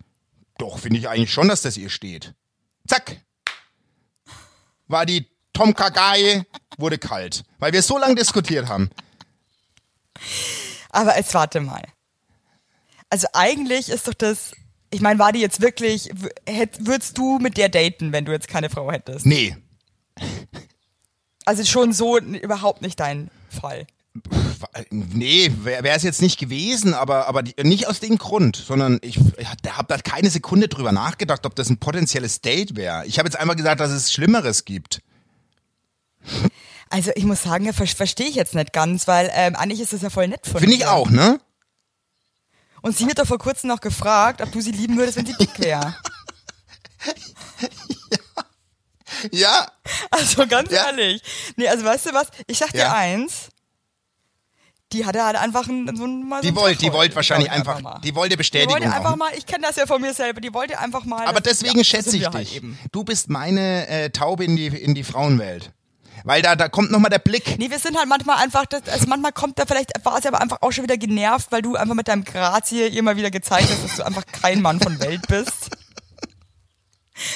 doch, 0.57 0.79
finde 0.79 0.99
ich 0.99 1.09
eigentlich 1.09 1.31
schon, 1.31 1.47
dass 1.47 1.61
das 1.61 1.77
ihr 1.77 1.89
steht. 1.89 2.33
Zack. 2.87 3.21
War 4.87 5.05
die 5.05 5.27
Tom 5.53 5.73
Kagaye, 5.73 6.45
wurde 6.77 6.97
kalt. 6.97 7.43
Weil 7.59 7.73
wir 7.73 7.81
so 7.81 7.97
lange 7.97 8.15
diskutiert 8.15 8.67
haben. 8.67 8.89
Aber 10.89 11.17
jetzt 11.17 11.33
warte 11.33 11.59
mal. 11.59 11.83
Also 13.09 13.27
eigentlich 13.33 13.89
ist 13.89 14.07
doch 14.07 14.13
das, 14.13 14.53
ich 14.91 15.01
meine, 15.01 15.19
war 15.19 15.31
die 15.31 15.39
jetzt 15.39 15.61
wirklich, 15.61 16.09
hätt, 16.47 16.85
würdest 16.85 17.17
du 17.17 17.37
mit 17.39 17.57
der 17.57 17.69
daten, 17.69 18.11
wenn 18.11 18.25
du 18.25 18.31
jetzt 18.31 18.47
keine 18.47 18.69
Frau 18.69 18.91
hättest? 18.91 19.25
Nee, 19.25 19.55
Also 21.45 21.63
schon 21.65 21.93
so 21.93 22.17
überhaupt 22.17 22.81
nicht 22.81 22.99
dein 22.99 23.29
Fall. 23.49 23.85
Nee, 24.89 25.51
wäre 25.63 25.87
es 25.89 26.03
jetzt 26.03 26.21
nicht 26.21 26.39
gewesen, 26.39 26.93
aber, 26.93 27.27
aber 27.27 27.43
die, 27.43 27.53
nicht 27.63 27.87
aus 27.87 27.99
dem 27.99 28.17
Grund, 28.17 28.55
sondern 28.55 28.99
ich, 29.01 29.17
ich 29.37 29.47
habe 29.47 29.87
da 29.87 29.97
keine 29.97 30.29
Sekunde 30.29 30.67
drüber 30.67 30.91
nachgedacht, 30.91 31.45
ob 31.45 31.55
das 31.55 31.69
ein 31.69 31.77
potenzielles 31.77 32.41
Date 32.41 32.75
wäre. 32.75 33.05
Ich 33.05 33.19
habe 33.19 33.27
jetzt 33.27 33.35
einfach 33.37 33.55
gesagt, 33.55 33.79
dass 33.81 33.91
es 33.91 34.11
Schlimmeres 34.11 34.65
gibt. 34.65 35.01
Also 36.89 37.11
ich 37.15 37.23
muss 37.23 37.43
sagen, 37.43 37.65
ja, 37.65 37.73
ver 37.73 37.87
verstehe 37.87 38.27
ich 38.27 38.35
jetzt 38.35 38.55
nicht 38.55 38.71
ganz, 38.73 39.07
weil 39.07 39.29
ähm, 39.33 39.55
eigentlich 39.55 39.79
ist 39.81 39.93
das 39.93 40.01
ja 40.03 40.09
voll 40.09 40.27
nett 40.27 40.45
von 40.45 40.59
Finde 40.59 40.75
ich 40.75 40.81
dir. 40.81 40.91
auch, 40.91 41.09
ne? 41.09 41.39
Und 42.81 42.97
sie 42.97 43.05
hat 43.07 43.17
doch 43.17 43.25
vor 43.27 43.39
kurzem 43.39 43.69
noch 43.69 43.81
gefragt, 43.81 44.41
ob 44.41 44.51
du 44.51 44.61
sie 44.61 44.71
lieben 44.71 44.97
würdest, 44.97 45.17
wenn 45.17 45.25
sie 45.25 45.35
dick 45.39 45.57
wäre. 45.59 45.95
Ja, 49.31 49.71
Also 50.11 50.45
ganz 50.47 50.71
Ja. 50.71 50.87
ehrlich. 50.87 51.21
Nee, 51.55 51.67
also 51.67 51.85
weißt 51.85 52.07
du 52.07 52.13
was? 52.13 52.27
Ich 52.47 52.57
sag 52.57 52.71
dir 52.71 52.79
Ja. 52.79 52.93
eins. 52.93 53.49
Die 54.93 55.05
hatte 55.05 55.23
halt 55.23 55.35
einfach 55.35 55.67
ein, 55.67 55.95
so 55.95 56.05
ein, 56.05 56.27
mal 56.27 56.37
so 56.37 56.41
die 56.43 56.47
einen 56.49 56.57
wollte, 56.57 56.79
die 56.79 56.93
wollte 56.93 57.15
wahrscheinlich 57.15 57.51
einfach, 57.51 57.81
mal. 57.81 57.99
die 58.03 58.15
wollte 58.15 58.29
Die 58.31 58.37
Bestätigung 58.37 58.73
wollte 58.73 58.91
einfach 58.91 59.13
auch. 59.13 59.17
mal, 59.17 59.31
ich 59.35 59.45
kenne 59.45 59.65
das 59.67 59.75
ja 59.75 59.85
von 59.85 60.01
mir 60.01 60.13
selber, 60.13 60.39
die 60.39 60.53
wollte 60.53 60.79
einfach 60.79 61.05
mal. 61.05 61.25
Aber 61.25 61.41
deswegen 61.41 61.77
ja, 61.79 61.83
schätze 61.83 62.15
ich 62.15 62.25
halt 62.25 62.37
dich. 62.47 62.57
eben. 62.57 62.77
Du 62.91 63.03
bist 63.03 63.29
meine 63.29 63.87
äh, 63.87 64.09
Taube 64.11 64.45
in 64.45 64.55
die, 64.55 64.67
in 64.67 64.93
die 64.95 65.03
Frauenwelt. 65.03 65.71
Weil 66.25 66.41
da, 66.41 66.55
da 66.55 66.69
kommt 66.69 66.89
nochmal 66.91 67.09
der 67.09 67.19
Blick. 67.19 67.57
Nee, 67.57 67.69
wir 67.69 67.79
sind 67.79 67.97
halt 67.97 68.07
manchmal 68.07 68.37
einfach, 68.37 68.65
das, 68.65 68.83
also 68.87 69.07
manchmal 69.07 69.33
kommt 69.33 69.59
da 69.59 69.65
vielleicht, 69.65 69.91
war 70.05 70.21
sie 70.21 70.29
aber 70.29 70.41
einfach 70.41 70.59
auch 70.61 70.71
schon 70.71 70.83
wieder 70.83 70.95
genervt, 70.97 71.51
weil 71.51 71.61
du 71.61 71.75
einfach 71.75 71.95
mit 71.95 72.07
deinem 72.07 72.23
Grazie 72.23 72.87
ihr 72.87 73.03
mal 73.03 73.17
wieder 73.17 73.29
gezeigt 73.31 73.67
hast, 73.69 73.83
dass 73.83 73.95
du 73.97 74.05
einfach 74.05 74.23
kein 74.25 74.61
Mann 74.61 74.79
von 74.79 74.99
Welt 74.99 75.27
bist. 75.27 75.69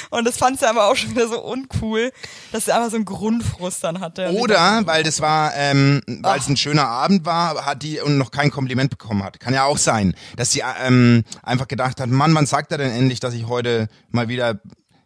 Und 0.09 0.25
das 0.25 0.37
fand 0.37 0.59
sie 0.59 0.67
aber 0.67 0.89
auch 0.89 0.95
schon 0.95 1.11
wieder 1.11 1.27
so 1.27 1.43
uncool, 1.43 2.11
dass 2.51 2.65
sie 2.65 2.73
einfach 2.73 2.89
so 2.89 2.95
einen 2.95 3.05
Grundfrust 3.05 3.83
dann 3.83 3.99
hatte. 3.99 4.31
Oder, 4.33 4.81
weil 4.85 5.03
das 5.03 5.21
war, 5.21 5.53
ähm, 5.55 6.01
weil 6.07 6.39
es 6.39 6.47
ein 6.47 6.57
schöner 6.57 6.87
Abend 6.87 7.25
war, 7.25 7.65
hat 7.65 7.83
die 7.83 7.99
und 7.99 8.17
noch 8.17 8.31
kein 8.31 8.51
Kompliment 8.51 8.89
bekommen 8.89 9.23
hat. 9.23 9.39
Kann 9.39 9.53
ja 9.53 9.65
auch 9.65 9.77
sein, 9.77 10.15
dass 10.35 10.51
sie 10.51 10.63
ähm, 10.83 11.23
einfach 11.43 11.67
gedacht 11.67 11.99
hat, 11.99 12.09
Mann, 12.09 12.33
wann 12.33 12.45
sagt 12.45 12.71
er 12.71 12.77
denn 12.77 12.91
endlich, 12.91 13.19
dass 13.19 13.33
ich 13.33 13.47
heute 13.47 13.87
mal 14.09 14.27
wieder 14.27 14.59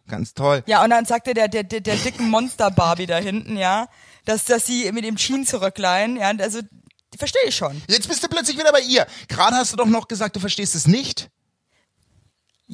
ganz 0.08 0.34
toll. 0.34 0.62
Ja, 0.66 0.84
und 0.84 0.90
dann 0.90 1.04
sagte 1.04 1.34
der, 1.34 1.48
der, 1.48 1.64
der, 1.64 1.80
der 1.80 1.96
dicken 1.96 2.28
Monster-Barbie 2.28 3.06
da 3.06 3.18
hinten, 3.18 3.56
ja, 3.56 3.88
dass, 4.24 4.44
dass 4.44 4.66
sie 4.66 4.90
mit 4.92 5.04
dem 5.04 5.16
Jeans-Röcklein, 5.16 6.16
ja, 6.16 6.32
also, 6.38 6.60
verstehe 7.18 7.42
ich 7.46 7.56
schon. 7.56 7.80
Jetzt 7.88 8.08
bist 8.08 8.22
du 8.22 8.28
plötzlich 8.28 8.58
wieder 8.58 8.72
bei 8.72 8.80
ihr. 8.80 9.06
Gerade 9.28 9.56
hast 9.56 9.72
du 9.72 9.76
doch 9.76 9.86
noch 9.86 10.08
gesagt, 10.08 10.36
du 10.36 10.40
verstehst 10.40 10.74
es 10.74 10.86
nicht. 10.86 11.30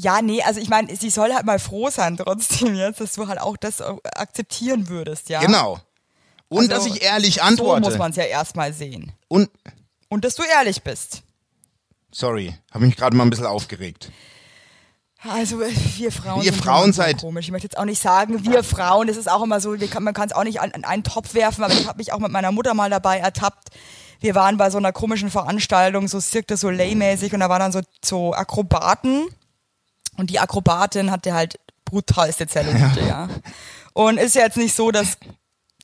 Ja, 0.01 0.23
nee, 0.23 0.41
also 0.43 0.61
ich 0.61 0.69
meine, 0.69 0.95
sie 0.95 1.11
soll 1.11 1.35
halt 1.35 1.45
mal 1.45 1.59
froh 1.59 1.91
sein 1.91 2.17
trotzdem 2.17 2.75
jetzt, 2.77 3.01
dass 3.01 3.15
du 3.15 3.27
halt 3.27 3.41
auch 3.41 3.57
das 3.57 3.81
äh, 3.81 3.93
akzeptieren 4.15 4.89
würdest, 4.89 5.29
ja. 5.29 5.41
Genau. 5.41 5.81
Und 6.49 6.73
Also, 6.73 6.89
dass 6.89 6.97
ich 6.97 7.03
ehrlich 7.03 7.35
So 7.37 7.41
antworte. 7.43 7.81
muss 7.81 7.99
man 7.99 8.11
es 8.13 8.17
ja 8.17 8.23
erstmal 8.25 8.73
sehen. 8.73 9.13
und 9.27 9.51
Und 10.09 10.25
dass 10.25 10.37
du 10.37 10.45
ehrlich 10.45 10.83
bist. 10.85 11.23
sorry, 12.13 12.55
habe 12.73 12.87
mich 12.87 12.97
gerade 12.97 13.17
mal 13.17 13.25
ein 13.25 13.31
bisschen 13.31 13.47
aufgeregt. 13.47 14.11
Also 15.29 15.61
äh, 15.63 15.73
wir 15.97 16.13
Frauen 16.13 16.43
sind 16.45 16.55
Frauen 16.55 16.93
seid- 16.93 17.21
komisch. 17.21 17.47
Ich 17.47 17.51
möchte 17.51 17.67
jetzt 17.67 17.77
auch 17.77 17.85
nicht 17.85 18.01
sagen, 18.01 18.45
wir 18.47 18.63
Frauen, 18.63 19.09
das 19.09 19.17
ist 19.17 19.29
auch 19.29 19.43
immer 19.43 19.61
so, 19.61 19.79
wir 19.81 19.89
kann, 19.89 20.05
man 20.05 20.15
kann 20.15 20.29
es 20.29 20.35
auch 20.35 20.45
nicht 20.45 20.61
an, 20.61 20.71
an 20.73 20.85
einen 20.85 21.03
Topf 21.03 21.35
werfen, 21.35 21.65
aber 21.65 21.75
ich 21.75 21.89
habe 21.89 21.99
mich 21.99 22.13
auch 22.13 22.21
mit 22.21 22.31
meiner 22.31 22.53
Mutter 22.53 22.73
mal 22.75 22.89
dabei 22.89 23.19
ertappt. 23.19 23.71
Wir 24.21 24.37
waren 24.37 24.57
bei 24.59 24.71
so 24.71 24.79
einer 24.79 24.93
komischen 24.93 25.29
Veranstaltung, 25.31 26.07
so 26.07 26.21
Cirque 26.21 26.47
du 26.47 26.57
Soleil-mäßig 26.57 27.35
und 27.35 27.41
da 27.41 27.49
waren 27.49 27.59
dann 27.61 27.73
so, 27.73 27.81
so 28.05 28.33
Akrobaten 28.33 29.27
und 30.19 30.29
die 30.31 30.39
Akrobatin 30.39 31.11
hatte 31.11 31.33
halt 31.33 31.59
brutalste 31.85 32.47
Zellulite, 32.47 33.01
ja. 33.09 33.29
Und 33.95 34.19
ist 34.19 34.35
ja 34.35 34.43
jetzt 34.43 34.59
nicht 34.59 34.75
so, 34.75 34.91
dass 34.91 35.17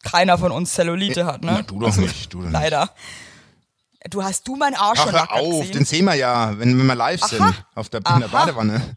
keiner 0.02 0.36
von 0.36 0.52
uns 0.52 0.74
Zellulite 0.74 1.24
hat, 1.24 1.42
ne? 1.42 1.52
Na, 1.52 1.62
du 1.62 1.80
doch 1.80 1.96
nicht, 1.96 2.32
du 2.32 2.38
doch 2.38 2.44
nicht. 2.44 2.52
Leider. 2.52 2.90
Du 4.10 4.22
hast 4.22 4.46
du 4.46 4.56
mein 4.56 4.74
Arsch 4.74 4.98
Ach, 5.00 5.04
schon 5.04 5.14
hör 5.14 5.32
auf, 5.32 5.60
gesehen? 5.60 5.72
den 5.72 5.84
sehen 5.86 6.04
wir 6.04 6.14
ja, 6.14 6.58
wenn, 6.58 6.78
wenn 6.78 6.86
wir 6.86 6.94
live 6.94 7.22
sind, 7.22 7.64
auf 7.74 7.88
der, 7.88 8.00
in 8.00 8.20
der 8.20 8.28
Aha. 8.28 8.44
Badewanne. 8.44 8.82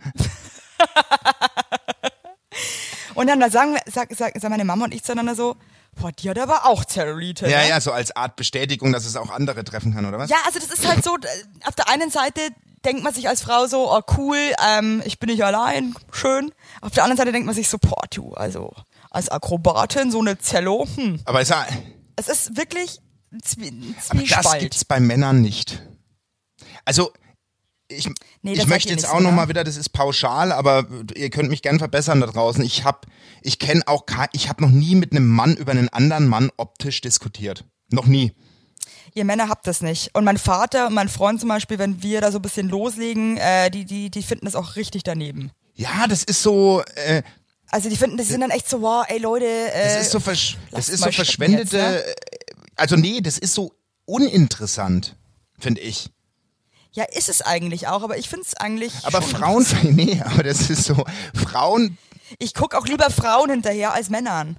Und 3.16 3.28
dann 3.28 3.40
da 3.40 3.50
sagen, 3.50 3.78
sag, 3.88 4.14
sag, 4.16 4.34
sag 4.40 4.50
meine 4.52 4.64
Mama 4.64 4.86
und 4.86 4.94
ich 4.94 5.04
zueinander 5.04 5.34
so, 5.34 5.56
boah, 5.96 6.12
die 6.12 6.30
hat 6.30 6.38
aber 6.38 6.68
auch 6.68 6.86
Zellulite. 6.86 7.50
Ja, 7.50 7.64
ne? 7.64 7.70
ja, 7.70 7.82
so 7.82 7.92
als 7.92 8.16
Art 8.16 8.36
Bestätigung, 8.36 8.94
dass 8.94 9.06
es 9.06 9.16
auch 9.16 9.32
andere 9.32 9.64
treffen 9.64 9.92
kann, 9.96 10.06
oder 10.06 10.20
was? 10.20 10.30
Ja, 10.30 10.38
also 10.46 10.60
das 10.60 10.70
ist 10.70 10.88
halt 10.88 11.04
so, 11.04 11.16
äh, 11.16 11.68
auf 11.68 11.74
der 11.74 11.90
einen 11.90 12.12
Seite 12.12 12.42
denkt 12.86 13.04
man 13.04 13.14
sich 13.14 13.28
als 13.28 13.42
Frau 13.42 13.68
so, 13.68 13.92
oh 13.92 14.02
cool, 14.18 14.38
ähm, 14.66 15.02
ich 15.06 15.20
bin 15.20 15.30
nicht 15.30 15.44
allein, 15.44 15.96
schön. 16.12 16.52
Auf 16.82 16.92
der 16.94 17.04
anderen 17.04 17.18
Seite 17.18 17.32
denkt 17.32 17.46
man 17.46 17.56
sich 17.56 17.70
so, 17.70 17.78
boah, 17.78 18.04
du, 18.12 18.34
also 18.34 18.74
als 19.10 19.30
Akrobatin 19.30 20.12
so 20.12 20.20
eine 20.20 20.38
Zello, 20.38 20.88
hm. 20.96 21.20
Aber 21.26 21.42
ja, 21.42 21.66
Es 22.16 22.28
ist 22.28 22.58
wirklich 22.58 23.00
ein 23.32 23.42
Zwie 23.44 23.70
ein 23.70 23.96
aber 24.10 24.20
das 24.22 24.28
Zwiespalt. 24.30 24.62
gibt's 24.62 24.86
bei 24.86 25.00
Männern 25.00 25.42
nicht. 25.42 25.82
Also, 26.86 27.12
ich, 27.90 28.10
Nee, 28.42 28.54
ich 28.54 28.68
möchte 28.68 28.90
jetzt 28.90 29.02
nicht 29.02 29.10
auch 29.12 29.18
so, 29.18 29.24
noch 29.24 29.32
ne? 29.32 29.36
mal 29.36 29.50
wieder, 29.50 29.64
das 29.64 29.76
ist 29.78 29.90
pauschal, 29.90 30.52
aber 30.52 30.86
ihr 31.16 31.30
könnt 31.30 31.50
mich 31.50 31.62
gern 31.62 31.80
verbessern 31.80 32.22
da 32.22 32.28
draußen. 32.28 32.64
Ich 32.64 32.84
hab, 32.86 33.08
ich 33.42 33.60
kenne 33.60 33.82
auch, 33.88 34.06
ich 34.32 34.48
habe 34.48 34.62
noch 34.62 34.70
nie 34.70 34.96
mit 34.96 35.12
einem 35.12 35.28
Mann 35.28 35.56
über 35.56 35.72
einen 35.72 35.90
anderen 35.90 36.28
Mann 36.28 36.52
optisch 36.58 37.02
diskutiert. 37.02 37.66
Noch 37.90 38.06
nie. 38.06 38.34
Ihr 39.14 39.26
Männer 39.26 39.50
habt 39.50 39.68
das 39.68 39.82
nicht. 39.82 40.14
Und 40.14 40.24
mein 40.24 40.38
Vater 40.38 40.88
und 40.88 40.94
mein 40.94 41.10
Freund 41.10 41.40
zum 41.40 41.50
Beispiel, 41.50 41.80
wenn 41.80 42.02
wir 42.04 42.22
da 42.22 42.32
so 42.32 42.40
ein 42.40 42.42
bisschen 42.42 42.70
loslegen, 42.70 43.38
äh, 43.38 43.70
die, 43.72 43.86
die, 43.86 44.10
die 44.10 44.24
finden 44.24 44.46
das 44.46 44.56
auch 44.56 44.76
richtig 44.76 45.04
daneben. 45.04 45.52
Ja, 45.76 46.08
das 46.08 46.24
ist 46.24 46.42
so, 46.44 46.84
äh, 46.96 47.22
Also 47.70 47.90
die 47.90 47.98
finden, 47.98 48.18
die 48.18 48.24
sind 48.24 48.42
dann 48.42 48.52
echt 48.52 48.70
so, 48.70 48.82
wow, 48.82 49.06
ey 49.08 49.20
Leute, 49.20 49.46
äh, 49.46 49.96
das 49.96 50.08
ist 50.08 50.12
so, 50.12 50.20
versch 50.20 50.58
das 50.72 50.90
ist 50.90 51.04
so 51.04 51.12
verschwendete, 51.12 51.62
jetzt, 51.64 51.74
ne? 51.74 52.04
äh, 52.04 52.16
also 52.76 52.96
nee, 52.96 53.22
das 53.22 53.38
ist 53.38 53.54
so 53.54 53.74
uninteressant, 54.06 55.16
finde 55.60 55.82
ich. 55.82 56.10
Ja, 56.94 57.04
ist 57.04 57.30
es 57.30 57.42
eigentlich 57.44 57.88
auch, 57.88 58.02
aber 58.02 58.18
ich 58.18 58.28
finde 58.28 58.46
es 58.48 58.56
eigentlich. 58.56 58.94
Aber 59.04 59.22
Frauen, 59.22 59.66
nee, 59.84 60.22
aber 60.26 60.44
das 60.44 60.70
ist 60.70 60.86
so, 60.86 61.06
Frauen, 61.36 61.98
Ich 62.40 62.54
guck 62.54 62.74
auch 62.76 62.88
lieber 62.88 63.10
Frauen 63.10 63.50
hinterher 63.50 63.94
als 63.94 64.10
Männern. 64.10 64.58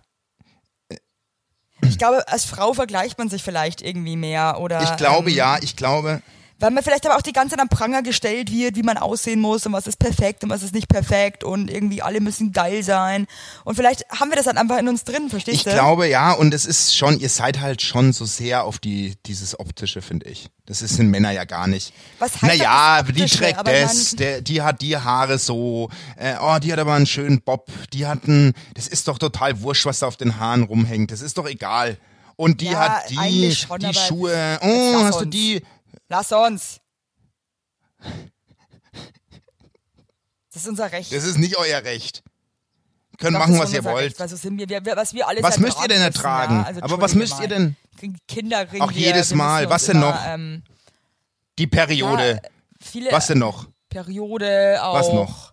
Ich 1.82 1.98
glaube, 1.98 2.26
als 2.28 2.44
Frau 2.44 2.74
vergleicht 2.74 3.18
man 3.18 3.28
sich 3.28 3.42
vielleicht 3.42 3.82
irgendwie 3.82 4.16
mehr 4.16 4.58
oder. 4.60 4.82
ich 4.82 4.96
glaube 4.96 5.30
ähm, 5.30 5.36
ja, 5.36 5.58
ich 5.60 5.76
glaube, 5.76 6.22
Weil 6.60 6.72
man 6.72 6.82
vielleicht 6.82 7.06
aber 7.06 7.16
auch 7.16 7.22
die 7.22 7.32
ganze 7.32 7.50
Zeit 7.54 7.60
am 7.60 7.68
Pranger 7.68 8.02
gestellt 8.02 8.50
wird, 8.50 8.74
wie 8.74 8.82
man 8.82 8.96
aussehen 8.96 9.40
muss 9.40 9.64
und 9.64 9.72
was 9.72 9.86
ist 9.86 9.98
perfekt 9.98 10.42
und 10.42 10.50
was 10.50 10.64
ist 10.64 10.74
nicht 10.74 10.88
perfekt 10.88 11.44
und 11.44 11.70
irgendwie 11.70 12.02
alle 12.02 12.20
müssen 12.20 12.52
geil 12.52 12.82
sein. 12.82 13.26
Und 13.64 13.76
vielleicht 13.76 14.04
haben 14.10 14.30
wir 14.30 14.36
das 14.36 14.46
dann 14.46 14.58
einfach 14.58 14.78
in 14.78 14.88
uns 14.88 15.04
drin, 15.04 15.30
verstehst 15.30 15.58
ich 15.58 15.62
du? 15.64 15.70
glaube 15.70 16.08
ja, 16.08 16.32
und 16.32 16.52
es 16.52 16.66
ist 16.66 16.96
schon, 16.96 17.20
ihr 17.20 17.28
seid 17.28 17.60
halt 17.60 17.80
schon 17.80 18.12
so 18.12 18.24
sehr 18.24 18.64
auf 18.64 18.78
die, 18.80 19.14
dieses 19.26 19.58
optische, 19.60 20.02
finde 20.02 20.26
ich. 20.28 20.48
Das 20.66 20.82
ist 20.82 20.98
in 20.98 21.08
Männer 21.10 21.30
ja 21.30 21.44
gar 21.44 21.68
nicht. 21.68 21.94
Was 22.18 22.42
heißt 22.42 22.42
naja, 22.42 23.02
das 23.02 23.14
die 23.14 23.24
trägt 23.26 23.66
das, 23.66 24.16
der, 24.16 24.40
die 24.40 24.60
hat 24.60 24.82
die 24.82 24.96
Haare 24.96 25.38
so, 25.38 25.90
äh, 26.16 26.34
oh, 26.42 26.58
die 26.58 26.72
hat 26.72 26.80
aber 26.80 26.94
einen 26.94 27.06
schönen 27.06 27.40
Bob, 27.40 27.70
die 27.92 28.06
hat 28.06 28.24
einen, 28.24 28.52
das 28.74 28.88
ist 28.88 29.06
doch 29.06 29.18
total 29.18 29.62
wurscht, 29.62 29.86
was 29.86 30.00
da 30.00 30.08
auf 30.08 30.16
den 30.16 30.40
Haaren 30.40 30.64
rumhängt, 30.64 31.12
das 31.12 31.20
ist 31.20 31.38
doch 31.38 31.46
egal. 31.46 31.98
Und 32.36 32.60
die 32.60 32.66
Ja, 32.66 32.78
hat 32.78 33.10
die, 33.10 33.52
schon, 33.52 33.80
die 33.80 33.94
Schuhe, 33.94 34.58
oh, 34.62 34.94
hast 35.02 35.20
du 35.20 35.24
die, 35.24 35.62
Lass 36.08 36.32
uns. 36.32 36.80
Das 40.52 40.62
ist 40.62 40.68
unser 40.68 40.90
Recht. 40.90 41.12
Das 41.12 41.24
ist 41.24 41.38
nicht 41.38 41.56
euer 41.58 41.82
Recht. 41.84 42.22
Ihr 43.12 43.18
könnt 43.18 43.34
Doch, 43.34 43.40
machen, 43.40 43.58
was 43.58 43.72
ihr 43.72 43.84
wollt. 43.84 44.18
Recht, 44.18 44.36
sind 44.38 44.58
wir, 44.58 44.68
wir, 44.68 44.96
was 44.96 45.12
wir 45.12 45.26
alles 45.28 45.42
Was 45.42 45.58
müsst 45.58 45.80
ihr 45.82 45.88
denn 45.88 46.00
ertragen 46.00 46.56
ja. 46.56 46.62
Also, 46.64 46.82
Aber 46.82 47.00
was 47.00 47.14
müsst 47.14 47.40
ihr 47.40 47.48
denn? 47.48 47.76
Kinder 48.28 48.64
kriegen 48.66 48.82
Auch 48.82 48.92
jedes 48.92 49.34
Mal. 49.34 49.68
Was 49.68 49.86
denn 49.86 50.00
noch? 50.00 50.18
Ähm, 50.26 50.62
Die 51.58 51.66
Periode. 51.66 52.40
ja, 52.42 52.50
viele 52.80 53.12
Was 53.12 53.26
denn 53.26 53.38
noch? 53.38 53.66
Periode 53.88 54.78
auch. 54.82 54.94
Was 54.94 55.12
noch? 55.12 55.52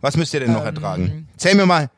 Was 0.00 0.16
müsst 0.16 0.32
ihr 0.34 0.40
denn 0.40 0.52
noch 0.52 0.60
Ähm, 0.60 0.66
ertragen? 0.74 1.28
Zähl 1.36 1.54
mir 1.54 1.66
mal. 1.66 1.90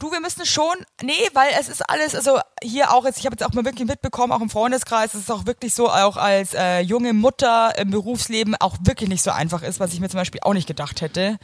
Du, 0.00 0.10
wir 0.10 0.20
müssen 0.20 0.44
schon, 0.44 0.74
nee, 1.02 1.12
weil 1.34 1.50
es 1.58 1.68
ist 1.68 1.88
alles, 1.88 2.14
also 2.14 2.38
hier 2.62 2.92
auch 2.92 3.04
jetzt, 3.04 3.20
ich 3.20 3.26
habe 3.26 3.34
jetzt 3.34 3.44
auch 3.44 3.52
mal 3.52 3.64
wirklich 3.64 3.86
mitbekommen, 3.86 4.32
auch 4.32 4.40
im 4.40 4.50
Freundeskreis, 4.50 5.12
dass 5.12 5.22
es 5.22 5.30
auch 5.30 5.46
wirklich 5.46 5.72
so, 5.72 5.88
auch 5.88 6.16
als 6.16 6.52
äh, 6.54 6.80
junge 6.80 7.12
Mutter 7.12 7.72
im 7.78 7.90
Berufsleben 7.90 8.56
auch 8.56 8.76
wirklich 8.82 9.08
nicht 9.08 9.22
so 9.22 9.30
einfach 9.30 9.62
ist, 9.62 9.78
was 9.78 9.92
ich 9.92 10.00
mir 10.00 10.08
zum 10.08 10.18
Beispiel 10.18 10.40
auch 10.42 10.52
nicht 10.52 10.66
gedacht 10.66 11.00
hätte. 11.00 11.38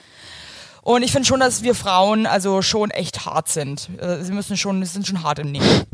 Und 0.82 1.02
ich 1.02 1.12
finde 1.12 1.28
schon, 1.28 1.40
dass 1.40 1.62
wir 1.62 1.74
Frauen 1.74 2.26
also 2.26 2.62
schon 2.62 2.90
echt 2.90 3.24
hart 3.24 3.48
sind. 3.48 3.88
Äh, 4.00 4.24
Sie 4.24 4.32
müssen 4.32 4.56
schon, 4.56 4.84
sie 4.84 4.92
sind 4.92 5.06
schon 5.06 5.22
hart 5.22 5.38
im 5.38 5.52
Nehmen. 5.52 5.84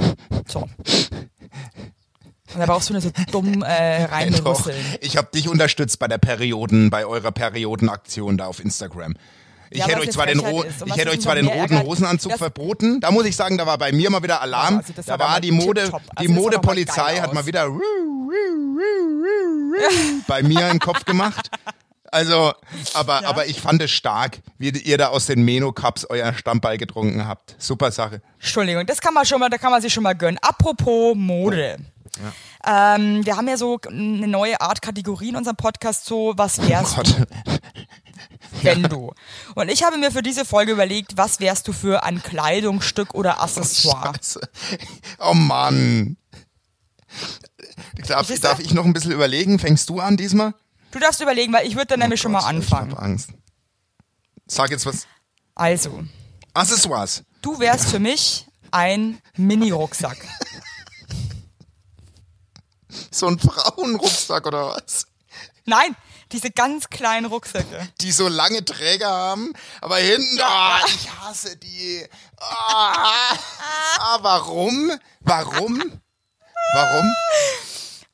So. 0.49 0.61
Und 0.61 2.61
da 2.61 2.67
brauchst 2.67 2.89
du 2.89 2.95
nicht 2.95 3.03
so 3.03 3.11
dumm 3.33 3.63
äh, 3.63 4.03
Doch, 4.07 4.13
reinrüsseln. 4.13 4.77
ich 5.01 5.17
habe 5.17 5.29
dich 5.35 5.49
unterstützt 5.49 5.99
bei 5.99 6.09
der 6.09 6.19
Perioden, 6.19 6.89
bei 6.89 7.05
eurer 7.05 7.33
Periodenaktion 7.33 8.39
da 8.39 8.47
auf 8.47 8.61
Instagram. 8.61 9.15
Ich 9.71 9.79
Ja, 9.79 9.87
hätte 9.89 10.01
euch 10.01 10.11
zwar 10.11 10.27
den, 10.27 10.39
ro 10.41 10.65
ich 10.85 10.97
hätte 10.97 11.11
euch 11.11 11.21
zwar 11.21 11.35
den 11.35 11.47
roten 11.47 11.83
Hosenanzug 11.83 12.33
verboten. 12.37 13.01
Da 13.01 13.11
muss 13.11 13.27
ich 13.27 13.37
sagen, 13.37 13.59
da 13.59 13.67
war 13.67 13.79
bei 13.79 13.93
mir 13.93 14.11
mal 14.11 14.23
wieder 14.23 14.41
Alarm. 14.41 14.79
also 14.79 14.93
da 15.05 15.19
war 15.19 15.41
die 15.41 15.51
Mode. 15.53 15.83
Also 15.83 15.99
die 16.21 16.29
Modepolizei 16.29 17.21
hat 17.21 17.33
mal 17.35 17.47
wieder 17.47 17.69
bei 20.27 20.43
mir 20.43 20.71
im 20.71 20.79
Kopf 20.79 21.05
gemacht. 21.05 21.51
Also, 22.13 22.55
aber, 22.95 23.27
aber 23.27 23.47
ich 23.47 23.61
fand 23.61 23.83
es 23.83 23.91
stark, 23.91 24.39
wie 24.59 24.71
ihr 24.71 24.97
da 24.97 25.09
aus 25.09 25.27
den 25.27 25.45
Meno-Cups 25.45 26.07
euer 26.09 26.33
Stammball 26.35 26.79
getrunken 26.79 27.27
habt. 27.27 27.57
Super 27.59 27.91
Sache. 27.91 28.23
Entschuldigung, 28.39 28.87
das 28.87 29.01
kann 29.01 29.13
man 29.13 29.27
schon 29.27 29.41
mal, 29.41 29.51
da 29.51 29.59
kann 29.59 29.71
man 29.71 29.83
sich 29.83 29.93
schon 29.93 30.03
mal 30.05 30.15
gönnen. 30.15 30.39
Apropos 30.41 31.15
Mode. 31.17 31.77
Ähm, 32.67 33.25
wir 33.25 33.37
haben 33.37 33.49
ja 33.49 33.57
so 33.57 33.79
eine 33.89 34.27
neue 34.27 34.61
Art 34.61 34.83
Kategorie 34.83 35.31
in 35.31 35.37
unserem 35.37 35.57
Podcast, 35.57 36.05
so 36.05 36.35
was 36.37 36.59
wärst 36.69 36.93
du, 36.93 37.03
Gott. 37.03 37.17
wenn 38.63 38.83
du. 38.85 39.13
Und 39.55 39.69
ich 39.69 39.83
habe 39.83 39.99
mir 39.99 40.11
für 40.11 40.23
diese 40.23 40.45
Folge 40.45 40.73
überlegt, 40.73 41.17
was 41.17 41.41
wärst 41.41 41.69
du 41.69 41.73
für 41.73 42.03
ein 42.03 42.23
Kleidungsstück 42.23 43.15
oder 43.15 43.43
Accessoire. 43.43 44.15
Scheiße. 44.15 44.41
Oh 45.19 45.35
Mann. 45.35 46.17
Darf, 48.07 48.29
darf 48.41 48.61
ich 48.61 48.75
noch 48.75 48.85
ein 48.85 48.93
bisschen 48.93 49.13
überlegen? 49.13 49.59
Fängst 49.59 49.89
du 49.89 50.01
an 50.01 50.17
diesmal? 50.17 50.55
Du 50.91 50.99
darfst 50.99 51.21
überlegen, 51.21 51.53
weil 51.53 51.67
ich 51.67 51.75
würde 51.75 51.89
dann 51.89 52.01
nämlich 52.01 52.21
schon 52.21 52.33
mal 52.33 52.41
Gott, 52.41 52.49
anfangen. 52.49 52.91
Ich 52.91 52.97
hab 52.97 53.03
Angst. 53.03 53.31
Sag 54.47 54.71
jetzt 54.71 54.87
was. 54.87 55.07
Also, 55.55 56.05
Accessoires. 56.55 57.25
du 57.43 57.59
wärst 57.59 57.91
für 57.91 57.99
mich 57.99 58.47
ein 58.71 59.19
Mini-Rucksack. 59.37 60.17
So 63.11 63.27
ein 63.29 63.39
Frauenrucksack 63.39 64.47
oder 64.47 64.69
was? 64.69 65.07
Nein, 65.65 65.97
diese 66.33 66.51
ganz 66.51 66.89
kleinen 66.91 67.27
Rucksäcke. 67.27 67.89
Die 68.01 68.13
so 68.13 68.29
lange 68.29 68.65
Träger 68.65 69.11
haben, 69.11 69.53
aber 69.81 69.97
hinten, 69.99 70.41
ah, 70.43 70.81
ich 70.87 71.11
hasse 71.21 71.57
die. 71.57 72.07
Ah, 72.41 73.33
ah, 73.99 74.19
warum? 74.23 74.93
Warum? 75.21 76.01
Warum? 76.75 77.13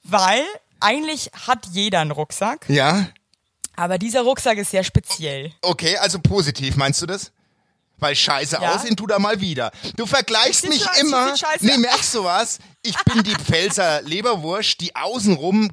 Weil 0.02 0.44
eigentlich 0.80 1.30
hat 1.46 1.66
jeder 1.72 2.00
einen 2.00 2.10
Rucksack, 2.10 2.64
Ja, 2.68 3.06
aber 3.76 3.98
dieser 3.98 4.22
Rucksack 4.22 4.58
ist 4.58 4.70
sehr 4.70 4.84
speziell. 4.84 5.52
okay, 5.62 5.96
also 5.96 6.18
positiv, 6.18 6.76
meinst 6.76 7.00
du 7.02 7.06
das? 7.06 7.32
Weil 8.02 8.16
scheiße 8.16 8.58
Ja. 8.60 8.74
aussehen 8.74 8.96
tut 8.96 9.12
er 9.12 9.20
mal 9.20 9.40
wieder. 9.40 9.70
Du 9.96 10.06
vergleichst 10.06 10.68
mich 10.68 10.84
immer. 11.00 11.34
Nee, 11.60 11.76
merkst 11.78 12.14
du 12.14 12.24
was? 12.24 12.58
Ich 12.82 12.96
bin 13.04 13.22
die 13.22 13.34
Pfälzer 13.44 14.02
Leberwurst, 14.02 14.80
die 14.80 14.96
außenrum 14.96 15.70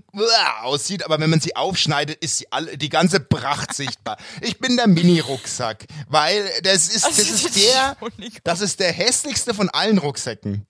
aussieht, 0.62 1.04
aber 1.04 1.20
wenn 1.20 1.32
man 1.32 1.42
sie 1.42 1.56
aufschneidet, 1.56 2.24
ist 2.24 2.38
sie 2.38 2.52
alle, 2.52 2.78
die 2.78 2.90
ganze 2.90 3.20
Pracht 3.20 3.74
sichtbar. 3.74 4.18
Ich 4.42 4.60
bin 4.60 4.78
der 4.78 4.88
Mini-Rucksack, 4.88 5.86
weil 6.08 6.48
das 6.62 6.88
ist, 6.90 7.04
das 7.06 7.18
ist 7.18 7.56
der, 7.56 7.98
das 8.44 8.62
ist 8.62 8.80
der 8.80 8.92
hässlichste 8.94 9.56
von 9.56 9.70
allen 9.72 9.98
Rucksäcken. 9.98 10.68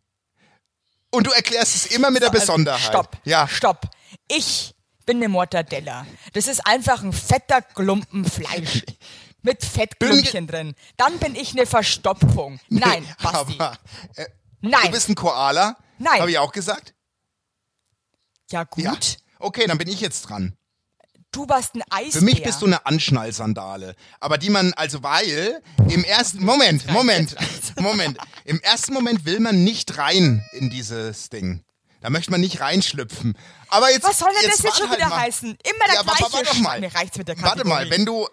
Und 1.11 1.27
du 1.27 1.31
erklärst 1.31 1.75
es 1.75 1.85
immer 1.87 2.09
mit 2.09 2.21
der 2.21 2.29
Also, 2.29 2.39
Besonderheit. 2.39 2.81
Stopp. 2.87 3.17
Ja. 3.25 3.47
Stopp. 3.49 3.89
Ich 4.29 4.75
bin 5.05 5.17
eine 5.17 5.27
Mortadella. 5.27 6.05
Das 6.31 6.47
ist 6.47 6.65
einfach 6.65 7.01
ein 7.03 7.11
fetter 7.11 7.61
Klumpen 7.61 8.23
Fleisch. 8.23 8.83
Mit 9.41 9.63
Fettklumpchen 9.63 10.47
drin. 10.47 10.75
Dann 10.97 11.17
bin 11.19 11.35
ich 11.35 11.53
eine 11.53 11.65
Verstopfung. 11.65 12.59
Nein, 12.69 13.07
Basti. 13.21 13.55
Aber, 13.57 13.77
äh, 14.15 14.25
Nein. 14.61 14.81
Du 14.85 14.91
bist 14.91 15.09
ein 15.09 15.15
Koala. 15.15 15.77
Nein. 15.97 16.19
Habe 16.19 16.31
ich 16.31 16.37
auch 16.37 16.51
gesagt? 16.51 16.93
ja 18.51 18.63
gut. 18.63 18.83
Ja. 18.83 18.97
Okay, 19.39 19.65
dann 19.67 19.77
bin 19.77 19.87
ich 19.87 20.01
jetzt 20.01 20.23
dran. 20.23 20.55
Du 21.31 21.47
warst 21.47 21.75
ein 21.75 21.83
Eisbär. 21.91 22.19
Für 22.19 22.25
mich 22.25 22.41
bist 22.41 22.61
du 22.61 22.65
eine 22.65 22.85
Anschnallsandale. 22.87 23.95
Aber 24.19 24.37
die 24.39 24.49
man, 24.49 24.73
also 24.73 25.03
weil, 25.03 25.61
im 25.89 26.03
ersten, 26.03 26.43
Moment, 26.43 26.87
Moment, 26.91 27.35
Moment. 27.79 28.17
Im 28.45 28.59
ersten 28.61 28.93
Moment 28.93 29.25
will 29.25 29.39
man 29.39 29.63
nicht 29.63 29.97
rein 29.99 30.43
in 30.53 30.71
dieses 30.71 31.29
Ding. 31.29 31.63
Da 32.01 32.09
möchte 32.09 32.31
man 32.31 32.41
nicht 32.41 32.61
reinschlüpfen. 32.61 33.37
Aber 33.67 33.91
jetzt. 33.91 34.03
Was 34.03 34.17
soll 34.17 34.29
denn 34.33 34.49
jetzt 34.49 34.59
das 34.59 34.63
jetzt 34.65 34.77
schon 34.77 34.89
warte 34.89 34.97
wieder 35.01 35.09
halt 35.09 35.15
mal. 35.17 35.25
heißen? 35.27 35.49
Immer 35.49 35.85
der 35.85 35.93
Ja, 35.93 35.99
aber 35.99 36.13
gleiche 36.15 36.33
warte 36.33 36.59
mal. 36.61 36.79
Mir 36.79 36.95
reicht's 36.95 37.17
mit 37.17 37.27
der 37.27 37.39
Warte 37.41 37.67
mal, 37.67 37.83
Kategorie. 37.83 37.91
wenn 37.91 38.05
du 38.05 38.27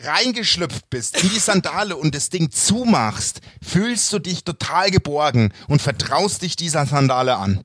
reingeschlüpft 0.00 0.88
bist 0.90 1.22
in 1.22 1.28
die 1.30 1.38
Sandale 1.38 1.96
und 1.96 2.14
das 2.14 2.30
Ding 2.30 2.50
zumachst, 2.50 3.40
fühlst 3.62 4.12
du 4.12 4.18
dich 4.18 4.44
total 4.44 4.90
geborgen 4.90 5.52
und 5.68 5.82
vertraust 5.82 6.42
dich 6.42 6.56
dieser 6.56 6.86
Sandale 6.86 7.36
an. 7.36 7.62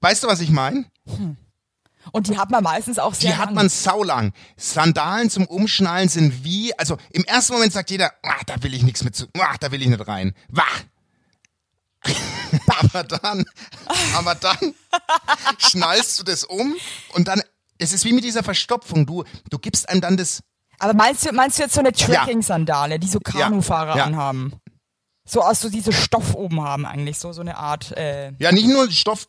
Weißt 0.00 0.24
du, 0.24 0.28
was 0.28 0.40
ich 0.40 0.50
meine? 0.50 0.84
Und 2.10 2.26
die 2.26 2.36
hat 2.36 2.50
man 2.50 2.64
meistens 2.64 2.98
auch 2.98 3.14
sehr 3.14 3.30
Die 3.30 3.36
hat 3.36 3.46
lang. 3.46 3.54
man 3.54 3.68
saulang. 3.68 4.32
Sandalen 4.56 5.30
zum 5.30 5.46
Umschnallen 5.46 6.08
sind 6.08 6.42
wie, 6.42 6.76
also 6.76 6.98
im 7.10 7.24
ersten 7.24 7.52
Moment 7.52 7.72
sagt 7.72 7.90
jeder, 7.90 8.12
ah, 8.24 8.40
da 8.46 8.60
will 8.64 8.74
ich 8.74 8.82
nichts 8.82 9.04
mit 9.04 9.14
zu, 9.14 9.26
ah, 9.38 9.54
da 9.60 9.70
will 9.70 9.80
ich 9.80 9.88
nicht 9.88 10.06
rein. 10.08 10.34
Wah! 10.48 10.64
aber 12.66 13.04
dann, 13.04 13.44
aber 14.16 14.34
dann 14.34 14.74
schnallst 15.58 16.18
du 16.18 16.24
das 16.24 16.42
um 16.42 16.74
und 17.14 17.28
dann, 17.28 17.42
es 17.82 17.92
ist 17.92 18.04
wie 18.04 18.12
mit 18.12 18.24
dieser 18.24 18.42
Verstopfung. 18.42 19.06
Du, 19.06 19.24
du 19.50 19.58
gibst 19.58 19.88
einem 19.88 20.00
dann 20.00 20.16
das, 20.16 20.40
Aber 20.78 20.94
meinst 20.94 21.26
du, 21.26 21.32
meinst 21.32 21.58
du 21.58 21.62
jetzt 21.62 21.74
so 21.74 21.80
eine 21.80 21.92
Trekking-Sandale, 21.92 22.98
die 22.98 23.08
so 23.08 23.18
Kanufahrer 23.20 23.96
Ja. 23.96 24.04
anhaben? 24.04 24.52
So 25.24 25.40
aus 25.42 25.60
so 25.60 25.68
diese 25.68 25.92
Stoff 25.92 26.34
oben 26.34 26.62
haben 26.62 26.84
eigentlich, 26.84 27.18
so, 27.18 27.32
so 27.32 27.40
eine 27.42 27.56
Art, 27.56 27.92
äh, 27.96 28.32
ja, 28.38 28.50
nicht 28.50 28.66
nur 28.66 28.90
Stoff, 28.90 29.28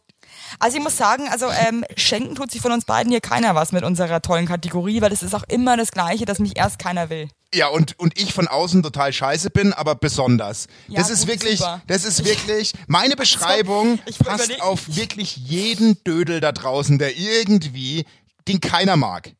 Also 0.59 0.77
ich 0.77 0.83
muss 0.83 0.97
sagen, 0.97 1.27
also 1.29 1.47
ähm, 1.49 1.85
schenken 1.95 2.33
tut 2.35 2.49
sich 2.49 2.61
von 2.61 2.71
uns 2.71 2.85
beiden 2.85 3.11
hier 3.11 3.21
keiner 3.21 3.53
was 3.53 3.71
mit 3.71 3.83
unserer 3.83 4.21
tollen 4.21 4.47
Kategorie, 4.47 5.01
weil 5.01 5.11
das 5.11 5.21
ist 5.21 5.35
auch 5.35 5.43
immer 5.47 5.77
das 5.77 5.91
Gleiche, 5.91 6.25
dass 6.25 6.39
mich 6.39 6.57
erst 6.57 6.79
keiner 6.79 7.09
will. 7.11 7.29
Ja, 7.53 7.67
und, 7.67 7.99
und 7.99 8.19
ich 8.19 8.33
von 8.33 8.47
außen 8.47 8.81
total 8.81 9.13
scheiße 9.13 9.51
bin, 9.51 9.73
aber 9.73 9.93
besonders. 9.93 10.65
Ja, 10.87 10.99
das 10.99 11.11
ist 11.11 11.19
gut, 11.21 11.27
wirklich, 11.29 11.59
super. 11.59 11.83
das 11.85 12.03
ist 12.03 12.25
wirklich, 12.25 12.73
meine 12.87 13.15
Beschreibung 13.23 13.99
ich 14.07 14.17
passt 14.17 14.59
auf 14.61 14.95
wirklich 14.95 15.37
jeden 15.37 16.03
Dödel 16.03 16.39
da 16.39 16.51
draußen, 16.51 16.97
der 16.97 17.15
irgendwie, 17.15 18.05
den 18.47 18.59
keiner 18.61 18.95
mag. 18.97 19.33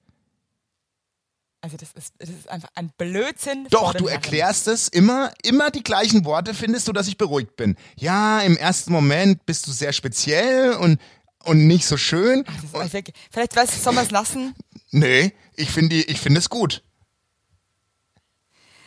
Also 1.62 1.78
das 1.78 1.94
ist, 1.94 2.14
das 2.20 2.30
ist 2.30 2.50
einfach 2.50 2.70
ein 2.76 2.92
Blödsinn. 2.98 3.68
Doch, 3.70 3.94
du 3.94 4.08
erklärst 4.08 4.68
es 4.68 4.90
immer, 4.90 5.32
immer 5.44 5.72
die 5.72 5.82
gleichen 5.84 6.26
Worte 6.26 6.54
findest 6.54 6.90
du, 6.90 6.92
dass 6.92 7.08
ich 7.08 7.18
beruhigt 7.18 7.56
bin. 7.56 7.78
Ja, 7.96 8.42
im 8.42 8.58
ersten 8.58 8.92
Moment 8.92 9.46
bist 9.46 9.66
du 9.68 9.72
sehr 9.72 9.94
speziell 9.94 10.74
und, 10.74 11.00
und 11.46 11.66
nicht 11.66 11.86
so 11.86 11.96
schön. 11.96 12.44
Wirklich- 12.74 13.16
Vielleicht 13.32 13.56
weißt 13.56 13.76
du, 13.78 13.80
sollen 13.80 13.96
wir 13.96 14.04
es 14.04 14.12
lassen? 14.12 14.54
Nee, 14.96 15.34
ich 15.56 15.72
finde, 15.72 15.96
ich 15.96 16.20
finde 16.22 16.38
es 16.40 16.50
gut. 16.52 16.84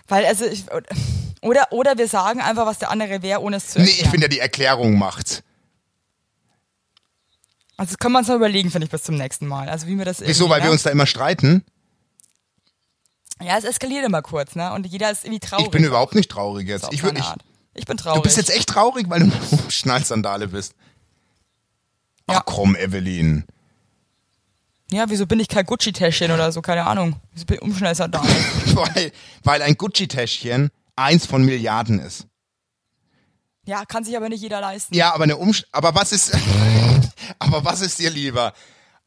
Weil 0.06 0.24
also 0.24 0.44
ich, 0.46 0.64
oder 1.42 1.66
oder 1.72 1.98
wir 1.98 2.06
sagen 2.06 2.40
einfach, 2.40 2.64
was 2.64 2.78
der 2.78 2.90
andere 2.90 3.22
wäre, 3.22 3.40
ohne 3.40 3.56
es 3.56 3.68
zu 3.70 3.78
Nee, 3.80 3.86
erklären. 3.86 4.04
ich 4.04 4.10
finde 4.10 4.24
ja, 4.26 4.28
die 4.28 4.38
Erklärung 4.38 4.96
macht's. 4.98 5.42
Also 7.76 7.90
das 7.92 7.98
können 7.98 8.12
wir 8.14 8.18
uns 8.20 8.28
noch 8.28 8.36
überlegen, 8.36 8.70
finde 8.70 8.86
ich, 8.86 8.90
bis 8.90 9.02
zum 9.02 9.16
nächsten 9.16 9.46
Mal. 9.46 9.68
Also 9.68 9.86
wie 9.86 9.96
wir 9.98 10.04
das 10.04 10.20
Wieso? 10.20 10.48
Weil 10.48 10.60
wir 10.60 10.66
ne? 10.66 10.72
uns 10.72 10.82
da 10.82 10.90
immer 10.90 11.06
streiten? 11.06 11.64
Ja, 13.42 13.58
es 13.58 13.64
eskaliert 13.64 14.04
immer 14.04 14.22
kurz, 14.22 14.54
ne? 14.54 14.72
Und 14.72 14.86
jeder 14.86 15.10
ist 15.10 15.24
irgendwie 15.24 15.40
traurig. 15.40 15.66
Ich 15.66 15.70
bin 15.70 15.84
überhaupt 15.84 16.14
nicht 16.14 16.30
traurig 16.30 16.66
jetzt. 16.68 16.86
Ich, 16.90 17.02
ich, 17.02 17.24
ich 17.74 17.84
bin 17.84 17.96
traurig. 17.98 18.16
Du 18.16 18.22
bist 18.22 18.38
jetzt 18.38 18.50
echt 18.50 18.68
traurig, 18.68 19.10
weil 19.10 19.20
du 19.20 19.24
eine 19.26 19.34
Schnallsandale 19.70 20.48
bist. 20.48 20.74
Ach 22.28 22.34
Ja. 22.34 22.40
komm, 22.46 22.74
Evelyn. 22.76 23.44
Ja, 24.90 25.04
wieso 25.10 25.26
bin 25.26 25.40
ich 25.40 25.48
kein 25.48 25.66
Gucci-Täschchen 25.66 26.30
oder 26.30 26.50
so? 26.52 26.62
Keine 26.62 26.86
Ahnung. 26.86 27.16
Wieso 27.34 27.44
bin 27.44 27.56
ich 27.56 27.62
umschnellster 27.62 28.08
da? 28.08 28.22
weil, 28.74 29.12
weil 29.42 29.60
ein 29.62 29.76
Gucci-Täschchen 29.76 30.70
eins 30.94 31.26
von 31.26 31.44
Milliarden 31.44 31.98
ist. 31.98 32.26
ja, 33.66 33.84
kann 33.84 34.02
sich 34.04 34.16
aber 34.16 34.28
nicht 34.30 34.40
jeder 34.40 34.60
leisten. 34.62 34.94
Ja, 34.94 35.12
aber 35.12 35.24
eine 35.24 35.36
Umsch 35.36 35.64
aber 35.72 35.94
was 35.94 36.12
ist 36.12 36.32
aber 37.38 37.64
was 37.64 37.80
ist 37.80 37.98
dir 37.98 38.10
lieber? 38.10 38.52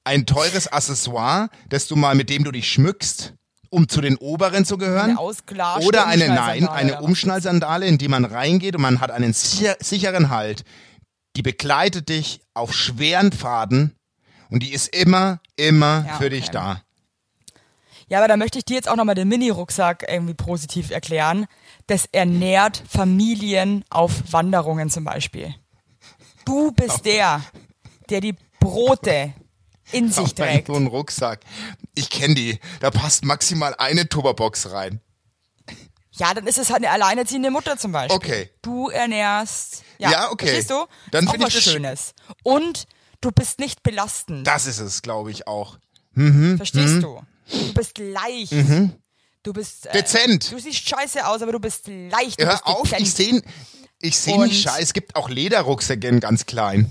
ein 0.04 0.26
teures 0.26 0.68
Accessoire, 0.68 1.50
das 1.70 1.88
du 1.88 1.96
mal, 1.96 2.16
mit 2.16 2.30
dem 2.30 2.44
du 2.44 2.52
dich 2.52 2.72
schmückst, 2.72 3.34
um 3.70 3.88
zu 3.88 4.02
den 4.02 4.18
oberen 4.18 4.66
zu 4.66 4.78
gehören. 4.78 5.18
Eine 5.18 5.86
Oder 5.86 6.08
eine, 6.08 6.28
nein, 6.30 6.68
eine? 6.68 7.02
Umschnallsandale, 7.02 7.86
in 7.86 7.98
die 7.98 8.08
man 8.08 8.26
reingeht 8.26 8.76
und 8.76 8.82
man 8.82 9.02
hat 9.02 9.12
einen 9.12 9.34
sicher, 9.34 9.76
sicheren 9.80 10.30
Halt. 10.30 10.64
Die 11.36 11.44
begleitet 11.44 12.10
dich 12.10 12.42
auf 12.56 12.74
schweren 12.74 13.32
Pfaden 13.32 13.96
und 14.50 14.64
die 14.64 14.74
ist 14.74 14.96
immer, 14.96 15.40
immer 15.56 16.06
Ja, 16.08 16.18
für 16.18 16.32
dich 16.32 16.46
okay. 16.46 16.54
da. 16.54 16.82
Ja, 18.08 18.18
aber 18.18 18.28
da 18.28 18.38
möchte 18.38 18.58
ich 18.58 18.66
dir 18.66 18.74
jetzt 18.74 18.90
auch 18.90 18.96
nochmal 18.96 19.14
den 19.14 19.28
Mini-Rucksack 19.28 20.08
irgendwie 20.10 20.34
positiv 20.34 20.90
erklären. 20.90 21.46
Das 21.86 22.08
ernährt 22.12 22.82
Familien 22.90 23.86
auf 23.92 24.12
Wanderungen 24.32 24.90
zum 24.90 25.04
Beispiel. 25.04 25.54
Du 26.46 26.72
bist 26.72 27.06
der, 27.06 27.44
der 28.10 28.22
die 28.22 28.36
Brote 28.60 29.34
in 29.92 30.12
sich 30.12 30.36
trägt. 30.36 30.68
so 30.68 30.76
einen 30.76 30.88
Rucksack. 30.88 31.42
Ich 31.96 32.10
kenne 32.10 32.36
die. 32.36 32.60
Da 32.80 32.92
passt 32.92 33.26
maximal 33.26 33.74
eine 33.76 34.08
Tupperbox 34.08 34.72
rein. 34.72 35.02
Ja, 36.12 36.34
dann 36.34 36.48
ist 36.48 36.58
es 36.58 36.70
halt 36.70 36.84
eine 36.84 36.92
alleinerziehende 36.92 37.50
Mutter 37.50 37.78
zum 37.78 37.92
Beispiel. 37.94 38.16
Okay. 38.16 38.50
Du 38.62 38.90
ernährst. 38.90 39.84
Ja, 40.00 40.12
Ja, 40.12 40.32
okay. 40.32 40.48
Verstehst 40.48 40.70
du? 40.72 40.86
Dann 41.12 41.24
ist 41.24 41.30
auch 41.30 41.34
find 41.34 41.48
ich 41.48 41.56
was 41.56 41.64
Schönes. 41.64 42.14
Und 42.44 42.86
du 43.22 43.32
bist 43.32 43.60
nicht 43.60 43.84
belastend. 43.84 44.46
Das 44.46 44.66
ist 44.66 44.80
es, 44.80 45.02
glaube 45.02 45.32
ich, 45.32 45.48
auch. 45.48 45.78
Verstehst 46.14 47.02
du? 47.04 47.22
Du 47.50 47.74
bist 47.74 47.98
leicht. 47.98 48.52
Du 49.44 49.54
bist 49.54 49.86
äh, 49.86 49.90
Mhm. 49.90 49.94
Dezent. 49.94 50.52
Du 50.52 50.60
siehst 50.60 50.88
scheiße 50.90 51.26
aus, 51.26 51.42
aber 51.42 51.54
du 51.54 51.60
bist 51.60 51.88
leicht. 51.88 52.40
Du 52.42 52.46
Hör 52.46 52.52
bist 52.54 52.66
auf, 52.66 52.92
ich 53.00 53.14
sehe 53.14 53.42
ich 54.02 54.18
seh 54.20 54.38
nicht 54.38 54.62
scheiße. 54.62 54.82
Es 54.82 54.94
gibt 54.94 55.16
auch 55.16 55.30
Lederrucksäcke 55.30 56.08
in 56.08 56.20
ganz 56.20 56.46
klein. 56.46 56.90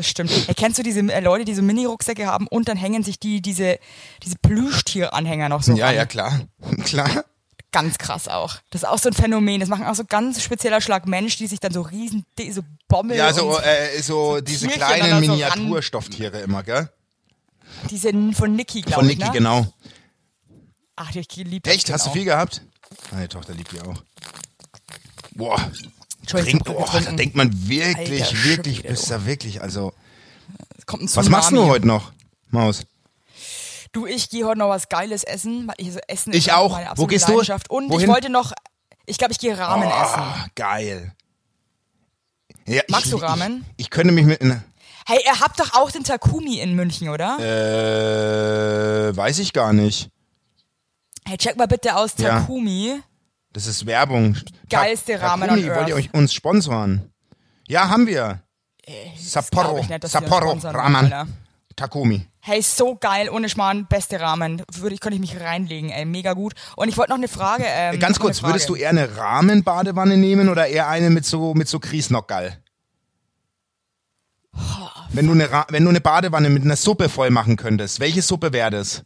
Das 0.00 0.08
stimmt. 0.08 0.30
Hey, 0.30 0.54
kennst 0.54 0.78
du 0.78 0.82
diese 0.82 1.00
äh, 1.00 1.20
Leute, 1.20 1.44
die 1.44 1.54
so 1.54 1.60
Mini-Rucksäcke 1.60 2.26
haben 2.26 2.46
und 2.46 2.68
dann 2.68 2.78
hängen 2.78 3.02
sich 3.02 3.18
die 3.18 3.42
diese 3.42 3.78
diese 4.22 4.36
Plüschtieranhänger 4.38 5.50
noch 5.50 5.62
so 5.62 5.74
Ja, 5.74 5.88
ran? 5.88 5.94
ja, 5.94 6.06
klar. 6.06 6.40
Klar. 6.84 7.24
Ganz 7.70 7.98
krass 7.98 8.26
auch. 8.28 8.56
Das 8.70 8.82
ist 8.82 8.88
auch 8.88 8.96
so 8.98 9.10
ein 9.10 9.12
Phänomen. 9.12 9.60
Das 9.60 9.68
machen 9.68 9.84
auch 9.84 9.94
so 9.94 10.04
ganz 10.06 10.42
spezieller 10.42 10.80
Schlag 10.80 11.06
Mensch, 11.06 11.36
die 11.36 11.46
sich 11.48 11.60
dann 11.60 11.72
so 11.72 11.82
riesen 11.82 12.24
so 12.50 12.62
Bommel 12.88 13.18
Ja, 13.18 13.30
so, 13.34 13.58
äh, 13.58 14.00
so 14.00 14.40
diese 14.40 14.68
Tierchen 14.68 14.82
kleinen 14.86 15.22
so 15.24 15.32
Miniaturstofftiere 15.32 16.40
immer, 16.40 16.62
gell? 16.62 16.88
diese 17.90 18.10
von 18.32 18.56
Niki, 18.56 18.80
glaube 18.80 19.02
Von 19.02 19.10
ich. 19.10 19.18
Niki, 19.18 19.28
ne? 19.28 19.34
genau. 19.34 19.66
Ach, 20.96 21.14
ich 21.14 21.36
liebe 21.36 21.68
Echt? 21.68 21.92
Hast 21.92 22.06
du 22.06 22.10
viel 22.10 22.24
gehabt? 22.24 22.62
Meine 23.12 23.28
Tochter 23.28 23.52
liebt 23.52 23.70
die 23.72 23.80
auch. 23.82 24.02
Boah. 25.32 25.70
Entschuldigung, 26.20 26.60
Trink, 26.62 26.78
ich 26.78 26.86
hab 26.86 26.94
oh, 26.94 27.04
da 27.04 27.12
denkt 27.12 27.36
man 27.36 27.68
wirklich, 27.68 28.24
Alter 28.24 28.44
wirklich, 28.44 28.82
bist 28.82 29.10
da 29.10 29.26
wirklich, 29.26 29.62
also. 29.62 29.92
Was 30.86 31.28
machst 31.28 31.52
du 31.52 31.64
heute 31.66 31.86
noch, 31.86 32.12
Maus? 32.50 32.84
Du, 33.92 34.06
ich 34.06 34.30
gehe 34.30 34.44
heute 34.44 34.58
noch 34.58 34.68
was 34.68 34.88
Geiles 34.88 35.24
essen. 35.24 35.70
Ich, 35.76 35.92
so 35.92 35.98
essen 36.06 36.32
Ich 36.32 36.52
auch. 36.52 36.72
Meine 36.72 36.90
Wo 36.96 37.06
gehst 37.06 37.28
du? 37.28 37.40
Und 37.68 37.90
Wohin? 37.90 38.00
ich 38.00 38.06
wollte 38.08 38.30
noch, 38.30 38.52
ich 39.06 39.18
glaube, 39.18 39.32
ich 39.32 39.38
gehe 39.38 39.56
Ramen 39.58 39.88
essen. 39.88 40.20
Ah, 40.20 40.46
geil. 40.54 41.12
Ja, 42.66 42.82
Magst 42.88 43.06
ich, 43.06 43.10
du 43.12 43.16
Ramen? 43.16 43.64
Ich, 43.76 43.86
ich 43.86 43.90
könnte 43.90 44.12
mich 44.12 44.24
mit. 44.24 44.42
ne, 44.42 44.62
Hey, 45.06 45.18
ihr 45.24 45.40
habt 45.40 45.58
doch 45.58 45.74
auch 45.74 45.90
den 45.90 46.04
Takumi 46.04 46.60
in 46.60 46.74
München, 46.74 47.08
oder? 47.08 47.36
Äh, 47.40 49.16
weiß 49.16 49.40
ich 49.40 49.52
gar 49.52 49.72
nicht. 49.72 50.08
Hey, 51.26 51.36
check 51.36 51.56
mal 51.56 51.66
bitte 51.66 51.96
aus 51.96 52.12
Ja. 52.18 52.46
Das 53.52 53.66
ist 53.66 53.86
Werbung. 53.86 54.36
Geilste 54.68 55.20
Ramen 55.20 55.48
Takumi, 55.48 55.70
on 55.70 55.76
wollt 55.76 55.88
ihr 55.88 55.96
euch 55.96 56.14
uns 56.14 56.32
sponsoren? 56.32 57.10
Ja, 57.66 57.88
haben 57.88 58.06
wir. 58.06 58.42
Sapporo, 59.16 59.78
ich 59.78 59.88
nicht, 59.88 60.06
Sapporo, 60.08 60.50
sponsern, 60.50 60.74
Ramen, 60.74 61.04
Alter. 61.12 61.26
Takumi. 61.76 62.26
Hey, 62.40 62.62
so 62.62 62.96
geil, 62.96 63.28
ohne 63.28 63.48
Schmarrn, 63.48 63.86
beste 63.86 64.20
Ramen. 64.20 64.62
Würde 64.74 64.94
ich, 64.94 65.00
könnte 65.00 65.14
ich 65.14 65.20
mich 65.20 65.40
reinlegen, 65.40 65.90
ey, 65.90 66.04
mega 66.04 66.32
gut. 66.32 66.54
Und 66.76 66.88
ich 66.88 66.96
wollte 66.96 67.10
noch 67.10 67.18
eine 67.18 67.28
Frage. 67.28 67.64
Ähm, 67.66 68.00
Ganz 68.00 68.18
kurz, 68.18 68.42
würdest 68.42 68.68
du 68.68 68.74
Frage. 68.74 68.82
eher 68.84 68.90
eine 68.90 69.16
Rahmenbadewanne 69.16 70.16
nehmen 70.16 70.48
oder 70.48 70.66
eher 70.66 70.88
eine 70.88 71.10
mit 71.10 71.26
so 71.26 71.54
mit 71.54 71.68
so 71.68 71.78
Kriesnockerl? 71.78 72.56
Wenn 75.10 75.26
du 75.26 75.32
eine 75.32 75.48
wenn 75.68 75.84
du 75.84 75.90
eine 75.90 76.00
Badewanne 76.00 76.50
mit 76.50 76.64
einer 76.64 76.76
Suppe 76.76 77.08
voll 77.08 77.30
machen 77.30 77.56
könntest, 77.56 78.00
welche 78.00 78.22
Suppe 78.22 78.52
wäre 78.52 78.70
das? 78.70 79.04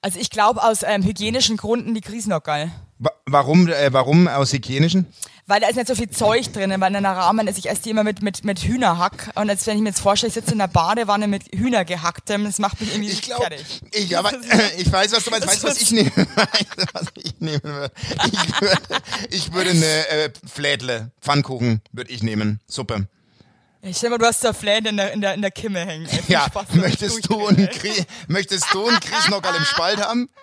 Also 0.00 0.18
ich 0.18 0.30
glaube 0.30 0.62
aus 0.62 0.82
ähm, 0.82 1.02
hygienischen 1.02 1.56
Gründen 1.56 1.94
die 1.94 2.00
Krisenockerl. 2.00 2.70
Wa 2.98 3.10
warum 3.26 3.68
äh, 3.68 3.92
warum 3.92 4.28
aus 4.28 4.52
hygienischen? 4.52 5.06
Weil 5.46 5.60
da 5.60 5.66
ist 5.68 5.74
nicht 5.74 5.88
so 5.88 5.96
viel 5.96 6.08
Zeug 6.08 6.52
drin, 6.52 6.72
weil 6.78 6.90
in 6.90 6.96
einer 6.96 7.16
Rahmen 7.16 7.48
ist, 7.48 7.58
ich 7.58 7.68
esse 7.68 7.82
die 7.82 7.90
immer 7.90 8.04
mit, 8.04 8.22
mit, 8.22 8.44
mit 8.44 8.60
Hühnerhack. 8.60 9.32
Und 9.34 9.48
jetzt, 9.48 9.66
wenn 9.66 9.76
ich 9.76 9.82
mir 9.82 9.88
jetzt 9.88 10.00
vorstelle, 10.00 10.28
ich 10.28 10.34
sitze 10.34 10.54
in 10.54 10.60
einer 10.60 10.72
Badewanne 10.72 11.26
mit 11.26 11.42
Hühnergehacktem, 11.52 12.44
das 12.44 12.60
macht 12.60 12.80
mich 12.80 12.94
irgendwie 12.94 13.10
Ich 13.10 13.22
glaube, 13.22 13.42
fertig. 13.42 13.82
ich, 13.92 14.16
aber, 14.16 14.30
ich 14.78 14.90
weiß, 14.90 15.12
was 15.12 15.24
du 15.24 15.30
meinst. 15.32 15.48
Weißt 15.52 15.64
du, 15.64 15.68
was 15.68 15.82
ich 15.82 15.90
nehme? 15.90 16.12
Was 16.92 17.04
ich 17.22 17.34
nehmen 17.40 17.62
würde? 17.64 17.92
Ich 18.30 18.60
würde, 18.60 18.80
ich 19.30 19.52
würde 19.52 19.70
eine 19.70 20.08
äh, 20.08 20.30
Flädle, 20.46 21.10
Pfannkuchen 21.20 21.82
würde 21.90 22.12
ich 22.12 22.22
nehmen, 22.22 22.60
Suppe. 22.68 23.08
Ich 23.84 23.96
stell 23.96 24.10
mal, 24.10 24.18
du 24.18 24.26
hast 24.26 24.44
da 24.44 24.52
Fläden 24.52 24.86
in 24.86 24.96
der, 24.96 25.12
in 25.12 25.20
der, 25.20 25.34
in 25.34 25.42
der 25.42 25.50
Kimme 25.50 25.84
hängen. 25.84 26.06
Ey, 26.06 26.22
Ja, 26.28 26.46
Spaß 26.46 26.74
möchtest 26.74 27.28
du, 27.28 27.48
ey. 27.48 27.66
Krie 27.66 28.04
möchtest 28.28 28.72
du 28.72 28.86
einen 28.86 29.00
Kriesnockerl 29.00 29.56
im 29.56 29.64
Spalt 29.64 30.00
haben? 30.00 30.28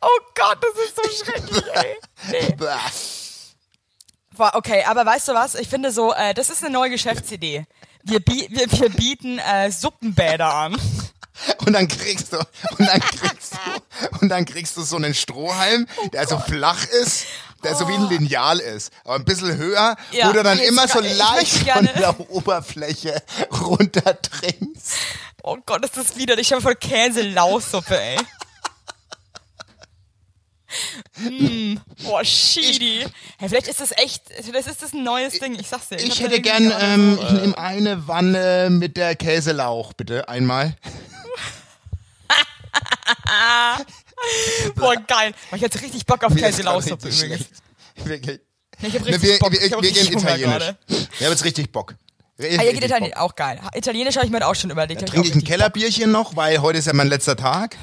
Oh 0.00 0.18
Gott, 0.34 0.58
das 0.60 0.84
ist 0.84 0.96
so 0.96 1.24
schrecklich, 1.24 1.62
ey. 1.74 1.96
Nee. 2.30 2.56
Boah, 4.36 4.50
Okay, 4.54 4.82
aber 4.84 5.04
weißt 5.06 5.28
du 5.28 5.34
was? 5.34 5.54
Ich 5.54 5.68
finde 5.68 5.92
so, 5.92 6.12
äh, 6.14 6.34
das 6.34 6.50
ist 6.50 6.64
eine 6.64 6.72
neue 6.72 6.90
Geschäftsidee. 6.90 7.66
Wir, 8.02 8.20
wir, 8.26 8.48
wir 8.72 8.88
bieten 8.88 9.38
äh, 9.38 9.70
Suppenbäder 9.70 10.52
an. 10.52 10.76
Und 11.66 11.72
dann 11.74 11.86
kriegst 11.88 12.32
du, 12.32 12.38
und 12.38 12.86
dann 12.86 13.00
kriegst 13.00 13.54
du, 13.54 14.18
und 14.20 14.28
dann 14.28 14.44
kriegst 14.44 14.76
du 14.76 14.82
so 14.82 14.96
einen 14.96 15.14
Strohhalm, 15.14 15.88
der 16.12 16.28
so 16.28 16.38
flach 16.38 16.84
ist, 16.84 17.24
der 17.64 17.74
so 17.74 17.88
wie 17.88 17.94
ein 17.94 18.08
Lineal 18.08 18.58
ist, 18.58 18.92
aber 19.04 19.14
ein 19.14 19.24
bisschen 19.24 19.56
höher, 19.56 19.96
Oh. 20.12 20.16
Ja, 20.16 20.28
wo 20.28 20.32
du 20.32 20.42
dann 20.42 20.58
immer 20.58 20.88
so 20.88 21.00
ich 21.00 21.16
leicht 21.16 21.68
von 21.68 21.88
der 21.96 22.30
Oberfläche 22.30 23.22
runtertrinkst. 23.62 24.96
Oh 25.42 25.56
Gott, 25.64 25.84
ist 25.84 25.96
das 25.96 26.16
widerlich. 26.16 26.48
Ich 26.48 26.52
habe 26.52 26.62
voll 26.62 26.76
Käse-Lausuppe, 26.76 27.98
ey. 28.00 28.18
Mm, 31.16 31.78
boah, 32.04 32.24
Shidi. 32.24 33.06
Hey, 33.38 33.48
vielleicht 33.48 33.68
ist 33.68 33.80
das 33.80 33.92
echt, 33.92 34.22
vielleicht 34.42 34.68
ist 34.68 34.82
das 34.82 34.92
ein 34.92 35.02
neues 35.04 35.38
Ding. 35.38 35.58
Ich 35.58 35.68
sag's 35.68 35.88
dir. 35.88 35.96
Ich 35.96 36.10
hab 36.22 36.30
hätte 36.30 36.40
gern, 36.40 36.72
ähm, 36.80 37.18
ich 37.20 37.32
nehme 37.32 37.58
eine 37.58 38.08
Wanne 38.08 38.68
mit 38.70 38.96
der 38.96 39.14
Käselauch, 39.16 39.92
bitte, 39.92 40.28
einmal. 40.28 40.76
Boah, 44.76 44.94
geil. 44.96 45.32
Boah, 45.50 45.56
ich 45.56 45.62
hätte 45.62 45.80
richtig 45.82 46.06
Bock 46.06 46.22
auf 46.24 46.32
grad 46.34 46.44
Käse-Lausuppe 46.44 47.08
übrigens. 47.08 47.46
Wirklich. 48.04 48.40
Nee, 48.80 48.88
ich 48.88 48.94
hab 48.94 49.06
richtig 49.06 49.22
wir, 49.22 49.38
Bock. 49.38 49.52
wir, 49.52 49.60
wir 49.60 49.78
richtig 49.82 50.08
gehen 50.10 50.18
italienisch. 50.18 50.58
gerade. 50.58 50.78
Ich 50.88 51.20
habe 51.20 51.30
jetzt 51.30 51.44
richtig 51.44 51.72
Bock. 51.72 51.94
Richtig, 52.38 52.58
Ah, 52.58 52.62
ihr 52.62 52.72
geht 52.72 52.82
richtig 52.82 52.90
Italien 52.90 53.10
Bock. 53.12 53.20
auch 53.20 53.36
geil. 53.36 53.60
Italienisch 53.74 54.16
habe 54.16 54.26
ich 54.26 54.32
mir 54.32 54.46
auch 54.46 54.54
schon 54.54 54.70
überlegt. 54.70 55.02
Ich 55.02 55.10
Trinke 55.10 55.28
ich 55.28 55.34
ein 55.34 55.44
Kellerbierchen 55.44 56.10
noch, 56.10 56.34
weil 56.36 56.60
heute 56.62 56.78
ist 56.78 56.86
ja 56.86 56.92
mein 56.92 57.08
letzter 57.08 57.36
Tag. 57.36 57.76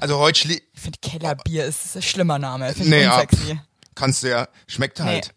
Also 0.00 0.18
heute 0.18 0.38
schli 0.40 0.62
Ich 0.74 0.80
finde 0.80 0.98
Kellerbier 1.00 1.64
ist 1.64 1.96
ein 1.96 2.02
schlimmer 2.02 2.38
Name. 2.38 2.66
Finde 2.74 2.82
ich 2.84 2.88
nee, 2.90 3.02
ja, 3.02 3.24
kannst 3.94 4.22
du 4.22 4.28
ja, 4.28 4.48
schmeckt 4.66 4.98
Nee. 4.98 5.04
halt. 5.06 5.34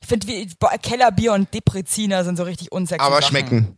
Ich 0.00 0.08
finde, 0.08 0.46
boah, 0.58 0.70
Kellerbier 0.78 1.32
und 1.32 1.52
Depreziner 1.52 2.24
sind 2.24 2.36
so 2.36 2.42
richtig 2.44 2.70
unsexy. 2.72 3.04
Aber 3.04 3.16
Sachen. 3.16 3.28
schmecken. 3.28 3.76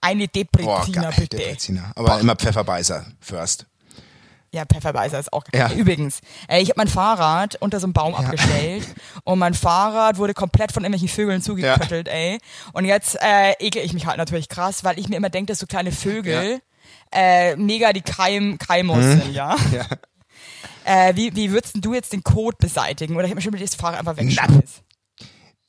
Eine 0.00 0.26
Boah, 0.28 0.32
Depreziner, 0.34 1.02
geil, 1.10 1.14
bitte. 1.16 1.36
der 1.36 1.48
Breziner. 1.50 1.92
Aber 1.96 2.20
immer 2.20 2.36
Pfefferbeißer 2.36 3.06
first. 3.20 3.66
Ja, 4.52 4.64
Pfefferweißer 4.64 5.18
ist 5.18 5.32
auch 5.32 5.44
Ja. 5.54 5.70
Übrigens, 5.72 6.20
äh, 6.48 6.60
ich 6.60 6.70
habe 6.70 6.78
mein 6.78 6.88
Fahrrad 6.88 7.56
unter 7.56 7.80
so 7.80 7.86
einem 7.86 7.92
Baum 7.92 8.14
abgestellt 8.14 8.86
und 9.24 9.38
mein 9.38 9.54
Fahrrad 9.54 10.18
wurde 10.18 10.34
komplett 10.34 10.72
von 10.72 10.82
irgendwelchen 10.84 11.08
Vögeln 11.08 11.42
zugeköttelt, 11.42 12.08
ey. 12.08 12.38
Und 12.72 12.84
jetzt 12.84 13.16
äh, 13.20 13.52
ekel 13.58 13.84
ich 13.84 13.92
mich 13.92 14.06
halt 14.06 14.18
natürlich 14.18 14.48
krass, 14.48 14.84
weil 14.84 14.98
ich 14.98 15.08
mir 15.08 15.16
immer 15.16 15.30
denke, 15.30 15.52
dass 15.52 15.58
so 15.58 15.66
kleine 15.66 15.92
Vögel 15.92 16.60
äh, 17.12 17.56
mega 17.56 17.92
die 17.92 18.02
Keim 18.02 18.58
Keimos 18.58 19.02
sind, 19.02 19.32
ja. 19.32 19.56
Ja. 19.72 19.86
Äh, 20.84 21.16
wie, 21.16 21.34
wie 21.34 21.50
würdest 21.50 21.74
du 21.80 21.94
jetzt 21.94 22.12
den 22.12 22.22
Code 22.22 22.56
beseitigen? 22.60 23.16
Oder 23.16 23.24
ich 23.24 23.30
habe 23.30 23.36
mir 23.36 23.42
schon 23.42 23.50
überlegt, 23.50 23.72
das 23.72 23.80
Fahrrad 23.80 23.98
einfach 23.98 24.16
wegschmeißen. 24.16 24.84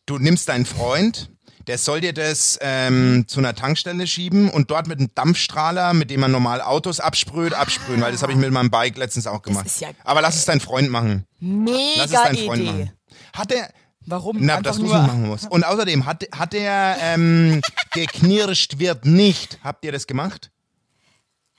Du 0.05 0.19
nimmst 0.19 0.47
deinen 0.47 0.65
Freund, 0.65 1.31
der 1.67 1.77
soll 1.77 2.01
dir 2.01 2.13
das 2.13 2.57
ähm, 2.61 3.25
zu 3.27 3.39
einer 3.39 3.53
Tankstelle 3.55 4.07
schieben 4.07 4.49
und 4.49 4.71
dort 4.71 4.87
mit 4.87 4.99
einem 4.99 5.09
Dampfstrahler, 5.13 5.93
mit 5.93 6.09
dem 6.09 6.21
man 6.21 6.31
normal 6.31 6.61
Autos 6.61 6.99
absprüht, 6.99 7.53
absprühen, 7.53 8.01
weil 8.01 8.11
das 8.13 8.21
habe 8.23 8.31
ich 8.31 8.37
mit 8.37 8.51
meinem 8.51 8.71
Bike 8.71 8.97
letztens 8.97 9.27
auch 9.27 9.41
gemacht. 9.41 9.67
ja 9.79 9.89
Aber 10.03 10.21
lass 10.21 10.35
es 10.37 10.45
dein 10.45 10.59
Freund 10.61 10.89
machen. 10.89 11.25
Lass 11.41 12.05
es 12.05 12.11
Mega 12.11 12.23
dein 12.23 12.37
Freund 12.37 12.61
Idee. 12.61 12.71
machen. 12.71 12.91
Hat 13.33 13.51
er, 13.51 13.69
Warum? 14.09 14.37
na, 14.39 14.53
Einfach 14.57 14.63
dass 14.71 14.77
du 14.77 14.85
es 14.85 14.91
nur- 14.91 15.01
machen 15.01 15.27
musst. 15.27 15.51
Und 15.51 15.65
außerdem 15.65 16.05
hat, 16.05 16.25
hat 16.31 16.53
er 16.53 16.95
ähm, 17.01 17.61
geknirscht 17.91 18.79
wird 18.79 19.05
nicht. 19.05 19.59
Habt 19.63 19.83
ihr 19.83 19.91
das 19.91 20.07
gemacht? 20.07 20.49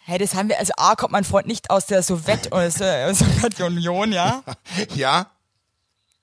Hey, 0.06 0.16
das 0.18 0.34
haben 0.34 0.48
wir, 0.48 0.58
also 0.58 0.72
A, 0.78 0.94
kommt 0.94 1.12
mein 1.12 1.24
Freund 1.24 1.46
nicht 1.46 1.68
aus 1.68 1.84
der 1.84 2.02
Sowjet, 2.02 2.50
aus 2.50 2.76
der 2.76 3.14
Sowjetunion, 3.14 4.10
ja? 4.12 4.42
Ja? 4.94 5.26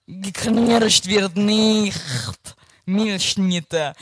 Geknirscht 0.07 1.07
wird 1.07 1.36
nicht. 1.38 1.99
Milchschnitte. 2.86 3.93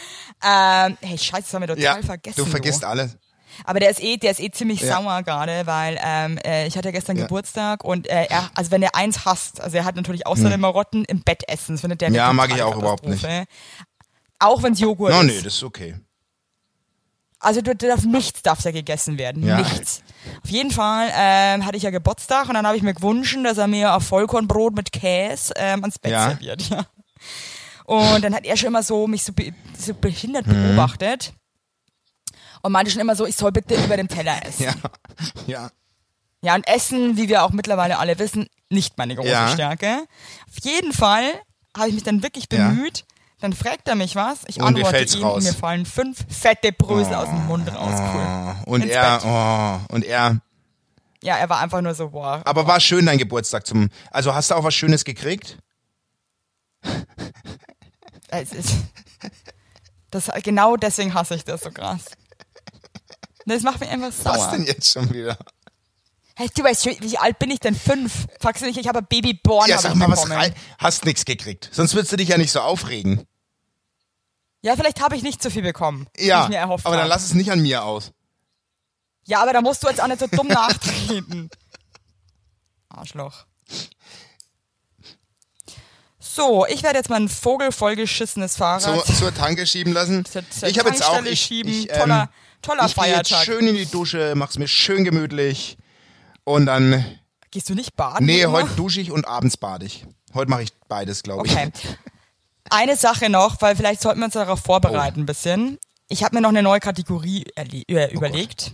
Ähm, 0.44 0.98
hey, 1.02 1.18
scheiße, 1.18 1.44
das 1.44 1.54
haben 1.54 1.62
wir 1.64 1.68
total 1.68 1.84
Ja, 1.84 2.02
vergessen. 2.02 2.36
du 2.44 2.46
vergisst 2.46 2.84
alles. 2.84 3.18
Aber 3.66 3.80
der 3.80 3.92
ist 3.92 4.02
eh, 4.02 4.18
der 4.18 4.32
ist 4.32 4.40
eh 4.40 4.50
ziemlich 4.50 4.82
Ja. 4.82 4.96
sauer 4.96 5.22
gerade, 5.22 5.68
weil 5.68 6.00
ähm, 6.04 6.40
äh, 6.44 6.66
ich 6.66 6.76
hatte 6.76 6.92
gestern 6.92 7.16
Ja. 7.18 7.24
Geburtstag 7.24 7.84
und 7.84 8.08
äh, 8.10 8.26
er, 8.26 8.50
also 8.56 8.72
wenn 8.72 8.82
er 8.82 8.96
eins 8.96 9.26
hasst, 9.26 9.62
also 9.62 9.78
er 9.78 9.86
hat 9.86 9.96
natürlich 9.96 10.26
auch 10.26 10.36
seine 10.36 10.58
Marotten 10.58 11.06
im 11.06 11.22
Bett 11.22 11.44
essen, 11.48 11.74
das 11.76 11.82
findet 11.82 12.02
der 12.02 12.08
Hm. 12.10 12.16
Ja, 12.16 12.34
mag 12.34 12.52
ich 12.54 12.62
auch 12.64 12.76
überhaupt 12.76 13.08
nicht. 13.08 13.24
Auch 14.40 14.64
wenn 14.64 14.74
es 14.74 14.80
Joghurt 14.80 15.12
No, 15.12 15.22
ist. 15.22 15.26
nee, 15.28 15.36
das 15.42 15.54
ist 15.54 15.64
okay. 15.64 15.96
Also 17.40 17.62
du, 17.62 17.76
du 17.76 17.88
darf 17.88 18.04
nichts 18.06 18.42
darf 18.42 18.62
da 18.64 18.72
gegessen 18.72 19.18
werden, 19.20 19.46
Ja. 19.46 19.58
nichts. 19.58 20.02
Auf 20.44 20.50
jeden 20.50 20.72
Fall 20.72 21.12
ähm, 21.14 21.66
hatte 21.66 21.78
ich 21.78 21.84
ja 21.84 21.90
Geburtstag 21.92 22.48
und 22.48 22.56
dann 22.56 22.66
habe 22.66 22.78
ich 22.78 22.84
mir 22.84 22.94
gewünscht, 22.94 23.38
dass 23.44 23.58
er 23.58 23.68
mir 23.68 23.94
ein 23.94 24.02
Vollkornbrot 24.02 24.74
mit 24.76 24.92
Käse 24.92 25.54
ähm, 25.58 25.82
ans 25.84 26.00
Bett 26.00 26.14
serviert. 26.14 26.70
Ja. 26.70 26.86
Und 27.86 28.24
dann 28.24 28.34
hat 28.34 28.46
er 28.46 28.56
schon 28.58 28.68
immer 28.68 28.84
so 28.84 29.08
mich 29.08 29.24
so, 29.24 29.34
be 29.34 29.54
so 29.78 29.94
behindert 29.94 30.48
Mhm. 30.48 30.54
beobachtet 30.76 31.34
und 32.62 32.72
meinte 32.72 32.92
schon 32.92 33.02
immer 33.02 33.16
so, 33.16 33.26
ich 33.26 33.36
soll 33.36 33.52
bitte 33.52 33.76
über 33.84 33.98
dem 33.98 34.08
Teller 34.08 34.46
essen. 34.46 34.64
Ja, 34.64 34.74
ja. 35.48 35.70
Ja, 36.42 36.56
und 36.56 36.68
Essen, 36.68 37.16
wie 37.16 37.30
wir 37.30 37.44
auch 37.44 37.52
mittlerweile 37.52 38.00
alle 38.00 38.20
wissen, 38.20 38.48
nicht 38.70 38.98
meine 38.98 39.16
große 39.16 39.30
Ja. 39.30 39.48
Stärke. 39.48 40.04
Auf 40.50 40.64
jeden 40.64 40.92
Fall 40.92 41.24
habe 41.78 41.88
ich 41.88 41.94
mich 41.94 42.04
dann 42.04 42.22
wirklich 42.22 42.48
Ja. 42.52 42.68
bemüht. 42.70 43.06
Dann 43.40 43.54
fragt 43.54 43.88
er 43.88 43.96
mich 43.96 44.16
was. 44.16 44.40
Ich 44.48 44.58
Und 44.58 44.66
antworte 44.68 45.04
ihm 45.18 45.24
raus? 45.24 45.38
und 45.38 45.44
mir 45.44 45.54
fallen 45.54 45.86
fünf 45.86 46.18
fette 46.30 46.72
Brösel 46.74 47.14
aus 47.16 47.28
dem 47.30 47.46
Mund 47.48 47.68
raus. 47.74 48.00
Cool. 48.14 48.56
Oh, 48.66 48.72
und 48.74 48.82
Ins 48.84 48.92
er, 48.92 49.22
oh, 49.90 49.94
und 49.94 50.04
er. 50.06 50.40
Ja, 51.22 51.38
er 51.38 51.50
war 51.50 51.60
einfach 51.60 51.82
nur 51.82 51.94
so, 51.94 52.10
boah. 52.10 52.42
Aber 52.46 52.68
war 52.68 52.80
schön 52.82 53.06
dein 53.06 53.18
Geburtstag 53.18 53.66
zum. 53.66 53.90
Also 54.12 54.34
hast 54.36 54.52
du 54.52 54.56
auch 54.56 54.64
was 54.66 54.74
Schönes 54.76 55.06
gekriegt? 55.06 55.58
Es 58.36 58.52
ist, 58.52 58.72
das, 60.12 60.30
genau 60.44 60.76
deswegen 60.76 61.14
hasse 61.14 61.36
ich 61.36 61.44
das 61.44 61.62
so 61.62 61.70
krass. 61.72 62.06
Das 63.46 63.62
macht 63.62 63.80
mich 63.80 63.90
einfach 63.90 64.08
Was 64.08 64.24
sauer. 64.24 64.52
denn 64.52 64.66
jetzt 64.66 64.90
schon 64.92 65.14
wieder? 65.14 65.38
Hey, 66.36 66.50
du 66.56 66.64
weißt 66.64 66.84
schon, 66.84 66.96
wie 67.02 67.18
alt 67.20 67.38
bin 67.38 67.52
ich 67.52 67.60
denn? 67.60 67.76
Fünf? 67.76 68.26
Fragst 68.40 68.62
du 68.64 68.66
nicht, 68.66 68.80
ich 68.80 68.88
habe 68.88 69.00
ein 69.00 69.06
Babyborn 69.06 69.70
Ja, 69.70 69.76
hab 69.76 69.84
sag 69.84 69.96
mal, 69.96 70.10
was 70.10 70.28
rein. 70.30 70.54
Hast 70.80 71.06
nix 71.06 71.26
gekriegt. 71.26 71.70
Sonst 71.72 71.94
würdest 71.94 72.12
du 72.12 72.16
dich 72.18 72.30
ja 72.30 72.38
nicht 72.40 72.52
so 72.52 72.62
aufregen. 72.62 73.28
Ja, 74.64 74.76
vielleicht 74.76 75.02
habe 75.02 75.16
ich 75.16 75.22
nicht 75.22 75.44
so 75.44 75.50
viel 75.52 75.62
bekommen, 75.62 76.08
wie 76.18 76.26
Ja, 76.28 76.44
ich 76.44 76.50
mir 76.50 76.58
erhofft 76.58 76.86
aber 76.88 76.96
dann 76.96 77.04
habe. 77.04 77.10
lass 77.10 77.26
es 77.26 77.34
nicht 77.36 77.52
an 77.52 77.62
mir 77.62 77.84
aus. 77.84 78.12
Ja, 79.26 79.42
aber 79.44 79.54
da 79.54 79.62
musst 79.62 79.84
du 79.84 79.88
jetzt 79.90 80.02
auch 80.02 80.08
nicht 80.08 80.20
so 80.22 80.28
dumm 80.28 80.48
nachtreten. 80.48 81.50
Arschloch. 82.90 83.46
So, 86.36 86.66
ich 86.68 86.82
werde 86.82 86.98
jetzt 86.98 87.10
mal 87.10 87.18
ein 87.22 87.30
vogelvollgeschissenes 87.30 88.58
Fahrrad 88.58 88.82
So, 88.82 89.14
zur 89.14 89.34
Tanke 89.34 89.68
schieben 89.68 89.94
lassen. 89.94 90.26
zur, 90.32 90.50
zur 90.50 90.68
Ich 90.68 90.80
habe 90.80 90.90
jetzt 90.90 91.04
auch. 91.06 91.24
Ich, 91.24 91.42
schieben. 91.42 91.72
ich, 91.72 91.92
ähm, 91.92 92.00
toller 92.00 92.30
toller 92.64 92.86
ich 92.86 92.96
gehe 92.96 93.06
jetzt 93.08 93.30
Feiertag. 93.30 93.46
schön 93.46 93.68
in 93.68 93.76
die 93.76 93.86
Dusche, 93.86 94.34
mach's 94.36 94.58
mir 94.58 94.68
schön 94.68 95.04
gemütlich. 95.04 95.78
Und 96.44 96.66
dann. 96.66 97.06
Gehst 97.52 97.70
du 97.70 97.76
nicht 97.76 97.96
baden? 97.96 98.26
Nee, 98.26 98.48
heute 98.48 98.70
dusche 98.76 99.00
ich 99.00 99.12
und 99.12 99.28
abends 99.28 99.58
bade 99.58 99.86
ich. 99.86 100.06
Heute 100.34 100.50
mache 100.50 100.64
ich 100.64 100.70
beides, 100.88 101.22
glaube 101.22 101.46
ich. 101.46 101.54
Okay. 101.54 101.72
Eine 102.72 102.96
Sache 102.96 103.30
noch, 103.30 103.62
weil 103.62 103.76
vielleicht 103.76 104.02
sollten 104.02 104.20
wir 104.20 104.26
uns 104.26 104.34
darauf 104.34 104.60
vorbereiten 104.60 105.20
Oh. 105.20 105.24
ein 105.24 105.26
bisschen. 105.28 105.78
Ich 106.08 106.24
habe 106.24 106.36
mir 106.36 106.42
noch 106.42 106.50
eine 106.50 106.64
neue 106.64 106.80
Kategorie 106.80 107.46
äh, 107.56 108.12
überlegt 108.12 108.72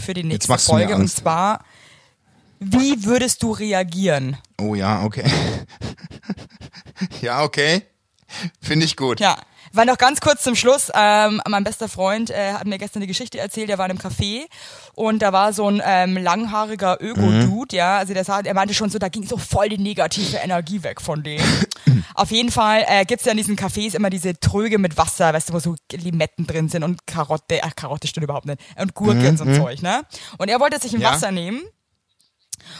für 0.00 0.14
die 0.14 0.22
nächste 0.24 0.56
Folge. 0.56 0.94
Und 0.96 1.08
zwar, 1.08 1.62
wie 2.64 3.04
würdest 3.04 3.42
du 3.42 3.52
reagieren? 3.52 4.36
Oh 4.60 4.74
ja, 4.74 5.04
okay. 5.04 5.24
ja, 7.20 7.42
okay. 7.42 7.82
Finde 8.60 8.86
ich 8.86 8.96
gut. 8.96 9.20
Ja, 9.20 9.36
weil 9.74 9.86
noch 9.86 9.96
ganz 9.96 10.20
kurz 10.20 10.42
zum 10.42 10.54
Schluss, 10.54 10.90
ähm, 10.94 11.40
mein 11.48 11.64
bester 11.64 11.88
Freund 11.88 12.30
äh, 12.30 12.52
hat 12.52 12.66
mir 12.66 12.76
gestern 12.78 12.98
eine 13.00 13.06
Geschichte 13.06 13.38
erzählt, 13.38 13.70
der 13.70 13.78
war 13.78 13.86
in 13.86 13.92
einem 13.92 14.00
Café 14.00 14.42
und 14.94 15.22
da 15.22 15.32
war 15.32 15.54
so 15.54 15.66
ein 15.68 15.80
ähm, 15.84 16.16
langhaariger 16.16 16.98
Öko-Dude, 17.00 17.76
ja, 17.76 17.96
also 17.98 18.12
der 18.12 18.24
sah, 18.24 18.40
er 18.40 18.54
meinte 18.54 18.74
schon 18.74 18.90
so, 18.90 18.98
da 18.98 19.08
ging 19.08 19.26
so 19.26 19.38
voll 19.38 19.70
die 19.70 19.78
negative 19.78 20.36
Energie 20.38 20.82
weg 20.82 21.00
von 21.00 21.22
dem. 21.22 21.40
Auf 22.14 22.30
jeden 22.30 22.50
Fall 22.50 22.84
äh, 22.86 23.04
gibt's 23.06 23.24
ja 23.24 23.32
in 23.32 23.38
diesen 23.38 23.56
Cafés 23.56 23.94
immer 23.94 24.10
diese 24.10 24.38
Tröge 24.38 24.78
mit 24.78 24.98
Wasser, 24.98 25.32
weißt 25.32 25.48
du, 25.48 25.54
wo 25.54 25.58
so 25.58 25.74
Limetten 25.90 26.46
drin 26.46 26.68
sind 26.68 26.82
und 26.82 27.06
Karotte, 27.06 27.60
ach 27.62 27.74
Karotte 27.74 28.08
stimmt 28.08 28.24
überhaupt 28.24 28.46
nicht, 28.46 28.60
und 28.78 28.94
Gurke 28.94 29.26
und 29.28 29.38
so 29.38 29.44
ein 29.44 29.54
Zeug, 29.54 29.80
ne? 29.80 30.02
Und 30.36 30.48
er 30.48 30.60
wollte 30.60 30.78
sich 30.78 30.92
ein 30.92 31.00
Ja. 31.00 31.12
Wasser 31.12 31.30
nehmen 31.30 31.62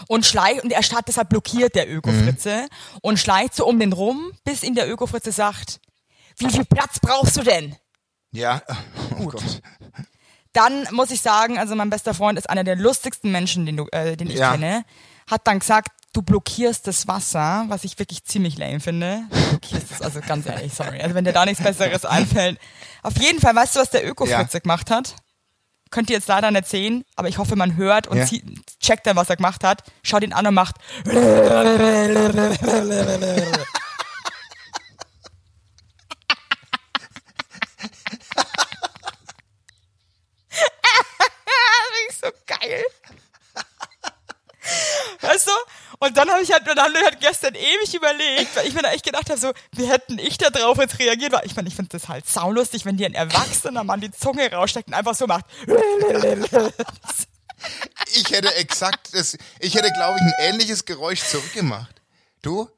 und 0.08 0.26
schleicht, 0.26 0.62
und 0.64 0.72
er 0.72 0.80
hat 0.82 1.08
deshalb 1.08 1.28
blockiert, 1.28 1.74
der 1.74 1.90
Öko-Fritze, 1.90 2.66
und 3.02 3.18
schleicht 3.18 3.54
so 3.54 3.66
um 3.66 3.78
den 3.78 3.92
rum, 3.92 4.32
bis 4.44 4.62
ihn 4.62 4.74
der 4.74 4.90
Öko-Fritze 4.90 5.32
sagt, 5.32 5.80
wie 6.38 6.50
viel 6.50 6.64
Platz 6.64 6.98
brauchst 7.00 7.36
du 7.36 7.42
denn? 7.42 7.76
Ja. 8.32 8.62
Oh 9.20 9.26
Gott. 9.26 9.60
Dann 10.52 10.86
muss 10.92 11.10
ich 11.10 11.20
sagen, 11.22 11.58
also 11.58 11.74
mein 11.74 11.90
bester 11.90 12.12
Freund 12.14 12.38
ist 12.38 12.48
einer 12.50 12.64
der 12.64 12.76
lustigsten 12.76 13.32
Menschen, 13.32 13.64
den, 13.66 13.76
du, 13.76 13.86
äh, 13.92 14.16
den 14.16 14.28
ich 14.28 14.36
Ja. 14.38 14.52
kenne, 14.52 14.84
hat 15.30 15.46
dann 15.46 15.60
gesagt, 15.60 15.88
du 16.12 16.20
blockierst 16.20 16.86
das 16.86 17.08
Wasser, 17.08 17.64
was 17.68 17.84
ich 17.84 17.98
wirklich 17.98 18.24
ziemlich 18.24 18.58
lame 18.58 18.80
finde. 18.80 19.22
Du 19.30 19.48
blockierst 19.50 19.90
es, 19.92 20.02
also 20.02 20.20
ganz 20.20 20.46
ehrlich, 20.46 20.74
sorry. 20.74 21.00
Also 21.00 21.14
wenn 21.14 21.24
dir 21.24 21.32
da 21.32 21.46
nichts 21.46 21.62
Besseres 21.62 22.04
einfällt. 22.06 22.58
Auf 23.02 23.16
jeden 23.18 23.40
Fall, 23.40 23.54
weißt 23.54 23.76
du, 23.76 23.80
was 23.80 23.90
der 23.90 24.06
Öko-Fritze 24.06 24.58
Ja. 24.58 24.60
gemacht 24.60 24.90
hat? 24.90 25.14
Könnt 25.92 26.08
ihr 26.10 26.16
jetzt 26.16 26.26
leider 26.26 26.50
nicht 26.50 26.66
sehen, 26.66 27.04
aber 27.16 27.28
ich 27.28 27.36
hoffe, 27.38 27.54
man 27.54 27.76
hört 27.76 28.08
und 28.08 28.16
Ja. 28.16 28.26
zieht, 28.26 28.44
checkt 28.80 29.06
dann, 29.06 29.14
was 29.14 29.28
er 29.30 29.36
gemacht 29.36 29.62
hat. 29.62 29.84
Schaut 30.02 30.24
ihn 30.24 30.32
an 30.32 30.46
und 30.46 30.54
macht. 30.54 30.76
so 42.20 42.28
geil. 42.46 42.84
Weißt 45.20 45.46
du? 45.46 45.52
Und 46.02 46.16
dann 46.16 46.28
habe 46.28 46.42
ich 46.42 46.52
halt, 46.52 46.66
dann 46.66 46.94
halt 46.94 47.20
gestern 47.20 47.54
ewig 47.54 47.94
überlegt, 47.94 48.56
weil 48.56 48.66
ich 48.66 48.74
mir 48.74 48.82
da 48.82 48.90
echt 48.90 49.04
gedacht 49.04 49.30
habe, 49.30 49.38
so, 49.38 49.52
wie 49.70 49.86
hätten 49.86 50.18
ich 50.18 50.36
da 50.36 50.50
drauf 50.50 50.76
jetzt 50.78 50.98
reagiert? 50.98 51.30
Weil 51.30 51.46
ich 51.46 51.54
meine, 51.54 51.68
ich 51.68 51.76
finde 51.76 51.90
das 51.90 52.08
halt 52.08 52.28
saulustig, 52.28 52.84
wenn 52.84 52.96
dir 52.96 53.06
ein 53.06 53.14
erwachsener 53.14 53.84
Mann 53.84 54.00
die 54.00 54.10
Zunge 54.10 54.50
raussteckt 54.50 54.88
und 54.88 54.94
einfach 54.94 55.14
so 55.14 55.28
macht. 55.28 55.44
Ich 58.14 58.28
hätte 58.32 58.52
exakt 58.56 59.10
das, 59.12 59.38
ich 59.60 59.76
hätte, 59.76 59.92
glaube 59.92 60.18
ich, 60.18 60.22
ein 60.22 60.34
ähnliches 60.52 60.84
Geräusch 60.84 61.22
zurückgemacht. 61.22 62.02
Du? 62.42 62.68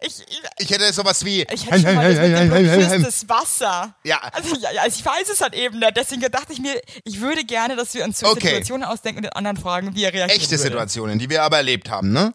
Ich, 0.00 0.20
ich, 0.20 0.40
Ich 0.58 0.70
hätte 0.70 0.92
sowas 0.92 1.24
wie. 1.24 1.42
ich 1.42 1.66
hätte 1.66 1.80
schon 1.80 1.94
mal 1.96 2.14
das 2.14 2.80
mit 2.80 2.92
dem 2.92 3.02
das 3.02 3.28
Wasser. 3.28 3.96
Ja. 4.04 4.18
Also, 4.32 4.54
ja, 4.56 4.70
ja, 4.70 4.82
also 4.82 4.96
ich 4.96 5.04
weiß 5.04 5.28
es 5.28 5.40
halt 5.40 5.54
eben 5.54 5.80
nicht. 5.80 5.96
Deswegen 5.96 6.20
dachte 6.30 6.52
ich 6.52 6.60
mir, 6.60 6.80
ich 7.04 7.20
würde 7.20 7.44
gerne, 7.44 7.74
dass 7.74 7.94
wir 7.94 8.04
uns 8.04 8.20
so 8.20 8.28
Okay. 8.28 8.46
Situationen 8.48 8.84
ausdenken 8.86 9.18
und 9.18 9.22
den 9.24 9.32
anderen 9.32 9.56
fragen, 9.56 9.96
wie 9.96 10.04
er 10.04 10.12
reagiert. 10.12 10.38
Echte 10.38 10.52
würde. 10.52 10.62
Situationen, 10.62 11.18
die 11.18 11.28
wir 11.28 11.42
aber 11.42 11.56
erlebt 11.56 11.90
haben, 11.90 12.12
ne? 12.12 12.32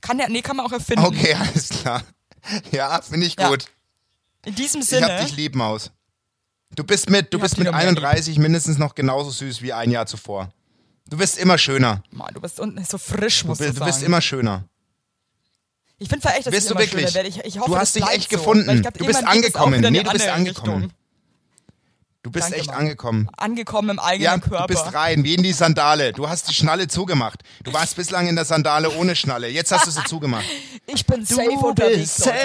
Kann 0.00 0.16
der, 0.16 0.30
nee, 0.30 0.40
kann 0.40 0.56
man 0.56 0.64
auch 0.64 0.72
erfinden. 0.72 1.04
Okay, 1.04 1.34
alles 1.38 1.68
klar. 1.68 2.02
Ja, 2.70 3.02
finde 3.02 3.26
ich 3.26 3.36
Ja. 3.38 3.48
gut. 3.50 3.66
In 4.46 4.54
diesem 4.54 4.80
Ich 4.80 4.88
Sinne. 4.88 5.06
hab 5.18 5.26
dich 5.26 5.36
lieb, 5.36 5.54
Maus. 5.54 5.90
Du 6.74 6.84
bist 6.84 7.10
mit, 7.10 7.34
du 7.34 7.36
Ich 7.36 7.42
bist 7.42 7.58
mit 7.58 7.66
noch 7.66 7.72
mehr 7.74 7.82
31 7.82 8.38
mindestens 8.38 8.78
noch 8.78 8.94
genauso 8.94 9.30
süß 9.30 9.60
wie 9.60 9.74
ein 9.74 9.90
Jahr 9.90 10.06
zuvor. 10.06 10.50
Du 11.06 11.18
bist 11.18 11.36
immer 11.36 11.58
schöner. 11.58 12.02
Mann, 12.10 12.32
du 12.32 12.40
bist 12.40 12.58
unten 12.58 12.82
so 12.82 12.96
frisch, 12.96 13.44
musst 13.44 13.60
Du, 13.60 13.64
du, 13.64 13.68
bist- 13.70 13.76
du 13.76 13.78
sagen. 13.80 13.90
bist 13.92 14.02
immer 14.02 14.20
schöner. 14.22 14.64
Ich 16.02 16.08
finde 16.08 16.28
echt, 16.30 16.46
dass 16.46 16.50
Bist 16.52 16.66
ich 16.68 16.72
du 16.72 16.78
wirklich? 16.78 17.14
Ich, 17.16 17.44
ich 17.44 17.58
hoffe, 17.60 17.70
Du 17.70 17.76
hast 17.76 17.94
dich 17.94 18.04
echt 18.08 18.30
so, 18.30 18.36
gefunden. 18.36 18.80
glaub, 18.82 18.94
Du 18.94 19.04
bist 19.06 19.20
es 19.20 19.24
angekommen. 19.26 19.80
Nee, 19.80 20.02
du 20.02 20.10
bist 20.12 20.28
angekommen. 20.28 20.74
Richtung. 20.84 20.90
Du 22.24 22.30
bist 22.30 22.44
Danke, 22.46 22.58
echt 22.58 22.66
Mann. 22.68 22.76
angekommen. 22.78 23.28
Angekommen 23.36 23.90
im 23.90 23.96
Ja, 23.96 24.02
eigenen 24.04 24.40
du 24.42 24.48
Körper. 24.50 24.66
bist 24.68 24.94
rein, 24.94 25.24
wie 25.24 25.34
in 25.34 25.42
die 25.42 25.52
Sandale. 25.52 26.12
Du 26.12 26.28
hast 26.28 26.48
die 26.48 26.54
Schnalle 26.54 26.86
zugemacht. 26.86 27.40
Du 27.64 27.72
warst 27.72 27.96
bislang 27.96 28.28
in 28.28 28.36
der 28.36 28.44
Sandale 28.44 28.90
ohne 28.90 29.16
Schnalle. 29.16 29.48
Jetzt 29.48 29.72
hast 29.72 29.86
du 29.86 29.90
sie 29.90 30.04
zugemacht. 30.06 30.44
Ich 30.86 31.04
bin 31.04 31.24
safe 31.24 31.50
unterwegs, 31.50 32.18
Leute. 32.24 32.38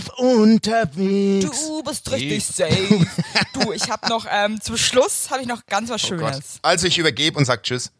safe 0.00 0.12
unterwegs. 0.22 1.66
Du 1.66 1.82
bist 1.84 2.10
richtig 2.10 2.44
safe. 2.46 3.06
Du, 3.52 3.72
ich 3.72 3.90
habe 3.90 4.08
noch, 4.08 4.26
ähm, 4.30 4.60
zum 4.60 4.76
Schluss 4.76 5.30
habe 5.30 5.40
ich 5.42 5.46
noch 5.48 5.66
ganz 5.66 5.88
was 5.90 6.02
Oh. 6.04 6.06
Schönes. 6.08 6.58
Also 6.62 6.86
ich 6.86 6.98
übergebe 6.98 7.38
und 7.38 7.44
sag 7.44 7.62
Tschüss. 7.62 7.90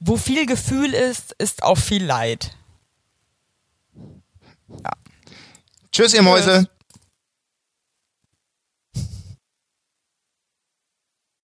Wo 0.00 0.16
viel 0.16 0.46
Gefühl 0.46 0.92
ist, 0.94 1.32
ist 1.38 1.62
auch 1.62 1.78
viel 1.78 2.04
Leid. 2.04 2.56
Tschüss, 5.92 6.14
ihr 6.14 6.22
Mäuse. 6.22 6.66